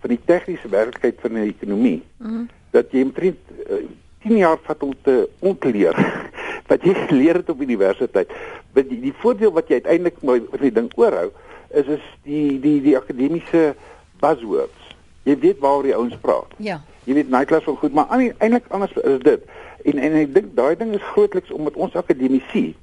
van 0.01 0.14
die 0.14 0.20
tegniese 0.24 0.68
werklikheid 0.68 1.20
van 1.20 1.35
die 1.35 1.48
ekonomie 1.48 2.03
mm 2.18 2.27
-hmm. 2.27 2.48
dat 2.70 2.92
jy 2.92 3.03
omtrent 3.03 3.38
uh, 3.51 3.79
eh, 3.79 3.85
10 4.22 4.37
jaar 4.37 4.59
vat 4.62 4.83
om 4.83 4.94
te 5.03 5.29
ontleer 5.38 5.96
wat 6.70 6.85
jy 6.85 6.94
geleer 7.09 7.40
het 7.40 7.51
op 7.51 7.61
universiteit. 7.61 8.33
Wat 8.77 8.88
die, 8.88 9.01
die 9.01 9.14
voordeel 9.22 9.53
wat 9.57 9.68
jy 9.68 9.81
uiteindelik 9.81 10.20
met 10.22 10.61
die 10.61 10.72
ding 10.72 10.90
oorhou 10.96 11.31
is 11.68 11.87
is 11.87 12.05
die 12.24 12.61
die 12.61 12.81
die 12.85 12.96
akademiese 12.96 13.74
buzzwords. 14.20 14.94
Jy 15.29 15.38
weet 15.38 15.59
waaroor 15.64 15.88
die 15.88 15.96
ouens 15.96 16.16
praat. 16.20 16.53
Ja. 16.57 16.81
Jy 17.05 17.14
weet 17.14 17.31
nightclubs 17.33 17.64
van 17.64 17.77
goed, 17.77 17.92
maar 17.92 18.09
eintlik 18.11 18.68
anders 18.68 18.92
is 18.92 19.20
dit. 19.24 19.44
En 19.84 19.98
en 19.98 20.12
ek 20.12 20.34
dink 20.34 20.54
daai 20.56 20.76
ding 20.76 20.94
is 20.94 21.10
grootliks 21.12 21.50
omdat 21.50 21.76
ons 21.76 21.94
akademici 21.94 22.76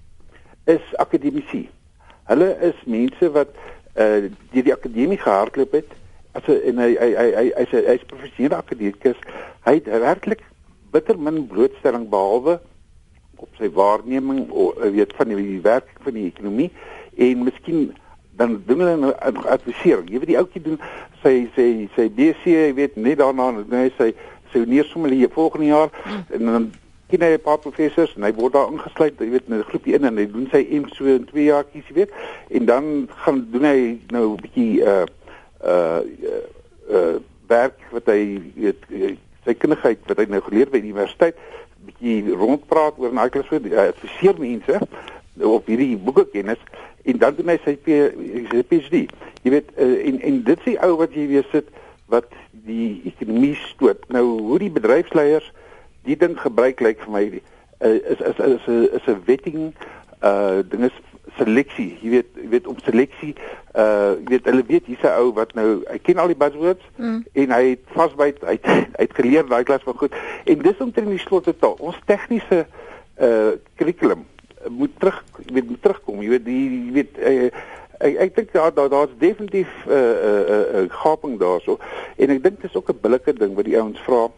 is 0.66 0.96
akademici. 0.98 1.70
Hulle 2.30 2.56
is 2.62 2.78
mense 2.86 3.32
wat 3.32 3.54
uh 3.96 4.28
deur 4.52 4.64
die 4.68 4.74
akademie 4.74 5.18
gehardloop 5.18 5.72
het 5.72 5.92
as 6.32 6.48
'n 6.48 6.62
en 6.70 6.78
hy 6.78 6.92
hy 7.00 7.12
hy 7.16 7.28
hy 7.36 7.52
hy's 7.56 7.74
hy's 7.90 8.08
professionele 8.12 8.56
akademikus. 8.56 9.20
Hy 9.66 9.74
het 9.74 9.86
werklik 9.86 10.44
bitter 10.92 11.20
min 11.20 11.48
blootstelling 11.48 12.10
behalwe 12.10 12.60
op 13.36 13.50
sy 13.60 13.70
waarneming 13.70 14.50
of 14.50 14.76
weet 14.80 15.14
van 15.16 15.28
die, 15.28 15.36
die 15.36 15.62
werk 15.62 15.90
van 16.02 16.14
die 16.14 16.32
ekonomie 16.32 16.72
en 17.16 17.44
miskien 17.44 17.94
dan 18.36 18.62
doen 18.66 18.80
hulle 18.80 18.96
'n 19.12 19.38
advisering. 19.48 20.10
Jy 20.10 20.20
weet 20.20 20.28
die 20.28 20.38
ouetjie 20.38 20.62
doen 20.62 20.80
sy 21.24 21.50
sy 21.56 21.90
sy 21.96 22.10
BC, 22.10 22.44
jy 22.44 22.74
weet 22.74 22.96
net 22.96 23.18
daarna 23.18 23.52
nou 23.52 23.90
sy 23.98 24.14
sy 24.52 24.64
neersommelier 24.66 25.30
volgende 25.32 25.66
jaar 25.66 25.90
en 26.30 26.46
dan 26.46 26.72
ken 27.16 27.26
hy 27.26 27.34
'n 27.40 27.42
paar 27.42 27.60
professors 27.64 28.14
en 28.16 28.28
hy 28.28 28.34
word 28.38 28.54
daar 28.54 28.72
ingesluit, 28.72 29.20
jy 29.20 29.30
weet, 29.34 29.48
in 29.48 29.58
'n 29.58 29.70
groepie 29.72 29.96
in 29.96 30.06
en 30.06 30.18
hy 30.18 30.28
doen 30.32 30.48
sy 30.52 30.66
M 30.70 30.86
so 30.94 31.06
in 31.06 31.26
2 31.26 31.50
jaar 31.50 31.64
kies, 31.64 31.88
jy 31.88 31.96
weet. 32.04 32.12
En 32.50 32.66
dan 32.66 33.10
gaan 33.24 33.48
doen 33.52 33.64
hy 33.64 34.00
nou 34.12 34.34
'n 34.34 34.42
bietjie 34.42 34.84
uh 34.84 35.06
uh 35.64 36.02
uh 36.90 37.16
werk 37.48 37.80
wat 37.92 38.06
hy 38.06 38.42
weet 38.56 38.82
sy 39.46 39.54
kundigheid 39.54 40.00
wat 40.10 40.18
hy 40.18 40.26
nou 40.30 40.42
geleer 40.42 40.70
by 40.70 40.82
die 40.82 40.92
universiteit 40.92 41.38
bietjie 41.86 42.34
rondpraat 42.34 42.98
oor 42.98 43.14
daai 43.14 43.30
klas 43.30 43.48
so 43.50 43.60
adviseer 43.60 44.40
mense 44.42 44.80
op 45.46 45.68
hierdie 45.70 45.98
boeke 45.98 46.26
kennis 46.32 46.62
en 47.06 47.20
dan 47.22 47.36
doen 47.38 47.52
hy 47.54 47.58
sy 47.64 47.76
sy 47.86 48.64
PhD. 48.70 49.06
Jy 49.46 49.54
weet 49.54 49.70
uh, 49.78 50.08
en 50.10 50.22
en 50.26 50.40
dit 50.48 50.64
sê 50.66 50.74
ou 50.88 50.96
wat 51.02 51.14
jy 51.14 51.28
weer 51.30 51.46
sit 51.52 51.70
wat 52.10 52.32
die 52.66 53.02
ekonomie 53.06 53.54
stoot. 53.70 54.02
Nou 54.14 54.24
hoe 54.48 54.60
die 54.64 54.72
bedryfsleiers 54.74 55.52
die 56.06 56.18
ding 56.18 56.38
gebruik 56.40 56.80
lyk 56.80 57.02
vir 57.04 57.12
my 57.12 57.26
uh, 57.82 57.90
is 57.90 58.20
is 58.20 58.40
is 58.40 58.68
'n 58.68 58.88
is 58.98 59.08
'n 59.08 59.22
wetting 59.26 59.74
uh 60.22 60.64
ding 60.70 60.84
is 60.84 60.98
seleksie. 61.38 61.98
Jy 62.02 62.10
weet 62.10 62.30
jy 62.42 62.50
weet 62.50 62.68
om 62.68 62.78
seleksie 62.80 63.34
uh 63.76 64.16
jy 64.22 64.30
weet 64.36 64.46
hulle 64.50 64.66
weet 64.68 64.86
hier's 64.86 65.04
'n 65.04 65.18
ou 65.20 65.34
wat 65.34 65.54
nou 65.54 65.84
hy 65.90 65.98
ken 65.98 66.22
al 66.22 66.32
die 66.32 66.42
buzzwords 66.44 66.86
mm. 66.96 67.24
en 67.34 67.52
hy 67.58 67.64
het 67.74 67.84
vasbyt 67.98 68.42
hy 68.42 68.58
het, 68.58 68.66
hy 69.00 69.04
het 69.08 69.18
geleer 69.20 69.48
daai 69.48 69.64
klas 69.64 69.84
van 69.84 69.98
goed. 69.98 70.16
En 70.46 70.60
dis 70.60 70.84
omtrent 70.88 71.10
die 71.10 71.20
slotetaal. 71.20 71.76
Ons 71.80 72.00
tegniese 72.06 72.66
uh 73.20 73.52
kurrikulum 73.76 74.26
moet 74.70 74.94
terug 75.00 75.24
jy 75.46 75.54
weet 75.54 75.70
moet 75.70 75.82
terugkom. 75.82 76.22
Jy 76.22 76.30
weet 76.30 76.46
die 76.46 76.64
jy 76.88 76.94
weet 77.00 77.20
uh, 77.20 77.50
ek 78.00 78.16
ek 78.26 78.36
dink 78.36 78.52
daar 78.54 78.74
daar 78.74 78.90
daar's 78.90 79.14
definitief 79.18 79.70
'n 79.86 79.92
uh, 79.92 79.96
'n 79.96 80.26
uh, 80.28 80.50
uh, 80.56 80.84
uh, 80.84 80.90
gaping 80.90 81.40
daarso 81.40 81.80
en 82.16 82.30
ek 82.30 82.44
dink 82.44 82.62
dit 82.62 82.70
is 82.70 82.76
ook 82.76 82.90
'n 82.90 83.02
billike 83.02 83.34
ding 83.34 83.56
wat 83.56 83.66
die 83.66 83.80
ouens 83.80 84.00
vra 84.00 84.30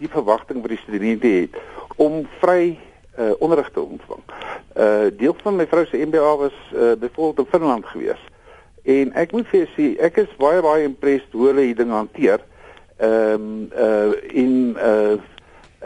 die 0.00 0.10
verwagting 0.10 0.60
wat 0.60 0.74
die 0.74 0.82
studente 0.82 1.26
het 1.28 1.56
om 1.96 2.24
vry 2.40 2.78
uh, 3.18 3.32
onderrig 3.38 3.70
te 3.72 3.80
ontvang. 3.80 4.22
Uh 4.76 5.06
deel 5.18 5.36
van 5.42 5.56
my 5.56 5.66
vrou 5.66 5.86
se 5.86 5.96
MBA 6.06 6.36
was 6.36 6.56
uh, 6.74 6.92
byvoorbeeld 7.00 7.38
in 7.46 7.52
Finland 7.52 7.86
gewees. 7.86 8.22
En 8.84 9.12
ek 9.12 9.32
moet 9.32 9.48
vir 9.48 9.70
sê 9.76 9.94
ek 10.04 10.20
is 10.22 10.36
baie 10.40 10.60
baie 10.62 10.84
impressed 10.84 11.32
hoe 11.32 11.48
hulle 11.48 11.64
hierdie 11.64 11.84
ding 11.84 11.94
hanteer. 11.94 12.44
Ehm 12.96 13.46
um, 13.46 13.56
uh 13.72 14.12
in 14.30 14.76
uh 14.76 15.16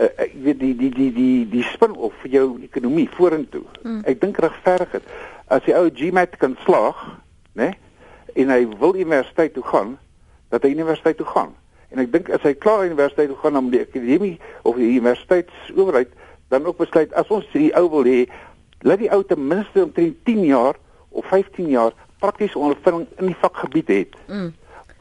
ek 0.01 0.35
uh, 0.35 0.43
weet 0.43 0.61
die 0.61 0.75
die 0.77 0.91
die 0.95 1.13
die 1.13 1.49
die 1.51 1.67
spin 1.73 1.95
of 1.97 2.15
vir 2.25 2.35
jou 2.35 2.47
ekonomie 2.67 3.09
vorentoe. 3.15 3.65
Mm. 3.83 4.03
Ek 4.11 4.21
dink 4.21 4.39
regverdig 4.43 4.99
dit. 4.99 5.15
As 5.51 5.65
die 5.67 5.75
ou 5.77 5.89
GMAT 5.91 6.37
kan 6.39 6.57
slaag, 6.65 6.99
né? 7.53 7.71
Nee, 7.71 7.79
en 8.35 8.53
hy 8.53 8.61
wil 8.79 8.95
universiteit 8.95 9.55
toe 9.55 9.65
gaan, 9.67 9.97
dat 10.49 10.63
hy 10.63 10.71
universiteit 10.75 11.19
toe 11.19 11.27
gaan. 11.27 11.55
En 11.91 12.03
ek 12.03 12.13
dink 12.13 12.31
as 12.31 12.45
hy 12.47 12.55
klaar 12.55 12.87
universiteit 12.87 13.31
toe 13.33 13.39
gaan 13.43 13.59
om 13.59 13.71
die 13.73 13.83
akademie 13.83 14.37
of 14.63 14.79
die 14.79 14.93
universiteitsowerheid 14.93 16.13
dan 16.51 16.67
ook 16.67 16.79
besluit 16.83 17.13
as 17.19 17.31
ons 17.31 17.47
hierdie 17.53 17.75
ou 17.79 17.89
wil 17.91 18.07
hê, 18.07 18.23
laat 18.87 19.03
die 19.03 19.11
ou 19.15 19.23
ten 19.27 19.43
minste 19.51 19.85
omtrent 19.85 20.17
10 20.27 20.45
jaar 20.49 20.79
of 21.11 21.27
15 21.31 21.69
jaar 21.71 21.95
praktiese 22.23 22.59
ondervinding 22.59 23.07
in 23.19 23.31
die 23.33 23.41
vakgebied 23.43 23.89
het. 23.89 24.17
Mm. 24.29 24.53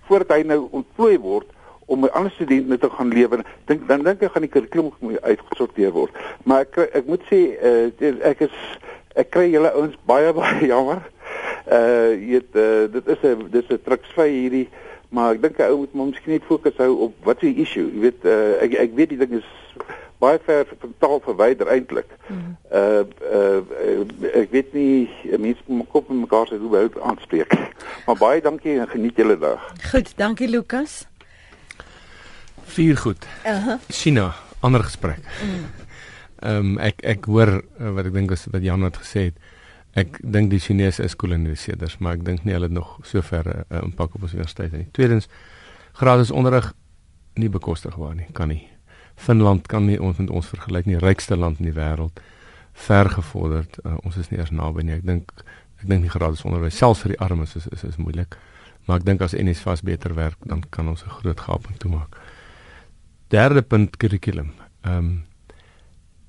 Voordat 0.10 0.38
hy 0.38 0.43
nou 0.49 0.67
ontplooi 0.82 1.17
word 1.21 1.49
om 1.89 2.06
by 2.06 2.12
ander 2.13 2.34
studente 2.36 2.78
te 2.78 2.89
gaan 2.93 3.13
lewer, 3.13 3.41
dink 3.69 3.88
dan 3.89 4.06
dink 4.06 4.21
ek 4.25 4.36
gaan 4.36 4.45
die 4.45 4.52
kurrikulum 4.54 5.17
uitgesorteer 5.25 5.93
word. 5.95 6.17
Maar 6.45 6.67
ek 6.67 6.78
ek 7.02 7.10
moet 7.10 7.23
sê 7.30 7.39
uh, 7.58 8.12
ek 8.30 8.45
is 8.45 8.60
ek 9.17 9.32
kry 9.34 9.47
julle 9.49 9.71
ouens 9.73 9.97
baie 10.10 10.34
baie 10.41 10.69
jammer. 10.69 11.02
Uh 11.69 12.13
jy 12.13 12.38
weet 12.38 12.62
uh, 12.62 12.86
dit 12.93 13.10
is 13.15 13.25
'n 13.25 13.49
dis 13.54 13.73
'n 13.73 13.82
truksvy 13.86 14.30
hierdie 14.30 14.67
maar 15.10 15.34
ek 15.34 15.41
dink 15.41 15.58
'n 15.58 15.72
ou 15.72 15.78
moet 15.78 15.93
maar 15.93 16.06
miskien 16.06 16.34
net 16.34 16.45
fokus 16.45 16.78
hou 16.78 16.93
op 17.10 17.13
wat 17.24 17.43
is 17.43 17.54
die 17.54 17.62
issue. 17.63 17.89
Jy 17.93 18.00
weet 18.00 18.26
uh, 18.26 18.62
ek 18.62 18.74
ek 18.74 18.95
weet 18.95 19.10
die 19.10 19.17
ding 19.17 19.34
is 19.41 19.50
baie 20.19 20.39
ver 20.43 20.67
van 20.80 20.93
taal 21.00 21.22
verwyder 21.24 21.67
eintlik. 21.67 22.10
Mm. 22.28 22.58
Uh 22.72 23.04
uh 23.32 23.62
ek 24.34 24.52
weet 24.52 24.74
nie 24.74 25.10
mense 25.38 25.63
moet 25.65 25.89
kop 25.91 26.10
in 26.10 26.19
mekaar 26.19 26.48
se 26.48 26.60
hoe 26.60 26.69
wou 26.69 26.89
aanspreek. 27.02 27.54
Maar 28.06 28.17
baie 28.17 28.41
dankie 28.41 28.80
en 28.80 28.89
geniet 28.89 29.15
julle 29.15 29.38
dag. 29.38 29.62
Goed, 29.91 30.13
dankie 30.17 30.50
Lukas. 30.50 31.06
Vier 32.63 32.98
goed. 32.98 33.26
Uh 33.45 33.65
-huh. 33.65 33.78
China, 33.88 34.34
ander 34.60 34.84
gesprek. 34.84 35.22
Mm. 35.43 35.65
Ehm 36.39 36.65
mm. 36.65 36.72
um, 36.72 36.78
ek 36.78 37.02
ek 37.02 37.26
hoor 37.26 37.62
uh, 37.62 37.93
wat 37.93 38.06
ek 38.06 38.13
dink 38.13 38.30
was 38.30 38.45
wat 38.52 38.63
Jan 38.63 38.84
het 38.84 38.98
gesê 38.98 39.32
het. 39.32 39.38
Ek 39.97 40.19
dink 40.21 40.52
die 40.52 40.60
Chinese 40.62 41.04
is 41.04 41.15
koloniseerders, 41.17 41.97
maar 41.97 42.19
ek 42.19 42.25
dink 42.28 42.43
nie 42.45 42.54
hulle 42.54 42.69
het 42.69 42.75
nog 42.75 42.99
so 43.04 43.21
ver 43.21 43.47
'n 43.47 43.63
uh, 43.69 43.82
impak 43.84 44.15
op 44.15 44.23
ons 44.23 44.34
universiteit 44.34 44.71
nie. 44.71 44.88
Tweedens, 44.91 45.28
gratis 45.93 46.32
onderrig 46.32 46.73
nie 47.34 47.49
bekostigbaar 47.49 48.15
nie, 48.15 48.28
kan 48.34 48.47
nie. 48.47 48.67
Finland 49.15 49.67
kan 49.67 49.86
nie 49.86 49.99
ons 50.02 50.17
met 50.17 50.30
ons 50.30 50.47
vergelyk 50.47 50.86
nie, 50.86 50.97
rykste 50.97 51.36
land 51.36 51.60
in 51.60 51.65
die 51.65 51.73
wêreld, 51.73 52.19
ver 52.73 53.10
gevorderd. 53.10 53.80
Uh, 53.86 53.97
ons 54.04 54.17
is 54.17 54.30
nie 54.30 54.39
eers 54.39 54.52
naby 54.52 54.84
nie. 54.84 54.93
Ek 54.93 55.06
dink 55.06 55.32
ek 55.82 55.88
dink 55.88 56.02
nie 56.02 56.12
gratis 56.12 56.43
onderwys 56.45 56.78
selfs 56.78 57.02
vir 57.02 57.15
die 57.15 57.19
armes 57.19 57.56
is 57.56 57.67
is 57.67 57.84
is 57.84 57.97
moeilik. 57.97 58.38
Maar 58.86 58.99
ek 58.99 59.06
dink 59.06 59.21
as 59.21 59.34
NSFAS 59.34 59.82
beter 59.82 60.15
werk, 60.15 60.38
dan 60.45 60.63
kan 60.69 60.88
ons 60.88 61.04
'n 61.04 61.10
groot 61.10 61.39
gaping 61.39 61.78
toemaak. 61.78 62.15
Derde 63.30 63.62
punt 63.62 63.97
kurrikulum. 63.97 64.52
Ehm 64.84 64.97
um, 64.97 65.23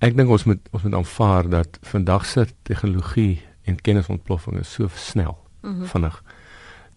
ek 0.01 0.17
dink 0.17 0.31
ons 0.31 0.45
moet 0.45 0.61
ons 0.73 0.83
moet 0.83 0.95
aanvaar 0.95 1.49
dat 1.49 1.79
vandag 1.83 2.27
se 2.27 2.47
tegnologie 2.63 3.43
en 3.65 3.81
kennisontploffing 3.81 4.59
is 4.59 4.73
so 4.73 4.89
snel 4.95 5.39
mm 5.61 5.75
-hmm. 5.75 5.87
vinnig 5.87 6.23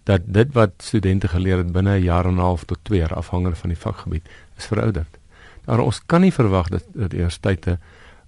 dat 0.04 0.22
dit 0.26 0.54
wat 0.54 0.72
studente 0.78 1.28
geleer 1.28 1.58
het 1.58 1.72
binne 1.72 1.98
'n 1.98 2.04
jaar 2.04 2.26
en 2.26 2.36
'n 2.36 2.38
half 2.38 2.64
tot 2.64 2.78
2 2.82 3.00
jaar 3.00 3.14
afhangende 3.14 3.56
van 3.56 3.70
die 3.70 3.78
vakgebied 3.78 4.30
is 4.58 4.66
verouderd. 4.66 5.18
Maar 5.66 5.80
ons 5.80 6.06
kan 6.06 6.22
nie 6.22 6.34
verwag 6.34 6.68
dat 6.68 6.84
dat 6.94 7.14
universiteite 7.14 7.80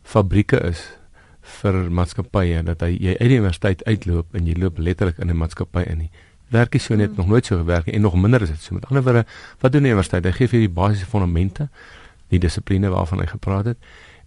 fabrieke 0.04 0.60
is 0.60 0.98
vir 1.42 1.92
maatskappye 1.92 2.64
dat 2.64 2.82
hy 2.82 2.98
jy 3.00 3.14
uit 3.20 3.30
die 3.30 3.38
universiteit 3.38 3.84
uitloop 3.84 4.36
en 4.36 4.48
jy 4.48 4.56
loop 4.60 4.78
letterlik 4.78 5.18
in 5.18 5.30
'n 5.30 5.38
maatskappy 5.38 5.82
in 5.82 5.98
nie. 5.98 6.12
Werk 6.48 6.76
is 6.76 6.84
so 6.84 6.96
net 6.96 7.10
mm. 7.10 7.16
nog 7.16 7.28
nooit 7.28 7.46
so 7.46 7.58
gewerk 7.58 7.88
en 7.88 8.02
nog 8.02 8.16
minder 8.16 8.42
is 8.42 8.50
dit 8.50 8.62
so. 8.62 8.74
Met 8.74 8.86
ander 8.86 9.04
woorde, 9.04 9.26
wat 9.60 9.72
doen 9.72 9.82
die 9.82 9.92
universiteit? 9.92 10.26
Hy 10.26 10.32
gee 10.32 10.48
vir 10.48 10.60
die 10.60 10.70
basiese 10.70 11.06
fondamente, 11.06 11.70
die 12.28 12.40
dissipline 12.40 12.90
waarvan 12.90 13.20
hy 13.20 13.26
gepraat 13.26 13.66
het 13.66 13.78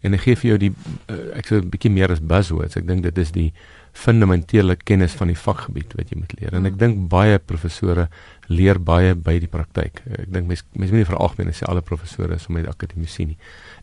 en 0.00 0.12
hy 0.12 0.18
gee 0.18 0.36
vir 0.36 0.48
jou 0.48 0.58
die 0.58 0.72
uh, 1.10 1.38
ek 1.38 1.46
sê 1.46 1.58
'n 1.58 1.70
bietjie 1.70 1.90
meer 1.90 2.10
as 2.10 2.20
buzzwords. 2.20 2.76
Ek 2.76 2.86
dink 2.86 3.02
dit 3.02 3.18
is 3.18 3.32
die 3.32 3.52
fundamentele 3.92 4.76
kennis 4.76 5.14
van 5.18 5.30
die 5.32 5.38
vakgebied 5.38 5.94
wat 5.98 6.10
jy 6.10 6.18
moet 6.20 6.34
leer. 6.38 6.54
En 6.54 6.66
ek 6.68 6.74
mm. 6.74 6.80
dink 6.80 7.00
baie 7.12 7.38
professore 7.38 8.08
leer 8.48 8.80
baie 8.80 9.14
by 9.14 9.36
die 9.42 9.50
praktyk. 9.50 10.02
Ek 10.06 10.28
dink 10.32 10.48
mense 10.48 10.64
mense 10.72 10.94
moet 10.94 11.02
nie 11.02 11.08
veralgemeen 11.08 11.56
sê 11.56 11.66
alle 11.68 11.84
professore 11.84 12.38
is 12.38 12.46
sommer 12.46 12.68
akademici 12.70 13.26
nie. 13.28 13.38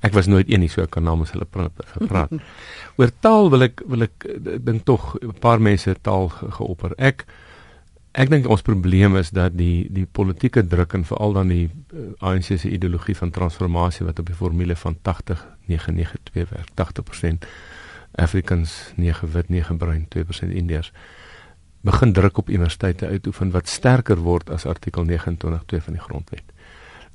Ek 0.06 0.16
was 0.18 0.30
nooit 0.32 0.50
een 0.50 0.64
nie, 0.64 0.70
so 0.72 0.84
ek 0.86 0.94
kan 0.96 1.06
namens 1.06 1.34
hulle 1.36 1.48
gepraat. 1.48 2.34
Oor 3.00 3.14
taal 3.22 3.52
wil 3.54 3.68
ek 3.68 3.84
wil 3.92 4.08
ek, 4.08 4.26
ek 4.26 4.64
dink 4.66 4.86
tog 4.90 5.16
'n 5.22 5.36
paar 5.42 5.62
mense 5.62 5.96
taal 6.02 6.30
geopper. 6.30 6.96
Ek 6.98 7.26
ek 8.16 8.30
dink 8.32 8.48
ons 8.48 8.64
probleem 8.64 9.18
is 9.20 9.30
dat 9.36 9.58
die 9.58 9.88
die 9.92 10.08
politieke 10.08 10.64
druk 10.64 10.94
en 10.96 11.04
veral 11.04 11.34
dan 11.36 11.52
die 11.52 11.68
uh, 11.68 12.00
eh, 12.00 12.30
ANC 12.32 12.56
se 12.56 12.70
ideologie 12.70 13.16
van 13.16 13.32
transformasie 13.32 14.06
wat 14.06 14.20
op 14.20 14.26
die 14.32 14.36
formule 14.36 14.76
van 14.76 14.96
80 15.02 15.46
992 15.68 16.50
werk. 16.50 16.70
80% 16.76 17.46
Africans, 18.16 18.94
9 18.96 19.32
wit, 19.32 19.50
9 19.50 19.78
bruin, 19.78 20.08
2% 20.18 20.52
Indiërs 20.52 20.92
begin 21.86 22.14
druk 22.14 22.38
op 22.38 22.50
universiteite 22.50 23.08
uitoefen 23.08 23.52
wat 23.52 23.68
sterker 23.70 24.18
word 24.18 24.50
as 24.50 24.66
artikel 24.66 25.06
29.2 25.06 25.84
van 25.88 25.94
die 25.94 26.02
grondwet. 26.02 26.54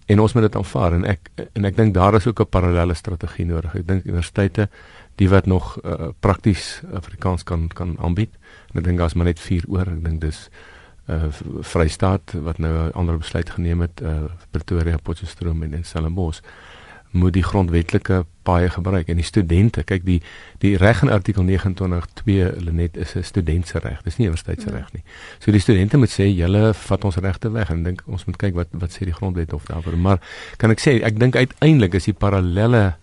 En 0.07 0.21
ons 0.21 0.33
moet 0.33 0.47
dit 0.47 0.57
aanvaar 0.57 0.95
en 0.97 1.05
ek 1.07 1.31
en 1.59 1.67
ek 1.69 1.77
dink 1.77 1.95
daar 1.95 2.15
is 2.19 2.27
ook 2.27 2.41
'n 2.41 2.51
parallelle 2.51 2.95
strategie 2.95 3.47
nodig. 3.47 3.75
Ek 3.75 3.87
dink 3.87 4.05
universiteite 4.05 4.69
die 5.15 5.29
wat 5.29 5.47
nog 5.47 5.79
uh, 5.85 6.09
prakties 6.21 6.83
Afrikaans 6.93 7.43
kan 7.43 7.69
kan 7.69 7.97
aanbied. 7.99 8.31
En 8.73 8.79
ek 8.79 8.85
dink 8.85 8.99
daar's 8.99 9.15
maar 9.15 9.27
net 9.27 9.41
4 9.41 9.65
oor. 9.69 9.87
Ek 9.87 10.05
dink 10.05 10.21
dis 10.21 10.49
uh 11.07 11.27
Vrystaat 11.61 12.33
wat 12.33 12.59
nou 12.59 12.73
'n 12.73 12.93
ander 12.93 13.19
besluit 13.19 13.51
geneem 13.51 13.81
het, 13.81 14.01
uh 14.01 14.31
Pretoria, 14.51 14.97
Potchefstroom 14.97 15.63
en 15.63 15.85
Stellenbosch 15.85 16.41
moet 17.11 17.33
die 17.35 17.43
grondwetlike 17.43 18.25
paaie 18.43 18.71
gebruik. 18.71 19.09
En 19.09 19.19
die 19.19 19.27
studente 19.27 19.83
kyk 19.87 20.05
die 20.07 20.21
die 20.63 20.77
reg 20.79 21.03
in 21.03 21.11
artikel 21.11 21.45
29.2 21.45 22.63
Lenet 22.65 22.97
is 22.97 23.15
'n 23.17 23.23
student 23.23 23.67
se 23.67 23.79
reg. 23.79 24.03
Dis 24.03 24.17
nie 24.17 24.27
universiteit 24.27 24.63
se 24.63 24.71
ja. 24.71 24.77
reg 24.77 24.93
nie. 24.93 25.03
So 25.39 25.51
die 25.51 25.61
studente 25.61 25.97
moet 25.97 26.11
sê 26.11 26.25
julle 26.29 26.75
vat 26.75 27.05
ons 27.05 27.17
regte 27.17 27.51
weg. 27.53 27.71
En 27.71 27.83
dink 27.83 28.03
ons 28.07 28.25
moet 28.25 28.37
kyk 28.37 28.55
wat 28.55 28.69
wat 28.73 28.91
sê 28.91 29.05
die 29.05 29.15
grondwet 29.15 29.53
of 29.53 29.65
daaroor. 29.65 29.97
Maar 29.97 30.21
kan 30.57 30.71
ek 30.71 30.81
sê 30.81 31.03
ek 31.03 31.19
dink 31.19 31.37
uiteindelik 31.37 31.95
is 31.95 32.05
die 32.05 32.15
parallelle 32.15 32.95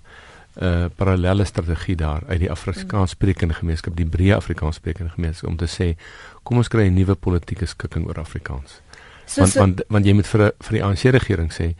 uh 0.61 0.85
parallelle 0.95 1.45
strategie 1.45 1.95
daar 1.95 2.23
uit 2.27 2.39
die 2.39 2.51
Afrikaans 2.51 3.11
sprekende 3.11 3.53
gemeenskap 3.53 3.95
die 3.95 4.05
breë 4.05 4.35
Afrikaans 4.35 4.75
sprekende 4.75 5.11
gemeenskap 5.13 5.49
om 5.49 5.57
te 5.57 5.67
sê 5.67 5.95
kom 6.43 6.57
ons 6.57 6.67
kry 6.67 6.87
'n 6.87 6.93
nuwe 6.93 7.15
politieke 7.15 7.65
skikking 7.65 8.07
oor 8.07 8.19
Afrikaans. 8.19 8.81
So, 9.25 9.41
want, 9.41 9.51
so, 9.51 9.59
want 9.59 9.81
want 9.89 10.05
jy 10.05 10.13
moet 10.13 10.27
vir 10.27 10.53
vir 10.59 10.71
die 10.71 10.83
ANC 10.83 11.03
regering 11.11 11.51
sê 11.51 11.75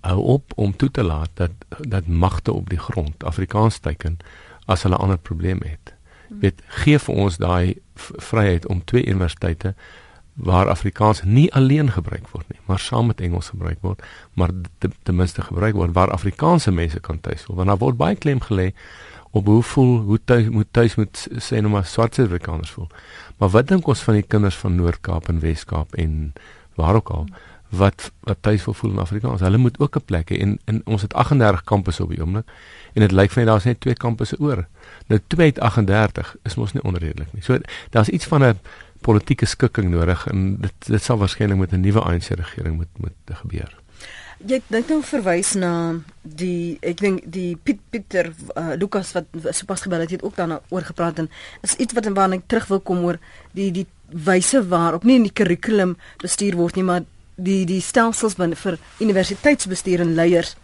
hou 0.00 0.18
op 0.22 0.52
om 0.56 0.76
toe 0.76 0.90
te 0.90 1.02
laat 1.02 1.30
dat 1.34 1.50
dat 1.78 2.06
magte 2.06 2.52
op 2.52 2.68
die 2.70 2.78
grond 2.78 3.24
Afrikaans 3.24 3.78
teiken 3.78 4.18
as 4.66 4.82
hulle 4.82 4.96
ander 4.96 5.18
probleme 5.18 5.66
het. 5.68 5.94
Hmm. 6.28 6.40
Weet 6.40 6.62
gee 6.66 6.98
vir 6.98 7.14
ons 7.14 7.36
daai 7.36 7.78
vryheid 8.16 8.66
om 8.66 8.84
twee 8.84 9.06
universiteite 9.06 9.74
waar 10.38 10.68
Afrikaans 10.68 11.22
nie 11.22 11.48
alleen 11.54 11.90
gebruik 11.90 12.28
word 12.30 12.46
nie, 12.48 12.60
maar 12.64 12.78
saam 12.78 13.06
met 13.10 13.20
Engels 13.20 13.48
gebruik 13.48 13.78
word, 13.82 14.02
maar 14.38 14.50
ten, 14.78 14.92
ten 15.02 15.16
minste 15.16 15.42
gebruik 15.42 15.74
word 15.74 15.92
waar 15.92 16.12
Afrikaanse 16.14 16.70
mense 16.70 17.00
kan 17.00 17.20
tuis 17.20 17.42
voel. 17.42 17.56
Want 17.56 17.68
daar 17.68 17.80
word 17.82 17.96
baie 17.96 18.14
klem 18.14 18.40
gelê 18.40 18.70
op 19.30 19.46
hoe 19.46 19.62
voel 19.62 19.98
hoe 20.00 20.20
tuis 20.24 20.48
moet 20.48 20.68
tuis 20.70 20.94
moet 20.94 21.26
sê 21.42 21.58
nou 21.60 21.72
maar 21.72 21.84
swart 21.84 22.14
Suid-Afrikaners 22.14 22.70
voel. 22.70 22.88
Maar 23.38 23.48
wat 23.48 23.68
dink 23.68 23.86
ons 23.86 24.02
van 24.06 24.14
die 24.14 24.22
kinders 24.22 24.56
van 24.56 24.78
Noord-Kaap 24.78 25.28
en 25.28 25.40
Wes-Kaap 25.42 25.94
en 25.94 26.32
waar 26.78 26.94
ook 26.94 27.10
al 27.10 27.26
wat 27.68 28.10
wat 28.20 28.38
tuis 28.40 28.64
wil 28.64 28.74
voel 28.74 28.90
in 28.90 28.98
Afrikaans? 28.98 29.40
Hulle 29.40 29.56
moet 29.56 29.78
ook 29.78 29.96
'n 29.96 30.04
plek 30.04 30.30
hê 30.30 30.40
en, 30.40 30.58
en 30.64 30.80
ons 30.84 31.02
het 31.02 31.14
38 31.14 31.64
kampusse 31.64 32.02
op 32.02 32.10
die 32.10 32.20
oomblik 32.20 32.46
en 32.94 33.00
dit 33.00 33.12
lyk 33.12 33.30
vir 33.30 33.42
my 33.42 33.50
daar's 33.50 33.64
net 33.64 33.80
twee 33.80 33.94
kampusse 33.94 34.38
oor. 34.40 34.66
Nou 35.06 35.20
238 35.26 36.36
is 36.42 36.54
mos 36.54 36.72
nie 36.72 36.82
onredelik 36.82 37.32
nie. 37.32 37.42
So 37.42 37.58
daar's 37.90 38.08
iets 38.08 38.26
van 38.26 38.44
'n 38.44 38.58
politieke 39.00 39.46
skikking 39.46 39.90
nodig 39.90 40.26
en 40.26 40.56
dit 40.60 40.72
dit 40.86 41.02
sal 41.02 41.18
waarskynlik 41.18 41.58
met 41.58 41.72
'n 41.72 41.80
nuwe 41.80 42.00
ANC 42.00 42.28
regering 42.28 42.76
moet 42.76 42.92
moet 42.96 43.36
gebeur. 43.42 43.76
Jy 44.46 44.60
dink 44.66 44.88
nou 44.88 45.02
verwys 45.02 45.54
na 45.54 45.98
die 46.22 46.78
ek 46.80 47.00
dink 47.00 47.22
die 47.26 47.56
Piet 47.56 47.80
Pieter 47.90 48.30
uh, 48.54 48.76
Lukas 48.78 49.12
wat 49.12 49.24
sopas 49.50 49.80
gebel 49.80 50.00
het, 50.00 50.10
het 50.10 50.22
ook 50.22 50.36
daarna 50.36 50.60
oor 50.68 50.82
gepraat 50.82 51.18
en 51.18 51.30
is 51.60 51.74
iets 51.74 51.92
wat 51.92 52.06
waarna 52.06 52.38
ek 52.38 52.46
terug 52.46 52.68
wil 52.70 52.80
kom 52.80 53.02
oor 53.04 53.18
die 53.52 53.72
die 53.72 53.86
wyse 54.08 54.62
waarop 54.68 55.04
nie 55.04 55.16
in 55.16 55.26
die 55.26 55.34
kurrikulum 55.34 55.96
bestuur 56.22 56.56
word 56.56 56.78
nie, 56.78 56.84
maar 56.84 57.02
die 57.38 57.64
die 57.66 57.80
stelsels 57.80 58.34
vir 58.38 58.78
universiteitsbestuur 58.98 60.00
en 60.00 60.14
leiers. 60.14 60.56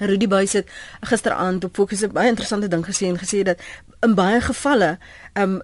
Rudy 0.00 0.26
Buys 0.26 0.52
het 0.56 0.70
gisteraand 1.00 1.64
op 1.64 1.74
Fokus 1.74 2.02
'n 2.02 2.12
baie 2.12 2.28
interessante 2.28 2.68
ding 2.68 2.84
gesê 2.84 3.06
en 3.06 3.18
gesê 3.18 3.42
dat 3.42 3.58
in 4.00 4.14
baie 4.14 4.40
gevalle 4.40 4.98
um 5.34 5.62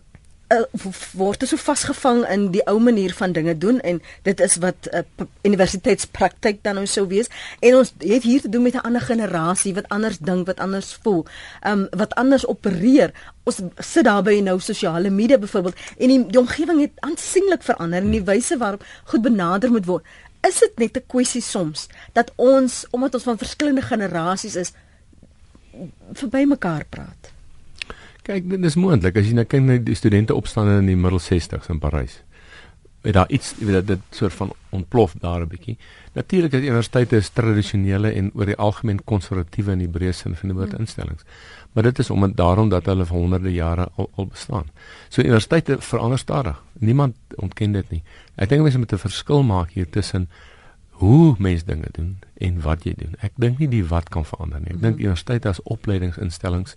word 1.13 1.45
so 1.45 1.61
vasgevang 1.61 2.23
in 2.33 2.47
die 2.55 2.63
ou 2.71 2.79
manier 2.81 3.13
van 3.13 3.33
dinge 3.37 3.53
doen 3.59 3.81
en 3.81 3.99
dit 4.25 4.41
is 4.41 4.57
wat 4.57 4.89
uh, 4.93 5.03
universiteitspraktyk 5.45 6.63
dan 6.63 6.75
nou 6.81 6.87
sou 6.87 7.05
wees. 7.09 7.29
En 7.61 7.77
ons 7.77 7.93
het 7.99 8.23
hier 8.23 8.41
te 8.41 8.49
doen 8.49 8.63
met 8.63 8.75
'n 8.75 8.87
ander 8.89 9.01
generasie 9.01 9.75
wat 9.75 9.89
anders 9.89 10.19
dink 10.19 10.47
wat 10.47 10.61
anders 10.61 10.99
voel 11.03 11.27
um 11.67 11.89
wat 11.91 12.15
anders 12.15 12.47
opereer. 12.47 13.13
Ons 13.45 13.61
sit 13.77 14.05
daar 14.05 14.23
by 14.23 14.41
nou 14.41 14.61
sosiale 14.61 15.11
media 15.11 15.39
byvoorbeeld 15.39 15.77
en 15.99 16.09
die, 16.09 16.27
die 16.27 16.41
omgewing 16.41 16.81
het 16.81 16.93
aansienlik 17.01 17.63
verander 17.63 18.03
en 18.03 18.11
die 18.11 18.25
wyse 18.25 18.57
waarop 18.57 18.85
goed 19.05 19.23
benader 19.23 19.71
moet 19.71 19.87
word 19.87 20.05
is 20.49 20.61
dit 20.65 20.79
net 20.79 20.97
'n 20.97 21.07
kwessie 21.07 21.43
soms 21.43 21.89
dat 22.13 22.33
ons 22.37 22.85
omdat 22.91 23.15
ons 23.15 23.29
van 23.31 23.39
verskillende 23.39 23.83
generasies 23.83 24.57
is 24.57 24.73
verby 26.13 26.45
mekaar 26.45 26.85
praat 26.89 27.33
Kyk, 28.29 28.45
dit 28.45 28.65
is 28.69 28.75
moontlik 28.77 29.17
as 29.17 29.25
jy 29.25 29.33
nou 29.39 29.47
kyk 29.49 29.63
na 29.65 29.79
die 29.81 29.95
studente 29.97 30.35
opstande 30.37 30.75
in 30.83 30.89
die 30.91 30.97
middel 31.01 31.21
60s 31.23 31.71
in 31.73 31.79
Parys. 31.81 32.19
Het 33.01 33.15
daar 33.15 33.31
iets, 33.31 33.55
weet 33.59 33.87
dit 33.87 34.01
soort 34.11 34.35
van 34.35 34.53
ontplof 34.69 35.15
daar 35.21 35.41
'n 35.41 35.49
bietjie. 35.49 35.77
Natuurlik 36.13 36.53
is 36.53 36.61
universiteite 36.61 37.17
is 37.17 37.29
tradisionele 37.29 38.11
en 38.11 38.31
oor 38.35 38.47
die 38.47 38.57
algemeen 38.57 39.05
konservatiewe 39.05 39.73
in 39.73 39.79
die 39.79 39.89
breë 39.89 40.13
sin 40.13 40.37
van 40.37 40.49
die 40.49 40.59
woord 40.59 40.71
hmm. 40.71 40.81
instellings. 40.81 41.23
Maar 41.73 41.83
dit 41.83 41.99
is 41.99 42.11
omdat 42.11 42.37
daarom 42.37 42.69
dat 42.69 42.87
hulle 42.87 43.07
vir 43.07 43.17
honderde 43.17 43.53
jare 43.53 43.89
al, 43.95 44.11
al 44.15 44.27
bestaan. 44.27 44.71
So 45.09 45.23
universiteite 45.23 45.77
verander 45.81 46.19
stadig. 46.19 46.63
Niemand 46.73 47.17
ontken 47.35 47.73
dit 47.73 47.91
nie. 47.91 48.03
Ek 48.35 48.49
dink 48.49 48.63
mense 48.63 48.79
moet 48.79 48.93
'n 48.93 48.99
verskil 48.99 49.43
maak 49.43 49.71
hier 49.71 49.89
tussen 49.91 50.29
hoe 50.91 51.35
mense 51.39 51.65
dinge 51.65 51.87
doen 51.93 52.17
en 52.35 52.61
wat 52.61 52.85
jy 52.85 52.95
doen. 52.97 53.15
Ek 53.21 53.33
dink 53.37 53.59
nie 53.59 53.69
die 53.69 53.85
wat 53.87 54.09
kan 54.09 54.25
verander 54.25 54.61
nie. 54.61 54.75
Ek 54.75 54.81
dink 54.81 54.95
mhm. 54.97 55.05
universiteite 55.05 55.49
as 55.49 55.63
opleidingsinstellings 55.63 56.77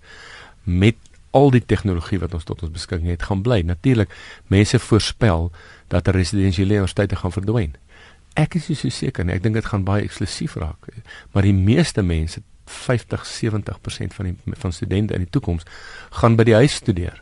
met 0.64 0.96
al 1.32 1.52
die 1.52 1.64
tegnologie 1.66 2.20
wat 2.20 2.34
ons 2.34 2.48
tot 2.48 2.64
ons 2.64 2.72
beskikking 2.72 3.10
het 3.12 3.24
gaan 3.30 3.42
bly. 3.42 3.62
Natuurlik, 3.66 4.12
mense 4.48 4.80
voorspel 4.80 5.52
dat 5.88 6.08
residensiële 6.08 6.80
universiteite 6.80 7.16
gaan 7.16 7.32
verdwyn. 7.36 7.76
Ek 8.40 8.56
is 8.56 8.70
so 8.80 8.90
seker 8.90 9.26
nie. 9.28 9.36
Ek 9.36 9.44
dink 9.44 9.60
dit 9.60 9.68
gaan 9.68 9.84
baie 9.84 10.06
eksklusief 10.08 10.56
raak. 10.56 10.88
Maar 11.34 11.48
die 11.48 11.56
meeste 11.56 12.04
mense, 12.04 12.44
50-70% 12.72 14.16
van 14.16 14.26
die 14.26 14.56
van 14.56 14.74
studente 14.74 15.14
in 15.14 15.26
die 15.26 15.30
toekoms 15.30 15.68
gaan 16.22 16.38
by 16.40 16.46
die 16.48 16.56
huis 16.56 16.80
studeer 16.80 17.22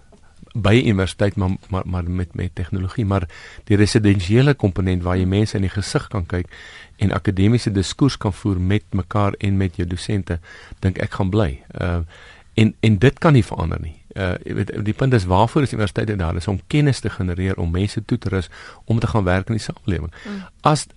by 0.54 0.76
universiteit 0.82 1.36
maar 1.36 1.56
maar, 1.70 1.84
maar 1.86 2.10
met 2.10 2.34
met 2.36 2.56
tegnologie 2.56 3.06
maar 3.06 3.28
die 3.64 3.78
residensiële 3.78 4.54
komponent 4.54 5.04
waar 5.04 5.18
jy 5.18 5.26
mense 5.26 5.58
in 5.58 5.66
die 5.68 5.74
gesig 5.74 6.08
kan 6.08 6.26
kyk 6.26 6.50
en 6.98 7.14
akademiese 7.14 7.72
diskurs 7.72 8.18
kan 8.18 8.34
voer 8.34 8.60
met 8.60 8.84
mekaar 8.92 9.38
en 9.40 9.58
met 9.58 9.76
jou 9.76 9.88
dosente 9.88 10.40
dink 10.80 10.98
ek 10.98 11.12
gaan 11.20 11.30
bly. 11.30 11.62
Uh 11.74 12.02
en 12.54 12.74
en 12.80 12.98
dit 12.98 13.20
kan 13.20 13.34
nie 13.34 13.46
verander 13.46 13.80
nie 13.82 13.99
uh 14.20 14.36
jy 14.46 14.56
weet 14.60 14.72
die 14.86 14.94
punt 14.94 15.14
is 15.18 15.26
waarvoor 15.30 15.66
is 15.68 15.74
universiteite 15.74 16.16
daar 16.20 16.36
is 16.36 16.48
om 16.48 16.60
kennis 16.68 17.00
te 17.00 17.10
genereer 17.10 17.58
om 17.58 17.72
mense 17.72 18.06
toe 18.06 18.18
te 18.18 18.30
rus 18.30 18.50
om 18.86 19.00
te 19.00 19.08
gaan 19.08 19.24
werk 19.24 19.48
in 19.48 19.60
die 19.60 19.64
samelewing. 19.64 20.12
Mm. 20.26 20.42
As 20.62 20.88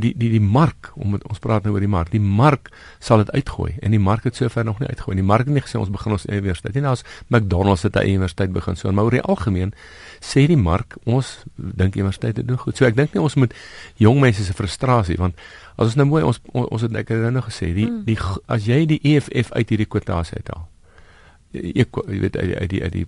die 0.00 0.12
die 0.16 0.30
die 0.32 0.40
mark 0.40 0.90
om 0.96 1.14
met, 1.14 1.24
ons 1.28 1.40
praat 1.42 1.66
nou 1.66 1.74
oor 1.74 1.84
die 1.84 1.90
mark. 1.90 2.10
Die 2.12 2.22
mark 2.22 2.70
sal 3.02 3.20
dit 3.22 3.30
uitgooi 3.36 3.74
en 3.84 3.94
die 3.94 4.00
mark 4.00 4.24
het 4.24 4.38
sover 4.38 4.64
nog 4.64 4.80
nie 4.80 4.88
uitgooi. 4.88 5.16
Die 5.18 5.26
mark 5.26 5.46
het 5.46 5.54
nie 5.54 5.64
gesê 5.64 5.78
ons 5.80 5.92
begin 5.92 6.16
ons 6.16 6.26
universiteit 6.28 6.78
nie. 6.78 6.84
Nou 6.86 6.94
as 6.96 7.04
McDonald's 7.28 7.84
het 7.86 7.96
'n 7.96 8.08
universiteit 8.08 8.52
begin 8.52 8.76
so, 8.76 8.92
maar 8.92 9.04
oor 9.04 9.18
die 9.18 9.22
algemeen 9.22 9.74
sê 10.20 10.46
die 10.46 10.56
mark 10.56 10.96
ons 11.04 11.44
dink 11.56 11.94
universiteite 11.94 12.44
doen 12.44 12.58
goed. 12.58 12.76
So 12.76 12.84
ek 12.84 12.96
dink 12.96 13.14
nie 13.14 13.22
ons 13.22 13.34
moet 13.34 13.54
jong 13.96 14.20
mense 14.20 14.44
se 14.44 14.52
frustrasie 14.52 15.16
want 15.16 15.34
as 15.76 15.86
ons 15.86 15.96
nou 15.96 16.06
mooi 16.06 16.22
ons 16.22 16.40
ons 16.52 16.82
het 16.82 16.90
net 16.90 17.08
nou 17.08 17.42
gesê 17.42 17.74
die 17.74 17.86
mm. 17.86 18.04
die 18.04 18.18
as 18.46 18.64
jy 18.66 18.86
die 18.86 19.00
EFF 19.02 19.52
uit 19.52 19.68
hierdie 19.68 19.88
kwotasie 19.88 20.36
uithaal 20.36 20.71
ek 21.52 21.98
jy 22.08 22.20
weet 22.20 22.36
uit 22.36 22.70
die 22.70 22.82
uit 22.82 22.92
die 22.92 23.06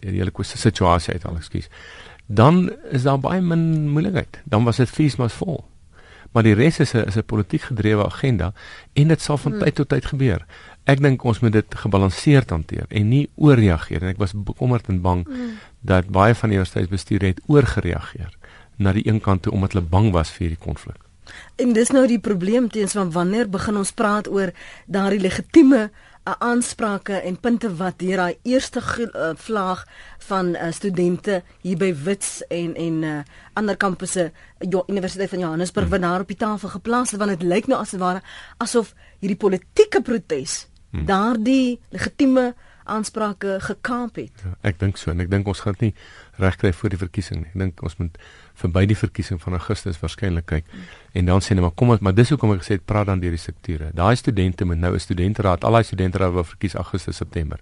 die 0.00 0.18
hele 0.18 0.34
kwessie 0.34 0.58
situasie 0.58 1.14
uit 1.14 1.24
al 1.24 1.36
ekskuus. 1.36 1.68
Dan 2.26 2.68
is 2.90 3.02
daar 3.02 3.20
baie 3.20 3.40
min 3.40 3.88
moeilikheid. 3.88 4.40
Dan 4.44 4.64
was 4.64 4.76
dit 4.76 4.90
fees 4.90 5.16
mas 5.16 5.32
vol. 5.32 5.64
Maar 6.32 6.44
die 6.44 6.54
res 6.54 6.78
is 6.78 6.92
'n 6.94 7.06
is 7.08 7.16
'n 7.16 7.24
politiek 7.24 7.62
gedrewe 7.62 8.04
agenda 8.04 8.52
en 8.92 9.08
dit 9.08 9.20
sal 9.20 9.36
van 9.36 9.52
hmm. 9.52 9.60
tyd 9.60 9.74
tot 9.74 9.88
tyd 9.88 10.04
gebeur. 10.04 10.46
Ek 10.84 11.00
dink 11.00 11.24
ons 11.24 11.40
moet 11.40 11.52
dit 11.52 11.74
gebalanseerd 11.74 12.50
hanteer 12.50 12.84
en 12.88 13.08
nie 13.08 13.28
ooreageer 13.34 14.02
en 14.02 14.08
ek 14.08 14.18
was 14.18 14.32
bekommerd 14.32 14.88
en 14.88 15.00
bang 15.00 15.26
hmm. 15.26 15.58
dat 15.80 16.08
baie 16.08 16.34
van 16.34 16.48
die 16.48 16.58
universiteitsbestuur 16.58 17.22
het 17.22 17.40
oorgereageer 17.46 18.36
na 18.76 18.92
die 18.92 19.08
een 19.08 19.20
kant 19.20 19.42
toe 19.42 19.52
omdat 19.52 19.72
hulle 19.72 19.84
bang 19.84 20.12
was 20.12 20.30
vir 20.30 20.46
hierdie 20.46 20.64
konflik. 20.64 20.96
En 21.56 21.72
dis 21.72 21.90
nou 21.90 22.06
die 22.06 22.20
probleem 22.20 22.68
teens 22.70 22.92
van 22.92 23.10
wanneer 23.12 23.48
begin 23.48 23.76
ons 23.76 23.92
praat 23.92 24.28
oor 24.28 24.52
daardie 24.86 25.20
legitieme 25.20 25.90
'n 26.28 26.36
aansprake 26.38 27.12
en 27.12 27.40
punte 27.40 27.68
wat 27.76 27.98
deur 27.98 28.16
daai 28.16 28.38
eerste 28.42 28.80
uh, 28.80 29.30
vlaag 29.34 29.86
van 30.28 30.54
uh, 30.54 30.70
studente 30.70 31.42
hier 31.64 31.76
by 31.76 31.94
Wits 32.04 32.42
en 32.48 32.74
en 32.74 33.02
uh, 33.02 33.18
ander 33.52 33.76
kampusse 33.76 34.32
jo, 34.58 34.84
Universiteit 34.86 35.30
van 35.30 35.38
Johannesburg 35.38 35.88
hmm. 35.88 35.94
wat 35.94 36.10
daar 36.10 36.20
op 36.20 36.28
die 36.28 36.36
tafel 36.36 36.68
geplaas 36.68 37.10
het 37.10 37.20
want 37.20 37.38
dit 37.38 37.48
lyk 37.48 37.66
nou 37.66 37.80
asof 37.80 38.00
ware 38.00 38.22
asof 38.56 38.94
hierdie 39.18 39.40
politieke 39.40 40.02
protes 40.02 40.66
hmm. 40.90 41.06
daardie 41.06 41.80
legitieme 41.88 42.54
aansprake 42.88 43.58
gekaap 43.60 44.16
het. 44.16 44.44
Ja, 44.44 44.54
ek 44.70 44.78
dink 44.80 44.96
so 44.96 45.12
en 45.12 45.20
ek 45.20 45.30
dink 45.32 45.48
ons 45.50 45.60
gaan 45.64 45.76
nie 45.80 45.92
regkry 46.40 46.72
voor 46.72 46.94
die 46.94 47.00
verkiesing 47.00 47.42
nie. 47.42 47.50
Ek 47.52 47.60
dink 47.64 47.82
ons 47.84 47.98
moet 48.00 48.16
verby 48.58 48.84
die 48.90 48.96
verkiesing 48.98 49.40
van 49.42 49.56
Augustus 49.58 50.00
waarskynlik 50.02 50.46
kyk. 50.50 50.72
En 51.18 51.28
dan 51.30 51.44
sê 51.44 51.54
hulle 51.54 51.64
maar 51.66 51.76
kom 51.78 51.92
ons 51.94 52.02
maar 52.04 52.16
dis 52.16 52.32
hoekom 52.34 52.56
ek 52.56 52.64
gesê 52.64 52.78
het 52.78 52.86
praat 52.88 53.08
dan 53.10 53.22
deur 53.22 53.34
die 53.34 53.42
strukture. 53.42 53.92
Daai 53.94 54.16
studente 54.16 54.66
moet 54.68 54.78
nou 54.78 54.94
'n 54.94 55.00
studenteraad, 55.00 55.64
al 55.64 55.72
daai 55.78 55.84
studenteraad 55.84 56.32
wil 56.32 56.44
verkies 56.44 56.74
Augustus 56.74 57.16
September. 57.16 57.58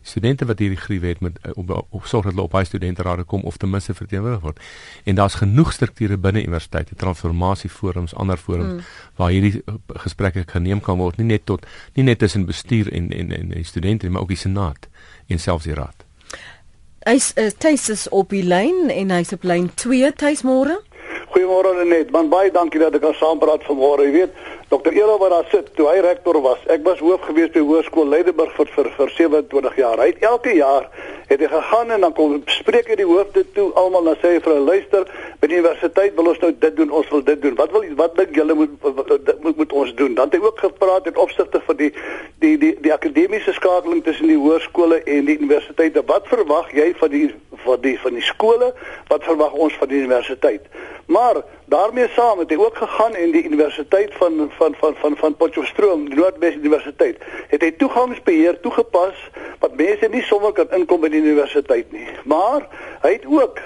Die 0.00 0.10
studente 0.10 0.46
wat 0.46 0.58
hierdie 0.58 0.78
gruwe 0.78 1.06
het 1.06 1.20
met 1.20 1.38
op, 1.54 1.70
op, 1.70 1.86
op 1.90 2.06
sorg 2.06 2.24
dat 2.24 2.32
hulle 2.32 2.44
op 2.44 2.52
daai 2.52 2.64
studenterade 2.64 3.24
kom 3.24 3.42
of 3.42 3.56
ten 3.56 3.70
minste 3.70 3.94
verteenwoordig 3.94 4.40
word. 4.40 4.60
En 5.04 5.14
daar's 5.14 5.34
genoeg 5.34 5.72
strukture 5.72 6.16
binne 6.16 6.42
universiteite, 6.42 6.94
transformasieforums, 6.94 8.14
ander 8.14 8.36
forums 8.36 8.72
mm. 8.72 8.80
waar 9.16 9.30
hierdie 9.30 9.62
uh, 9.66 9.74
gesprekke 9.88 10.44
geneem 10.46 10.80
kan 10.80 10.98
word, 10.98 11.16
nie 11.16 11.26
net 11.26 11.44
tot 11.44 11.66
nie 11.94 12.04
net 12.04 12.18
tussen 12.18 12.46
bestuur 12.46 12.92
en 12.92 13.10
en 13.10 13.32
en 13.32 13.48
die 13.48 13.64
studente, 13.64 14.10
maar 14.10 14.22
ook 14.22 14.28
die 14.28 14.44
senaat 14.46 14.88
en 15.26 15.38
selfs 15.38 15.64
die 15.64 15.74
raad. 15.74 16.05
Hy's 17.06 17.28
uh, 17.38 17.52
Tuis 17.54 17.84
is 17.88 18.08
op 18.10 18.32
die 18.34 18.42
lyn 18.42 18.88
en 18.90 19.12
hy's 19.14 19.28
op 19.30 19.44
lyn 19.46 19.68
2 19.78 20.08
Tuis 20.18 20.40
môre. 20.42 20.80
Goeiemôre 21.30 21.84
net. 21.86 22.08
Man 22.10 22.32
baie 22.32 22.50
dankie 22.50 22.80
dat 22.82 22.96
ek 22.98 23.04
kan 23.04 23.14
saampraat 23.14 23.62
vanmôre. 23.68 24.08
Jy 24.08 24.14
weet, 24.16 24.40
Dr. 24.72 24.90
Elo 24.90 25.14
wat 25.20 25.30
daar 25.30 25.46
sit, 25.52 25.68
toe 25.78 25.86
hy 25.86 26.00
rektor 26.02 26.40
was. 26.42 26.58
Ek 26.66 26.82
was 26.82 26.98
hoof 26.98 27.22
gewees 27.28 27.52
by 27.54 27.62
Hoërskool 27.62 28.10
Leidenburg 28.10 28.50
vir 28.56 28.72
vir 28.74 28.90
vir 28.96 29.14
27 29.20 29.78
jaar. 29.78 30.02
Hy 30.02 30.08
het 30.10 30.26
elke 30.26 30.56
jaar 30.58 30.90
het 31.26 31.40
hy 31.40 31.46
gegaan 31.50 31.90
en 31.90 32.00
dan 32.00 32.12
kom 32.14 32.42
spreek 32.46 32.88
hy 32.90 32.96
die 33.00 33.06
hoofde 33.08 33.42
toe 33.56 33.66
almal 33.80 34.04
na 34.06 34.14
sê 34.22 34.36
vir 34.42 34.54
'n 34.54 34.66
luister 34.66 35.06
by 35.40 35.46
die 35.46 35.58
universiteit 35.58 36.14
wil 36.14 36.28
ons 36.32 36.38
nou 36.38 36.52
dit 36.58 36.76
doen 36.76 36.90
ons 36.90 37.08
wil 37.10 37.24
dit 37.24 37.42
doen. 37.42 37.54
Wat 37.54 37.70
wil 37.70 37.84
wat 37.96 38.16
dink 38.16 38.34
julle 38.34 38.54
moet 38.54 38.70
moet 39.42 39.56
moet 39.56 39.72
ons 39.72 39.94
doen? 39.94 40.14
Dan 40.14 40.30
het 40.30 40.38
hy 40.38 40.46
ook 40.46 40.58
gepraat 40.58 41.06
in 41.06 41.16
opsigte 41.16 41.60
vir 41.66 41.76
die 41.76 41.92
die 42.38 42.56
die 42.58 42.74
die 42.80 42.92
akademiese 42.92 43.52
skakeling 43.52 44.04
tussen 44.04 44.26
die 44.26 44.38
hoërskole 44.38 45.02
en 45.02 45.24
die 45.24 45.38
universiteite. 45.38 46.02
Wat 46.06 46.26
verwag 46.26 46.72
jy 46.72 46.94
van 46.96 47.10
die 47.10 47.34
van 47.64 47.80
die 47.80 47.98
van 48.00 48.14
die 48.14 48.22
skole? 48.22 48.74
Wat 49.08 49.24
verwag 49.24 49.52
ons 49.52 49.74
van 49.74 49.88
die 49.88 49.98
universiteit? 49.98 50.62
Maar 51.06 51.42
daarmee 51.64 52.08
saam 52.08 52.38
het 52.38 52.50
hy 52.50 52.56
ook 52.56 52.76
gegaan 52.76 53.14
en 53.14 53.30
die 53.30 53.44
universiteit 53.44 54.14
van 54.14 54.50
van 54.58 54.74
van 54.78 54.94
van 54.96 55.16
van 55.16 55.36
Potchefstroom 55.36 56.08
die 56.08 56.18
Noordwes 56.18 56.54
Universiteit 56.54 57.22
het 57.48 57.62
hy 57.62 57.70
toegangsbeheer 57.78 58.60
toegepas 58.60 59.18
wat 59.60 59.76
mense 59.76 60.08
nie 60.10 60.22
sommer 60.22 60.52
kan 60.52 60.70
inkom 60.70 61.00
by 61.00 61.10
die 61.16 61.24
universiteit 61.24 61.92
nie. 61.92 62.06
Maar 62.24 62.66
hy 63.02 63.12
het 63.16 63.26
ook 63.26 63.60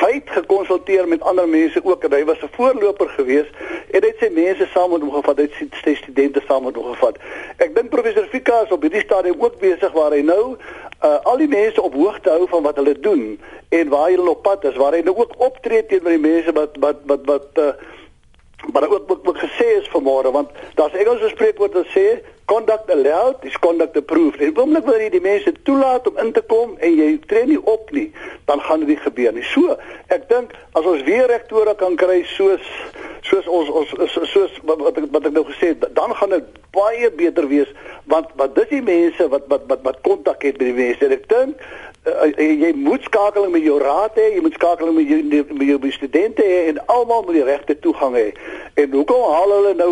wyd 0.00 0.30
gekonsulteer 0.36 1.08
met 1.08 1.22
ander 1.22 1.48
mense 1.48 1.80
ook 1.84 2.04
en 2.04 2.12
hy 2.12 2.24
was 2.24 2.42
'n 2.42 2.52
voorloper 2.56 3.08
gewees 3.08 3.48
en 3.90 4.00
hy 4.02 4.08
het 4.08 4.18
sy 4.18 4.30
mense 4.32 4.66
saam 4.72 4.90
met 4.90 5.00
hom 5.00 5.12
gevat, 5.12 5.36
hy 5.36 5.48
het 5.48 5.74
sy 5.84 5.94
studente 5.94 6.42
saam 6.46 6.64
met 6.64 6.76
hom 6.76 6.92
gevat. 6.94 7.16
Ek 7.56 7.74
dink 7.74 7.90
professor 7.90 8.26
Fika 8.32 8.62
is 8.64 8.72
op 8.72 8.82
hierdie 8.82 9.04
stadium 9.04 9.36
ook 9.38 9.58
besig 9.58 9.92
waar 9.92 10.10
hy 10.10 10.22
nou 10.22 10.56
uh, 11.04 11.18
al 11.22 11.36
die 11.36 11.48
mense 11.48 11.82
op 11.82 11.94
hoogte 11.94 12.30
hou 12.30 12.48
van 12.48 12.62
wat 12.62 12.76
hulle 12.76 12.98
doen 13.00 13.40
en 13.68 13.88
waar 13.88 14.10
hulle 14.10 14.30
op 14.30 14.42
pad 14.42 14.64
is, 14.64 14.76
waar 14.76 14.92
hy 14.92 15.00
nou 15.00 15.16
ook 15.16 15.34
optree 15.36 15.86
teenoor 15.86 16.16
die 16.16 16.26
mense 16.30 16.52
wat 16.52 16.76
wat 16.80 17.02
wat 17.10 17.20
wat 17.24 17.48
uh, 17.58 17.72
maar 18.72 18.88
ook 18.88 19.10
ook, 19.10 19.28
ook 19.28 19.38
gesê 19.38 19.66
is 19.80 19.90
vanmôre 19.92 20.30
want 20.32 20.50
daar's 20.74 20.94
Engelse 20.94 21.28
spreekwoord 21.28 21.72
wat 21.72 21.90
sê 21.92 22.06
conduct 22.44 22.90
allowed 22.90 23.44
is 23.44 23.58
conduct 23.58 23.96
approved. 23.96 24.40
En 24.40 24.56
oomblik 24.58 24.84
wanneer 24.84 25.08
jy 25.08 25.14
die 25.16 25.24
mense 25.24 25.52
toelaat 25.62 26.08
om 26.08 26.18
in 26.20 26.32
te 26.36 26.42
kom 26.50 26.76
en 26.78 26.96
jy 26.98 27.08
tree 27.30 27.46
nie 27.48 27.60
op 27.60 27.90
nie, 27.96 28.10
dan 28.50 28.60
gaan 28.60 28.84
dit 28.84 29.00
gebeur 29.00 29.32
nie. 29.32 29.46
So, 29.54 29.78
ek 30.12 30.28
dink 30.28 30.52
as 30.76 30.84
ons 30.84 31.04
weer 31.08 31.28
rektore 31.30 31.74
kan 31.80 31.96
kry 32.00 32.22
soos 32.36 32.64
soos 33.24 33.48
ons 33.48 33.70
ons 33.72 34.18
soos 34.28 34.58
wat 34.68 34.82
wat 34.84 35.00
ek, 35.00 35.08
wat 35.14 35.30
ek 35.30 35.32
nou 35.32 35.46
gesê 35.48 35.72
het, 35.72 35.86
dan 35.96 36.12
gaan 36.18 36.36
dit 36.36 36.60
baie 36.76 37.08
beter 37.16 37.48
wees 37.48 37.70
want 38.10 38.28
wat 38.36 38.52
dis 38.58 38.68
die 38.68 38.84
mense 38.84 39.28
wat 39.32 39.48
wat 39.48 39.64
wat 39.70 39.84
wat 39.86 40.02
kontak 40.04 40.44
het 40.44 40.60
met 40.60 40.68
die 40.68 40.76
mense. 40.76 41.00
En 41.06 41.14
ek 41.16 41.24
dink 41.30 41.64
uh, 42.04 42.28
jy 42.36 42.74
moet 42.76 43.06
skakeling 43.08 43.54
met 43.54 43.64
jou 43.64 43.78
raad 43.80 44.20
hê, 44.20 44.34
jy 44.36 44.42
moet 44.44 44.58
skakeling 44.60 44.98
met 44.98 45.08
jou 45.08 45.46
met 45.54 45.68
jou 45.70 45.94
studente 45.96 46.44
hê 46.44 46.60
en 46.74 46.82
almal 46.92 47.24
moet 47.24 47.40
die 47.40 47.48
regte 47.48 47.78
toegang 47.80 48.18
hê. 48.18 48.28
En 48.84 48.92
hoekom 48.92 49.24
haal 49.32 49.56
hulle 49.56 49.74
nou 49.80 49.90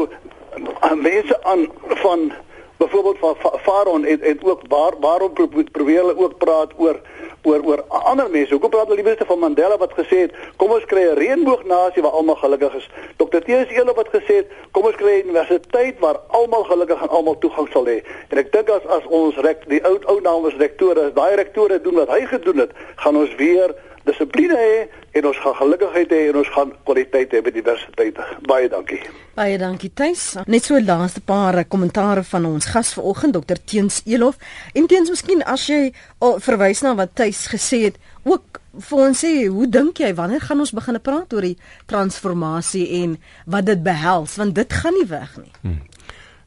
mense 0.97 1.45
aan 1.45 1.69
van 2.03 2.33
byvoorbeeld 2.77 3.19
van 3.19 3.37
Faron 3.61 4.05
en 4.05 4.21
en 4.21 4.39
ook 4.45 4.61
waar 4.69 4.93
waarom 5.01 5.33
probeer 5.73 5.99
hulle 5.99 6.19
ook 6.19 6.39
praat 6.39 6.71
oor 6.77 7.01
oor 7.43 7.63
oor 7.65 7.85
ander 7.89 8.31
mense. 8.31 8.53
Hoekom 8.53 8.71
praat 8.71 8.87
hulle 8.87 9.03
liewer 9.03 9.27
van 9.27 9.39
Mandela 9.39 9.77
wat 9.77 9.95
gesê 9.99 10.19
het 10.25 10.35
kom 10.57 10.71
ons 10.71 10.85
kry 10.85 11.03
'n 11.03 11.19
reënboognasie 11.19 12.03
waar 12.03 12.17
almal 12.19 12.35
gelukkig 12.35 12.75
is. 12.75 12.91
Dr. 13.17 13.39
Teus 13.47 13.69
Eelo 13.69 13.95
wat 13.95 14.09
gesê 14.09 14.35
het 14.41 14.49
kom 14.71 14.85
ons 14.85 14.97
kry 14.97 15.13
'n 15.13 15.25
universiteit 15.27 15.99
waar 15.99 16.19
almal 16.29 16.65
gelukkig 16.65 17.03
en 17.03 17.09
almal 17.09 17.39
toegang 17.39 17.69
sal 17.73 17.87
hê. 17.87 17.99
En 18.29 18.39
ek 18.39 18.53
dink 18.53 18.69
as 18.69 18.87
as 18.87 19.07
ons 19.07 19.37
rek 19.37 19.69
die 19.69 19.85
ou 19.85 19.99
ou 20.07 20.21
namens 20.21 20.55
rektore, 20.57 21.01
as 21.01 21.15
daai 21.15 21.35
rektore 21.35 21.81
doen 21.81 21.95
wat 21.95 22.09
hy 22.09 22.27
gedoen 22.27 22.59
het, 22.59 22.71
gaan 22.97 23.17
ons 23.17 23.35
weer 23.35 23.75
dissipline 24.07 24.57
hê 24.59 24.79
en 25.19 25.27
ons 25.31 25.41
gaan 25.45 25.55
gelukigheid 25.59 26.15
hê 26.15 26.21
en 26.31 26.39
ons 26.41 26.53
gaan 26.55 26.73
kwaliteit 26.87 27.35
hê 27.35 27.43
by 27.45 27.53
die 27.55 27.63
universiteite. 27.63 28.27
Baie 28.49 28.71
dankie. 28.73 29.01
Baie 29.37 29.59
dankie 29.61 29.93
Tuis. 29.95 30.25
Net 30.51 30.67
so 30.69 30.81
laaste 30.81 31.23
paar 31.25 31.61
kommentare 31.65 32.25
van 32.27 32.49
ons 32.49 32.71
gas 32.73 32.95
vanoggend 32.97 33.37
Dr 33.39 33.61
Teens 33.65 34.01
Elof. 34.07 34.41
En 34.75 34.89
teens 34.91 35.13
miskien 35.13 35.45
as 35.49 35.69
jy 35.71 35.93
oh, 36.19 36.39
verwys 36.43 36.83
na 36.87 36.97
wat 36.99 37.15
Tuis 37.19 37.47
gesê 37.53 37.85
het, 37.89 38.01
ook 38.25 38.61
vir 38.89 39.05
ons 39.05 39.23
sê, 39.25 39.33
hoe 39.53 39.69
dink 39.69 40.01
jy 40.01 40.13
wanneer 40.17 40.45
gaan 40.47 40.63
ons 40.65 40.73
begin 40.73 40.99
praat 41.05 41.33
oor 41.37 41.45
die 41.45 41.57
transformasie 41.91 42.87
en 43.03 43.17
wat 43.47 43.69
dit 43.69 43.83
behels 43.85 44.39
want 44.41 44.57
dit 44.57 44.79
gaan 44.83 44.97
nie 44.97 45.09
weg 45.11 45.35
nie. 45.41 45.53
Hmm. 45.63 45.81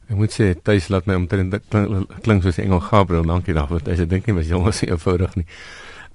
Ek 0.06 0.18
moet 0.18 0.34
sê 0.34 0.52
Tuis 0.54 0.90
laat 0.94 1.08
my 1.10 1.16
omtrent 1.18 1.56
klink 2.22 2.44
soos 2.44 2.60
Engel 2.62 2.82
Gabriel. 2.84 3.26
Dankie 3.26 3.54
daarvoor. 3.56 3.82
Tuis, 3.82 4.04
ek 4.04 4.10
dink 4.10 4.28
nie 4.28 4.36
was 4.36 4.50
jonges 4.50 4.82
so 4.82 4.86
eenvoudig 4.90 5.34
nie. 5.40 5.48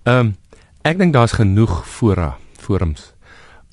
Ehm 0.05 0.31
um, 0.31 0.37
Ek 0.81 0.97
dink 0.97 1.13
daar's 1.13 1.35
genoeg 1.37 1.83
fora, 1.85 2.39
forums 2.57 3.11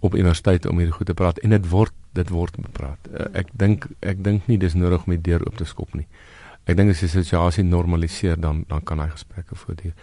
op 0.05 0.13
universiteite 0.15 0.69
om 0.69 0.77
hierdie 0.77 0.93
goed 0.93 1.09
te 1.09 1.15
praat 1.17 1.39
en 1.41 1.55
dit 1.55 1.69
word 1.71 1.95
dit 2.13 2.29
word 2.29 2.57
bepraat. 2.61 3.09
Eh, 3.09 3.29
ek 3.41 3.53
dink 3.57 3.87
ek 4.05 4.21
dink 4.25 4.45
nie 4.51 4.59
dis 4.61 4.77
nodig 4.77 5.07
om 5.07 5.15
die 5.15 5.23
deur 5.31 5.41
oop 5.47 5.57
te 5.57 5.65
skop 5.65 5.95
nie. 5.97 6.05
Ek 6.69 6.77
dink 6.77 6.93
as 6.93 7.01
die 7.01 7.09
situasie 7.09 7.65
normaliseer 7.65 8.37
dan 8.37 8.67
dan 8.69 8.85
kan 8.85 9.01
hy 9.01 9.09
gesprekke 9.09 9.57
voortduur. 9.57 9.95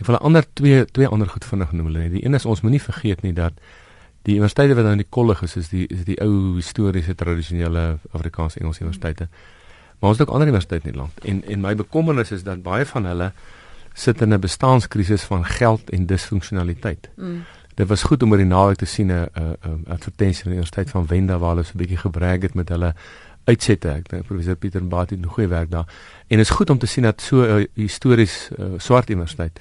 Ek 0.00 0.06
wil 0.06 0.16
'n 0.16 0.24
ander 0.26 0.44
twee 0.54 0.84
twee 0.90 1.06
ander 1.06 1.28
goed 1.28 1.44
vinnig 1.44 1.72
noem 1.72 1.86
hulle. 1.86 2.10
Die 2.10 2.24
een 2.24 2.34
is 2.34 2.46
ons 2.46 2.60
moenie 2.66 2.82
vergeet 2.82 3.22
nie 3.22 3.32
dat 3.32 3.52
die 4.22 4.34
universiteite 4.34 4.74
wat 4.74 4.84
nou 4.84 4.92
in 4.92 5.04
die 5.06 5.10
kollege 5.10 5.44
is, 5.44 5.56
is 5.56 5.68
die 5.68 5.86
is 5.86 6.04
die 6.04 6.18
ou 6.20 6.56
historiese 6.56 7.14
tradisionele 7.14 7.98
Afrikaans-Engels 8.10 8.80
universiteite. 8.80 9.28
Maar 10.00 10.10
ons 10.10 10.18
het 10.18 10.28
ook 10.28 10.34
ander 10.34 10.48
universiteite 10.48 10.86
in 10.88 10.92
die 10.92 11.00
land 11.00 11.24
en 11.24 11.44
en 11.46 11.60
my 11.60 11.74
bekommernis 11.74 12.32
is 12.32 12.42
dat 12.42 12.62
baie 12.62 12.84
van 12.84 13.04
hulle 13.04 13.32
sit 14.00 14.20
in 14.20 14.32
'n 14.32 14.40
bestaanskrisis 14.40 15.22
van 15.22 15.44
geld 15.44 15.90
en 15.90 16.06
disfunksionaliteit. 16.06 17.10
Mm. 17.16 17.44
Dit 17.74 17.88
was 17.88 18.02
goed 18.02 18.22
om 18.22 18.30
oor 18.30 18.36
die 18.36 18.46
naweek 18.46 18.76
te 18.76 18.84
sien 18.84 19.12
'n 19.12 19.28
'n 19.34 19.84
advertensie 19.88 20.42
van 20.42 20.52
die 20.52 20.58
Universiteit 20.60 20.90
van 20.90 21.06
Wenda 21.06 21.38
waar 21.38 21.50
hulle 21.50 21.62
so 21.64 21.72
'n 21.74 21.78
bietjie 21.78 21.96
gebreek 21.96 22.42
het 22.42 22.54
met 22.54 22.68
hulle 22.68 22.94
uitsette. 23.44 23.88
Ek 23.88 24.08
dink 24.08 24.26
professor 24.26 24.56
Pieter 24.56 24.84
Mbati 24.84 25.14
het 25.14 25.24
'n 25.24 25.28
goeie 25.28 25.48
werk 25.48 25.70
daar. 25.70 25.88
En 26.26 26.38
is 26.38 26.50
goed 26.50 26.70
om 26.70 26.78
te 26.78 26.86
sien 26.86 27.02
dat 27.02 27.20
so 27.20 27.42
'n 27.42 27.66
histories 27.74 28.50
uh, 28.58 28.66
swart 28.76 29.10
universiteit 29.10 29.60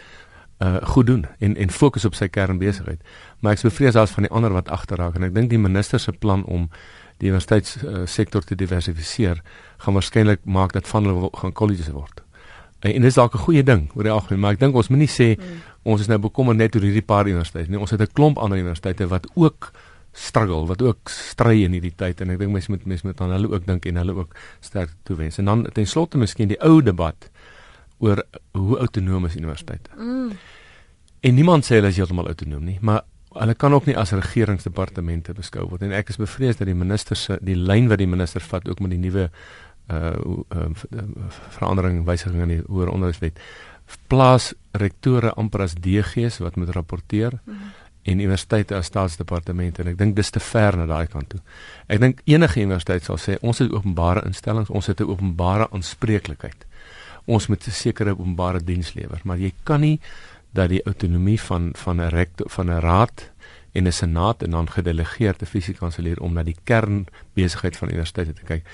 uh 0.59 0.75
goed 0.83 1.05
doen 1.05 1.25
en 1.39 1.55
en 1.55 1.71
fokus 1.71 2.05
op 2.05 2.15
sy 2.15 2.27
kernbesigheid. 2.27 3.01
Maar 3.39 3.51
ek 3.51 3.57
is 3.57 3.63
bevrees 3.63 3.93
daar's 3.93 4.11
van 4.11 4.23
die 4.23 4.31
ander 4.31 4.51
wat 4.51 4.69
agterraak 4.69 5.15
en 5.15 5.23
ek 5.23 5.33
dink 5.33 5.49
die 5.49 5.59
minister 5.59 5.99
se 5.99 6.11
plan 6.11 6.43
om 6.43 6.69
die 7.17 7.29
universiteitssektor 7.29 8.41
uh, 8.41 8.47
te 8.47 8.55
diversifiseer 8.55 9.41
gaan 9.77 9.93
waarskynlik 9.93 10.39
maak 10.43 10.71
dat 10.71 10.87
van 10.87 11.05
hulle 11.05 11.29
gaan 11.33 11.53
kolleges 11.53 11.89
word. 11.89 12.23
En, 12.79 12.93
en 12.93 13.01
dis 13.01 13.13
dalk 13.13 13.35
'n 13.35 13.45
goeie 13.45 13.63
ding 13.63 13.89
oor 13.95 14.03
die 14.03 14.11
algemeen, 14.11 14.39
maar 14.39 14.51
ek 14.51 14.59
dink 14.59 14.75
ons 14.75 14.89
moenie 14.89 15.09
sê 15.11 15.35
mm. 15.35 15.61
ons 15.83 16.01
is 16.01 16.07
nou 16.07 16.17
bekommerd 16.17 16.57
net 16.57 16.75
oor 16.75 16.81
hierdie 16.81 17.05
paar 17.05 17.27
universiteite 17.27 17.69
nie. 17.69 17.79
Ons 17.79 17.91
het 17.91 18.01
'n 18.01 18.13
klomp 18.13 18.37
ander 18.37 18.57
universiteite 18.57 19.07
wat 19.07 19.27
ook 19.35 19.71
struggle, 20.13 20.65
wat 20.65 20.81
ook 20.81 21.09
stry 21.09 21.63
in 21.63 21.71
hierdie 21.71 21.95
tyd 21.95 22.21
en 22.21 22.29
ek 22.29 22.39
dink 22.39 22.51
mense 22.51 22.71
moet 22.71 22.85
mense 22.85 23.05
moet 23.07 23.21
aan 23.21 23.31
hulle 23.31 23.51
ook 23.51 23.65
dink 23.65 23.85
en 23.85 23.95
hulle 23.95 24.15
ook 24.15 24.35
sterk 24.59 24.89
toewens. 25.03 25.37
En 25.37 25.45
dan 25.45 25.67
ten 25.73 25.87
slotte 25.87 26.17
miskien 26.17 26.47
die 26.47 26.59
ou 26.61 26.81
debat 26.81 27.29
oor 27.99 28.23
hoe 28.51 28.77
autonoom 28.77 29.25
is 29.25 29.35
universiteite. 29.35 29.89
Mm. 29.97 30.31
En 31.19 31.35
niemand 31.35 31.65
sê 31.65 31.79
hulle 31.79 31.87
is 31.87 31.97
heeltemal 31.99 32.27
autonoom 32.31 32.63
nie, 32.63 32.77
maar 32.81 33.03
hulle 33.37 33.53
kan 33.53 33.73
ook 33.73 33.85
nie 33.85 33.97
as 33.97 34.11
regeringsdepartemente 34.15 35.35
beskou 35.37 35.67
word 35.69 35.83
en 35.85 35.91
ek 35.93 36.09
is 36.09 36.17
bevrees 36.17 36.57
dat 36.57 36.65
die 36.69 36.77
minister 36.77 37.17
se 37.19 37.37
die 37.45 37.57
lyn 37.57 37.89
wat 37.91 38.01
die 38.01 38.09
minister 38.09 38.41
vat 38.41 38.65
ook 38.69 38.79
met 38.81 38.95
die 38.95 39.01
nuwe 39.01 39.27
uh, 39.91 40.13
uh 40.49 40.69
verandering 41.49 42.05
wysiging 42.05 42.41
in 42.41 42.47
die 42.47 42.63
hoër 42.67 42.89
onderwyswet 42.93 43.39
plaas 44.07 44.53
rektore 44.71 45.33
amper 45.33 45.65
as 45.65 45.75
DG's 45.75 46.39
wat 46.43 46.55
moet 46.55 46.69
rapporteer 46.69 47.39
mm 47.43 47.53
-hmm. 47.53 47.71
en 48.03 48.19
universiteite 48.19 48.75
as 48.75 48.85
staatsdepartemente 48.85 49.81
en 49.81 49.87
ek 49.87 49.97
dink 49.97 50.15
dis 50.15 50.29
te 50.29 50.39
ver 50.39 50.77
na 50.77 50.85
daai 50.85 51.07
kant 51.07 51.29
toe. 51.29 51.39
Ek 51.87 51.99
dink 51.99 52.21
enige 52.25 52.61
universiteit 52.61 53.03
sal 53.03 53.17
sê 53.17 53.37
ons 53.41 53.57
het 53.57 53.71
openbare 53.71 54.25
instellings, 54.25 54.69
ons 54.69 54.87
het 54.87 54.99
'n 54.99 55.09
openbare 55.09 55.67
aanspreeklikheid. 55.71 56.65
Ons 57.25 57.47
moet 57.47 57.67
'n 57.67 57.71
sekere 57.71 58.11
openbare 58.11 58.63
diens 58.63 58.93
lewer, 58.93 59.21
maar 59.23 59.37
jy 59.37 59.53
kan 59.63 59.79
nie 59.79 59.99
dat 60.51 60.69
die 60.69 60.83
autonomie 60.83 61.41
van 61.41 61.69
van 61.75 62.01
'n 62.01 62.09
rektor 62.09 62.49
van 62.49 62.69
'n 62.69 62.79
raad 62.79 63.31
en 63.71 63.87
'n 63.87 63.91
senaat 63.91 64.43
en 64.43 64.49
dan 64.49 64.69
gedelegeer 64.69 65.35
te 65.35 65.45
fisiekanselier 65.45 66.19
om 66.19 66.33
na 66.33 66.43
die 66.43 66.55
kernbesigheid 66.63 67.77
van 67.77 67.87
universiteite 67.87 68.33
te 68.33 68.43
kyk 68.43 68.65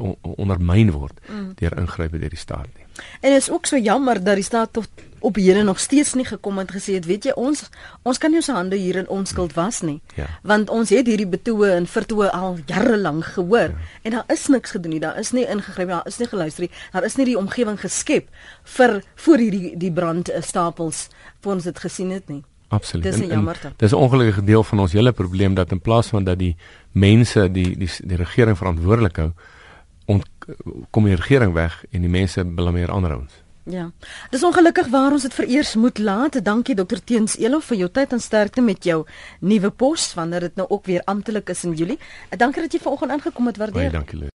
uh, 0.00 0.12
ondermyn 0.20 0.90
word 0.90 1.20
mm. 1.28 1.52
deur 1.54 1.78
ingrype 1.78 2.18
deur 2.18 2.28
die 2.28 2.38
staat 2.38 2.68
nie. 2.76 2.86
En 3.20 3.32
is 3.32 3.50
ook 3.50 3.66
so 3.66 3.78
jammer 3.78 4.24
dat 4.24 4.34
die 4.34 4.44
staat 4.44 4.72
tot 4.72 4.88
op 5.18 5.36
hede 5.36 5.62
nog 5.62 5.78
steeds 5.78 6.14
nie 6.14 6.24
gekom 6.24 6.58
het 6.58 6.72
gesê 6.72 6.94
het 6.98 7.06
weet 7.06 7.24
jy 7.24 7.32
ons 7.38 7.68
ons 8.02 8.18
kan 8.18 8.30
nie 8.30 8.40
ons 8.40 8.50
hande 8.50 8.76
hier 8.76 8.96
in 8.96 9.08
onskuld 9.08 9.54
was 9.54 9.80
nie. 9.80 10.00
Ja. 10.14 10.26
Want 10.42 10.70
ons 10.70 10.90
het 10.90 11.06
hierdie 11.06 11.28
betoë 11.28 11.70
en 11.76 11.86
vertoë 11.86 12.30
al 12.30 12.58
jare 12.66 12.98
lank 12.98 13.24
gehoor 13.24 13.74
ja. 13.74 13.90
en 14.02 14.10
daar 14.10 14.24
is 14.34 14.46
niks 14.46 14.70
gedoen 14.70 14.96
nie. 14.96 15.00
Daar 15.00 15.18
is 15.18 15.32
nie 15.32 15.46
ingegryp, 15.46 15.88
daar 15.88 16.06
is 16.06 16.18
nie 16.18 16.28
geluister 16.28 16.66
nie. 16.66 16.72
Daar 16.92 17.04
is 17.04 17.16
nie 17.16 17.26
die 17.32 17.38
omgewing 17.38 17.80
geskep 17.80 18.28
vir 18.76 19.02
voor 19.14 19.38
hierdie 19.38 19.76
die 19.78 19.92
brandstapels 19.92 21.08
vir 21.40 21.52
ons 21.52 21.64
dit 21.64 21.78
gesien 21.78 22.10
het 22.10 22.28
nie. 22.28 22.42
Absoluut. 22.72 23.04
Dis 23.04 23.20
'n 23.20 23.28
jammerte. 23.28 23.72
Dis 23.76 23.92
'n 23.92 23.94
ongelukkige 24.04 24.44
deel 24.44 24.64
van 24.64 24.78
ons 24.78 24.92
hele 24.92 25.12
probleem 25.12 25.54
dat 25.54 25.70
in 25.72 25.80
plaas 25.80 26.06
van 26.06 26.24
dat 26.24 26.38
die 26.38 26.56
mense 26.92 27.50
die 27.50 27.76
die 27.76 27.90
die 28.04 28.16
regering 28.16 28.56
verantwoordelik 28.56 29.16
hou, 29.16 29.32
kom 30.90 31.04
die 31.04 31.14
regering 31.14 31.52
weg 31.52 31.84
en 31.90 32.00
die 32.00 32.10
mense 32.10 32.44
blameer 32.44 32.90
ander 32.90 33.12
ouens. 33.12 33.42
Ja. 33.64 33.90
Dis 34.30 34.42
ongelukkig 34.42 34.88
waar 34.90 35.12
ons 35.12 35.22
dit 35.22 35.34
vereers 35.34 35.74
moet 35.74 35.98
laat. 35.98 36.44
Dankie 36.44 36.74
Dr 36.74 36.98
Teens 37.04 37.36
Elof 37.38 37.68
vir 37.70 37.76
jou 37.84 37.90
tyd 37.90 38.12
en 38.12 38.20
sterkte 38.20 38.60
met 38.60 38.84
jou 38.84 39.04
nuwe 39.40 39.70
pos 39.70 40.14
wanneer 40.14 40.48
dit 40.48 40.56
nou 40.58 40.66
ook 40.68 40.86
weer 40.86 41.02
amptelik 41.04 41.48
is 41.48 41.64
in 41.64 41.76
Julie. 41.78 41.98
Dankie 42.36 42.62
dat 42.62 42.72
jy 42.72 42.80
vanoggend 42.82 43.12
ingekom 43.12 43.46
het, 43.46 43.56
waardeer. 43.56 43.90
Baie 43.90 43.90
dankie. 43.90 44.30